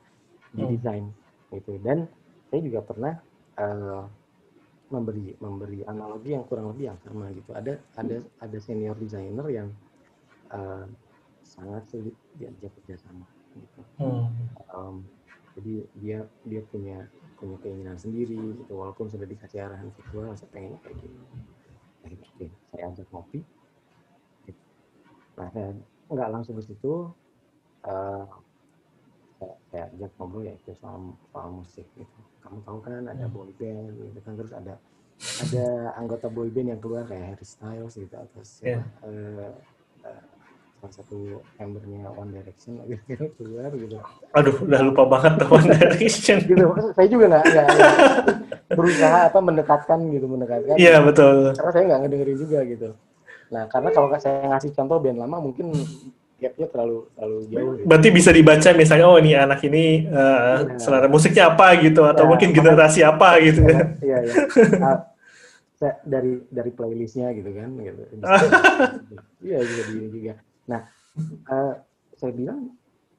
di 0.54 0.62
hmm. 0.62 0.72
desain 0.74 1.06
gitu. 1.54 1.78
Dan 1.82 2.06
saya 2.50 2.60
juga 2.62 2.80
pernah 2.82 3.14
uh, 3.58 4.02
memberi 4.86 5.34
memberi 5.42 5.82
analogi 5.86 6.34
yang 6.34 6.46
kurang 6.46 6.74
lebih 6.74 6.94
yang 6.94 6.98
sama 7.02 7.30
gitu. 7.34 7.50
Ada 7.54 7.78
ada 7.98 8.16
ada 8.42 8.58
senior 8.58 8.94
designer 8.98 9.46
yang 9.50 9.68
uh, 10.50 10.86
sangat 11.46 11.86
sulit 11.90 12.14
diajak 12.38 12.74
kerjasama 12.82 13.35
gitu. 13.56 13.80
Hmm. 14.00 14.28
Um, 14.72 14.96
jadi 15.56 15.74
dia 16.00 16.18
dia 16.44 16.60
punya 16.68 17.08
punya 17.36 17.56
keinginan 17.64 17.96
sendiri 17.96 18.36
gitu 18.36 18.72
walaupun 18.76 19.08
sudah 19.08 19.24
dikasih 19.24 19.64
arahan 19.64 19.88
visual 19.96 20.32
saya 20.36 20.48
pengen 20.52 20.76
kayak 20.84 20.96
gini. 21.00 21.18
Nah, 22.04 22.12
oke, 22.12 22.46
saya 22.72 22.82
ajak 22.92 23.08
ngopi. 23.12 23.40
Gitu. 24.44 24.62
Nah, 25.36 25.48
saya, 25.52 25.72
nggak 26.06 26.30
langsung 26.30 26.54
ke 26.54 26.62
situ 26.64 27.10
uh, 27.86 28.24
saya 29.68 29.84
ajak 29.92 30.10
ngobrol 30.16 30.46
ya 30.46 30.54
itu 30.56 30.72
soal 30.78 31.12
soal 31.28 31.48
musik 31.52 31.84
gitu 31.98 32.18
kamu 32.40 32.58
tahu 32.64 32.78
kan 32.80 33.04
ada 33.04 33.26
hmm. 33.26 33.34
boy 33.34 33.50
band 33.58 33.92
gitu 33.98 34.18
kan 34.24 34.32
terus 34.38 34.52
ada 34.54 34.74
ada 35.16 35.66
anggota 35.98 36.26
boy 36.30 36.48
band 36.48 36.72
yang 36.72 36.80
keluar 36.80 37.04
kayak 37.04 37.34
Harry 37.34 37.46
Styles 37.46 37.94
gitu 37.98 38.14
atau 38.16 38.42
yeah. 38.64 38.80
uh, 39.04 39.52
uh, 40.06 40.24
salah 40.86 41.02
satu 41.02 41.42
membernya 41.58 42.08
One 42.14 42.30
Direction 42.30 42.80
gitu 42.86 43.24
keluar 43.36 43.70
gitu. 43.74 43.98
Aduh, 44.32 44.54
udah 44.62 44.80
lupa 44.86 45.02
banget 45.06 45.32
tuh 45.42 45.48
One 45.50 45.68
Direction. 45.74 46.36
gitu, 46.46 46.64
saya 46.94 47.08
juga 47.10 47.24
nggak 47.34 47.66
berusaha 48.72 49.18
apa 49.30 49.38
mendekatkan 49.38 49.98
gitu 50.10 50.26
mendekatkan. 50.30 50.76
Iya 50.78 50.98
yeah, 50.98 51.00
betul. 51.02 51.54
Karena 51.54 51.70
saya 51.74 51.84
nggak 51.86 52.00
ngedengerin 52.06 52.38
juga 52.38 52.58
gitu. 52.66 52.88
Nah 53.50 53.62
karena 53.70 53.88
kalau 53.94 54.08
saya 54.18 54.46
ngasih 54.50 54.70
contoh 54.74 54.98
band 54.98 55.18
lama 55.22 55.36
mungkin 55.38 55.70
gapnya 56.36 56.66
terlalu 56.68 57.08
terlalu 57.16 57.38
jauh. 57.48 57.72
Gitu. 57.78 57.84
Berarti 57.88 58.08
bisa 58.12 58.30
dibaca 58.30 58.68
misalnya 58.76 59.06
oh 59.08 59.18
ini 59.18 59.32
anak 59.32 59.60
ini 59.64 60.04
uh, 60.10 60.66
ya. 60.66 60.76
selera 60.76 61.08
musiknya 61.08 61.54
apa 61.54 61.66
gitu 61.80 62.04
atau 62.04 62.24
ya, 62.26 62.28
mungkin 62.28 62.50
generasi 62.52 63.00
apa 63.00 63.28
gitu 63.40 63.60
ya. 63.64 63.80
Iya 64.02 64.18
iya. 64.26 64.34
Uh, 65.76 65.92
dari 66.08 66.40
dari 66.48 66.72
playlistnya 66.72 67.36
gitu 67.36 67.52
kan 67.52 67.68
gitu. 67.76 68.00
Iya 69.44 69.60
juga 69.60 69.82
juga. 70.08 70.34
Nah 70.70 70.80
uh, 71.50 71.74
saya 72.16 72.32
bilang 72.32 72.74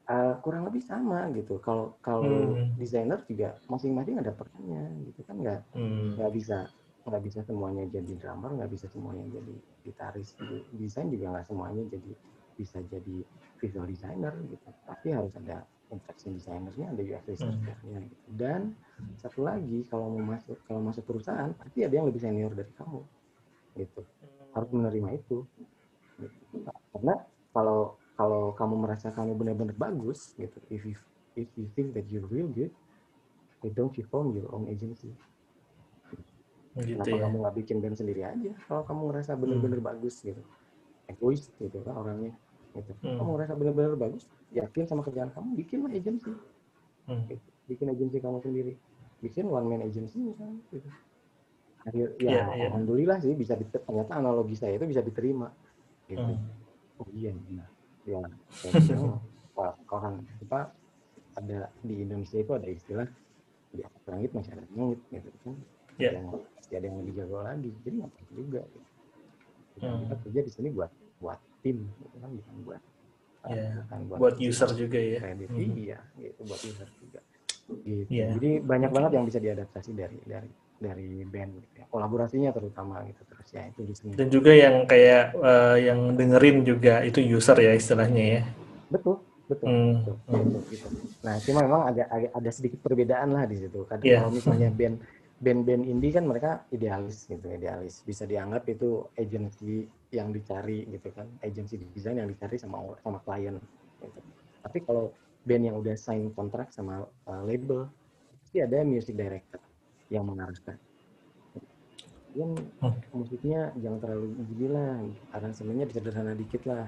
uh, 0.08 0.34
kurang 0.40 0.68
lebih 0.68 0.82
sama 0.84 1.28
gitu. 1.36 1.60
Kalau 1.60 1.96
kalau 2.00 2.24
hmm. 2.24 2.80
desainer 2.80 3.20
juga 3.28 3.58
masing-masing 3.68 4.20
ada 4.20 4.32
perannya 4.32 4.88
gitu 5.12 5.20
kan 5.28 5.36
nggak 5.40 5.60
hmm. 5.76 6.16
nggak 6.16 6.32
bisa 6.32 6.68
nggak 7.08 7.24
bisa 7.24 7.40
semuanya 7.40 7.88
jadi 7.88 8.12
drummer 8.20 8.52
nggak 8.52 8.70
bisa 8.76 8.86
semuanya 8.92 9.24
jadi 9.32 9.54
gitaris 9.80 10.36
desain 10.76 11.08
juga 11.08 11.32
nggak 11.32 11.46
semuanya 11.48 11.82
jadi 11.88 12.12
bisa 12.58 12.84
jadi 12.92 13.16
visual 13.56 13.88
designer 13.88 14.34
gitu 14.52 14.68
tapi 14.84 15.16
harus 15.16 15.32
ada 15.40 15.64
interaction 15.88 16.36
designernya 16.36 16.86
ada 16.92 17.02
UX 17.02 17.40
hmm. 17.40 17.64
gitu 17.64 17.86
dan 18.36 18.76
satu 19.16 19.40
lagi 19.40 19.88
kalau 19.88 20.12
mau 20.12 20.36
masuk 20.36 20.60
kalau 20.68 20.84
masuk 20.84 21.04
perusahaan 21.08 21.48
pasti 21.56 21.86
ada 21.86 21.96
yang 21.96 22.06
lebih 22.12 22.20
senior 22.20 22.52
dari 22.52 22.68
kamu 22.76 23.00
gitu 23.78 24.00
harus 24.52 24.70
menerima 24.74 25.08
itu 25.16 25.46
gitu. 26.18 26.44
karena 26.92 27.14
kalau 27.58 27.98
kalau 28.14 28.54
kamu 28.54 28.74
merasa 28.86 29.10
kamu 29.10 29.34
benar-benar 29.34 29.74
bagus 29.74 30.38
gitu 30.38 30.58
if 30.70 30.86
you 30.86 30.94
if 31.34 31.50
you 31.58 31.66
think 31.74 31.90
that 31.90 32.06
you're 32.06 32.26
real 32.30 32.46
good 32.46 32.70
why 33.58 33.70
don't 33.74 33.98
you 33.98 34.06
form 34.06 34.30
your 34.30 34.46
own 34.54 34.70
agency 34.70 35.10
gitu 36.78 36.94
Kenapa 36.94 37.10
ya? 37.10 37.26
kamu 37.26 37.36
nggak 37.42 37.56
bikin 37.58 37.76
band 37.82 37.98
sendiri 37.98 38.22
aja 38.22 38.54
kalau 38.70 38.86
kamu 38.86 39.10
ngerasa 39.10 39.34
benar-benar 39.34 39.82
hmm. 39.82 39.90
bagus 39.90 40.22
gitu 40.22 40.42
egois 41.10 41.50
gitu 41.58 41.82
kan 41.82 41.98
orangnya 41.98 42.38
gitu. 42.76 42.92
Hmm. 43.02 43.16
Kamu 43.18 43.30
ngerasa 43.38 43.52
benar-benar 43.56 43.94
bagus, 43.96 44.24
yakin 44.52 44.84
sama 44.86 45.02
kerjaan 45.02 45.32
kamu, 45.32 45.48
bikinlah 45.58 45.92
agensi. 45.94 46.32
Hmm. 47.08 47.24
Gitu. 47.26 47.48
Bikin 47.68 47.86
agensi 47.90 48.16
kamu 48.20 48.38
sendiri. 48.44 48.72
Bikin 49.24 49.44
one 49.48 49.66
man 49.66 49.82
agency 49.82 50.20
misalnya. 50.20 50.60
Gitu. 50.70 50.88
Akhir, 51.86 52.06
ya 52.20 52.28
yeah, 52.28 52.46
yeah. 52.52 52.66
alhamdulillah 52.68 53.18
sih 53.22 53.32
bisa 53.38 53.54
ternyata 53.56 54.18
analogi 54.18 54.58
saya 54.58 54.76
itu 54.76 54.86
bisa 54.86 55.00
diterima. 55.00 55.50
Gitu. 56.06 56.20
Hmm. 56.20 56.38
Oh 56.98 57.08
iya, 57.14 57.30
benar. 57.34 57.68
Ya, 58.08 58.20
wah, 59.58 59.74
orang 59.92 60.24
apa 60.42 60.72
ada 61.38 61.70
di 61.84 61.94
Indonesia 62.02 62.38
itu 62.40 62.52
ada 62.54 62.68
istilah 62.68 63.08
di 63.74 63.84
atas 63.84 64.02
langit 64.08 64.30
masih 64.32 64.52
ada 64.56 64.64
langit 64.74 64.98
gitu 65.12 65.28
kan. 65.44 65.56
Yeah. 65.98 66.12
Yang, 66.18 66.26
masih 66.56 66.74
ada 66.78 66.86
yang 66.88 66.96
lebih 67.02 67.12
jago 67.18 67.38
lagi. 67.42 67.70
Jadi 67.84 67.94
ngapain 68.02 68.28
juga 68.32 68.62
gitu. 68.66 68.88
Hmm. 69.78 70.00
Kita 70.06 70.14
kerja 70.26 70.40
di 70.42 70.50
sini 70.50 70.68
buat 70.74 70.90
buat 71.18 71.38
tim 71.62 71.82
gitu 71.82 72.16
kan 72.22 72.30
bukan 72.30 72.54
buat 72.62 72.82
yeah. 73.50 73.74
bukan 73.82 73.98
buat, 74.06 74.18
buat 74.18 74.36
user 74.38 74.70
juga 74.74 74.98
ya 74.98 75.18
kredit 75.18 75.50
hmm. 75.50 75.74
iya 75.74 75.98
gitu 76.18 76.40
buat 76.46 76.60
user 76.62 76.88
juga 77.02 77.20
gitu 77.82 78.10
yeah. 78.10 78.30
jadi 78.38 78.50
banyak 78.62 78.90
banget 78.94 79.10
yang 79.18 79.26
bisa 79.26 79.38
diadaptasi 79.42 79.90
dari 79.98 80.18
dari 80.24 80.50
dari 80.78 81.26
band 81.26 81.52
gitu 81.58 81.74
ya. 81.82 81.86
kolaborasinya 81.90 82.50
terutama 82.54 83.02
gitu 83.06 83.22
terus 83.26 83.48
ya 83.50 83.62
itu 83.66 83.80
di 83.82 83.94
sini 83.94 84.12
dan 84.14 84.28
juga 84.30 84.52
yang 84.54 84.86
kayak 84.86 85.34
uh, 85.34 85.76
yang 85.76 86.14
dengerin 86.14 86.62
juga 86.62 87.02
itu 87.02 87.18
user 87.18 87.58
ya 87.58 87.74
istilahnya 87.74 88.24
ya 88.38 88.42
betul 88.88 89.18
betul, 89.50 89.66
hmm. 89.66 89.92
betul, 90.04 90.16
betul 90.26 90.62
gitu. 90.70 90.86
nah 91.24 91.34
cuma 91.42 91.58
memang 91.66 91.82
ada 91.90 92.02
ada 92.12 92.50
sedikit 92.52 92.78
perbedaan 92.84 93.34
lah 93.34 93.44
di 93.48 93.56
situ 93.58 93.82
kadang 93.90 94.06
yeah. 94.06 94.22
kalau 94.22 94.32
misalnya 94.32 94.68
band 94.70 94.96
band-band 95.38 95.86
indie 95.86 96.10
kan 96.10 96.26
mereka 96.26 96.66
idealis 96.74 97.30
gitu 97.30 97.46
idealis 97.46 98.02
bisa 98.02 98.26
dianggap 98.26 98.66
itu 98.66 99.06
agensi 99.14 99.86
yang 100.10 100.34
dicari 100.34 100.82
gitu 100.90 101.14
kan 101.14 101.30
agensi 101.46 101.78
desain 101.94 102.18
yang 102.18 102.26
dicari 102.26 102.58
sama 102.58 102.82
sama 103.02 103.22
klien 103.22 103.54
gitu. 104.02 104.20
tapi 104.66 104.78
kalau 104.82 105.14
band 105.46 105.64
yang 105.70 105.76
udah 105.78 105.94
sign 105.94 106.34
kontrak 106.34 106.74
sama 106.74 107.06
uh, 107.30 107.42
label 107.46 107.86
pasti 108.42 108.58
ada 108.60 108.82
music 108.82 109.14
director 109.14 109.62
yang 110.08 110.24
mengarahkan 110.26 110.76
yang 112.36 112.52
hmm. 112.54 112.94
musiknya 113.10 113.72
jangan 113.80 113.98
terlalu 114.04 114.26
gila 114.54 114.72
lah 114.72 114.96
aransemennya 115.34 115.88
sederhana 115.90 116.36
dikit 116.36 116.62
lah 116.68 116.86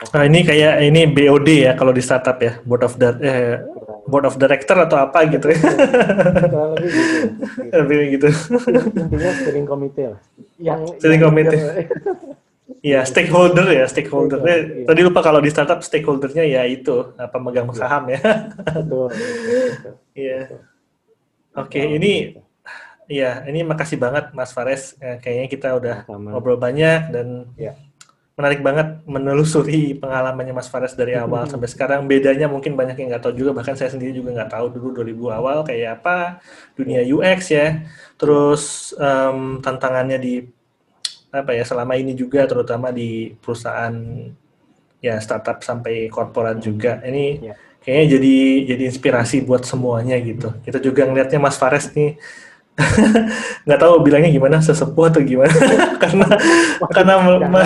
Nah, 0.00 0.24
ini 0.24 0.40
kayak 0.40 0.80
ini 0.80 1.04
BOD 1.12 1.48
ya 1.68 1.72
kalau 1.76 1.92
di 1.92 2.00
startup 2.00 2.40
ya, 2.40 2.56
board 2.64 2.88
of 2.88 2.96
the 2.96 3.12
eh, 3.20 3.60
board 4.08 4.24
of 4.24 4.40
director 4.40 4.72
atau 4.72 4.96
apa 4.96 5.28
gitu 5.28 5.52
ya. 5.52 5.60
Lebih 7.84 8.16
gitu. 8.16 8.32
Intinya 8.96 9.30
steering 9.36 9.68
committee 9.68 10.08
lah. 10.08 10.20
Yang 10.56 10.80
steering 10.96 11.20
committee. 11.20 11.60
Iya, 12.80 13.04
stakeholder 13.04 13.68
ya, 13.68 13.84
stakeholder. 13.84 14.40
Iya. 14.40 14.88
Tadi 14.88 15.00
lupa 15.04 15.20
kalau 15.20 15.44
di 15.44 15.52
startup 15.52 15.84
stakeholdernya 15.84 16.48
ya 16.48 16.64
itu 16.64 17.12
pemegang 17.28 17.68
iya. 17.68 17.76
saham 17.76 18.08
ya. 18.08 18.20
Betul. 18.72 19.08
Iya. 20.16 20.40
Oke, 21.60 21.82
ini 21.82 22.40
ya 23.10 23.42
ini 23.50 23.66
makasih 23.66 23.98
banget 23.98 24.30
Mas 24.30 24.54
Fares. 24.54 24.94
Eh, 25.02 25.18
kayaknya 25.18 25.46
kita 25.50 25.68
udah 25.74 25.96
Sama. 26.06 26.30
ngobrol 26.30 26.56
banyak 26.56 27.10
dan 27.10 27.50
ya 27.58 27.74
menarik 28.38 28.64
banget 28.64 29.04
menelusuri 29.04 29.98
pengalamannya 30.00 30.56
Mas 30.56 30.70
Fares 30.70 30.96
dari 30.96 31.12
awal 31.22 31.44
sampai 31.50 31.68
sekarang. 31.68 32.06
Bedanya 32.06 32.46
mungkin 32.46 32.78
banyak 32.78 32.96
yang 32.96 33.12
nggak 33.12 33.22
tahu 33.26 33.34
juga, 33.36 33.50
bahkan 33.52 33.74
saya 33.74 33.92
sendiri 33.92 34.16
juga 34.16 34.32
nggak 34.32 34.54
tahu 34.54 34.66
dulu 34.72 35.02
2000 35.02 35.38
awal 35.38 35.58
kayak 35.66 36.00
apa 36.00 36.40
dunia 36.78 37.02
UX 37.04 37.52
ya. 37.52 37.82
Terus 38.16 38.94
um, 38.96 39.58
tantangannya 39.60 40.16
di 40.22 40.34
apa 41.34 41.52
ya 41.52 41.66
selama 41.66 41.98
ini 41.98 42.14
juga, 42.14 42.46
terutama 42.46 42.94
di 42.94 43.34
perusahaan 43.42 43.92
ya 45.04 45.20
startup 45.20 45.60
sampai 45.60 46.08
korporat 46.08 46.62
juga. 46.62 47.02
Ini 47.04 47.26
ya. 47.44 47.54
kayaknya 47.84 48.06
jadi 48.16 48.36
jadi 48.72 48.82
inspirasi 48.88 49.44
buat 49.44 49.68
semuanya 49.68 50.16
gitu. 50.22 50.54
Kita 50.64 50.80
juga 50.80 51.04
ngelihatnya 51.04 51.36
Mas 51.36 51.60
Fares 51.60 51.92
nih 51.92 52.16
nggak 53.66 53.80
tahu 53.80 53.94
bilangnya 54.02 54.30
gimana 54.32 54.58
sesepuh 54.60 55.10
atau 55.10 55.20
gimana? 55.22 55.52
Karena 56.02 56.26
karena 56.90 57.14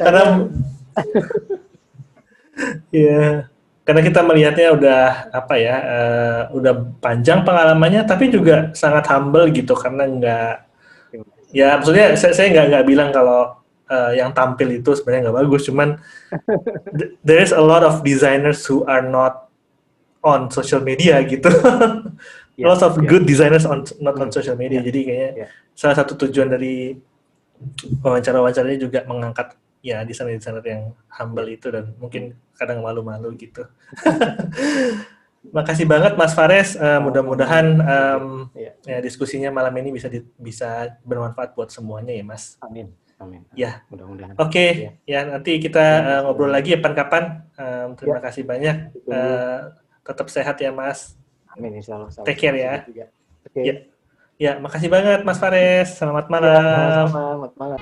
karena 0.00 0.22
ya 2.90 3.50
karena 3.86 4.00
kita 4.02 4.20
melihatnya 4.26 4.68
udah 4.74 5.02
apa 5.30 5.54
ya 5.60 5.76
uh, 5.78 6.40
udah 6.58 6.74
panjang 6.98 7.46
pengalamannya 7.46 8.02
tapi 8.02 8.34
juga 8.34 8.74
sangat 8.74 9.06
humble 9.12 9.46
gitu 9.54 9.78
karena 9.78 10.10
nggak 10.10 10.54
ya 11.54 11.78
maksudnya 11.78 12.18
saya 12.18 12.34
saya 12.34 12.50
nggak 12.50 12.66
nggak 12.72 12.86
bilang 12.88 13.10
kalau 13.14 13.62
uh, 13.86 14.12
yang 14.12 14.34
tampil 14.34 14.66
itu 14.74 14.90
sebenarnya 14.98 15.30
nggak 15.30 15.38
bagus 15.46 15.62
cuman 15.70 15.88
there 17.22 17.38
is 17.38 17.54
a 17.54 17.62
lot 17.62 17.86
of 17.86 18.02
designers 18.02 18.66
who 18.66 18.82
are 18.90 19.06
not 19.06 19.46
on 20.26 20.50
social 20.50 20.82
media 20.82 21.22
gitu 21.22 21.46
yeah, 22.56 22.66
lots 22.66 22.82
of 22.82 22.96
yeah. 22.96 23.08
good 23.08 23.24
designers 23.28 23.68
on 23.68 23.84
not 24.00 24.16
on 24.16 24.32
social 24.32 24.56
media. 24.56 24.80
Yeah. 24.80 24.86
Jadi 24.88 25.00
kayaknya 25.04 25.30
yeah. 25.46 25.48
salah 25.76 25.96
satu 25.96 26.16
tujuan 26.26 26.48
dari 26.50 26.96
wawancara-wawancaranya 28.04 28.78
juga 28.80 29.00
mengangkat 29.08 29.56
ya 29.80 30.02
desainer-desainer 30.02 30.64
yang 30.66 30.82
humble 31.08 31.46
itu 31.46 31.70
dan 31.70 31.94
mungkin 32.00 32.34
kadang 32.58 32.82
malu-malu 32.82 33.36
gitu. 33.38 33.64
Makasih 35.56 35.86
banget 35.86 36.18
Mas 36.18 36.34
Fares. 36.34 36.74
Uh, 36.74 36.98
mudah-mudahan 36.98 37.78
um, 37.78 38.50
yeah. 38.58 38.74
ya 38.82 38.98
diskusinya 38.98 39.54
malam 39.54 39.70
ini 39.78 39.94
bisa 39.94 40.10
di, 40.10 40.18
bisa 40.34 40.98
bermanfaat 41.06 41.54
buat 41.54 41.70
semuanya 41.70 42.10
ya 42.10 42.24
Mas. 42.26 42.58
Amin. 42.58 42.90
Amin. 43.16 43.48
Ya, 43.56 43.80
mudah-mudahan. 43.88 44.36
Oke, 44.36 44.52
okay. 44.52 44.70
ya. 45.08 45.24
ya 45.24 45.32
nanti 45.32 45.56
kita 45.56 45.84
uh, 46.04 46.20
ngobrol 46.28 46.52
lagi 46.52 46.76
ya 46.76 46.78
kapan-kapan. 46.82 47.48
Um, 47.56 47.88
terima 47.96 48.20
ya. 48.20 48.24
kasih 48.28 48.42
banyak. 48.44 48.76
Uh, 49.08 49.72
tetap 50.04 50.28
sehat 50.28 50.60
ya 50.60 50.68
Mas. 50.68 51.16
Amin 51.56 51.72
insya 51.80 51.96
Allah. 51.96 52.12
Take 52.24 52.40
care 52.40 52.56
ya. 52.56 52.74
Oke. 52.84 53.04
Okay. 53.50 53.64
Ya. 53.64 53.74
ya, 54.36 54.52
makasih 54.60 54.92
banget 54.92 55.24
Mas 55.24 55.40
Fares. 55.40 55.96
Selamat 55.96 56.28
malam. 56.28 57.04
Ya, 57.04 57.08
selamat 57.08 57.52
malam. 57.56 57.80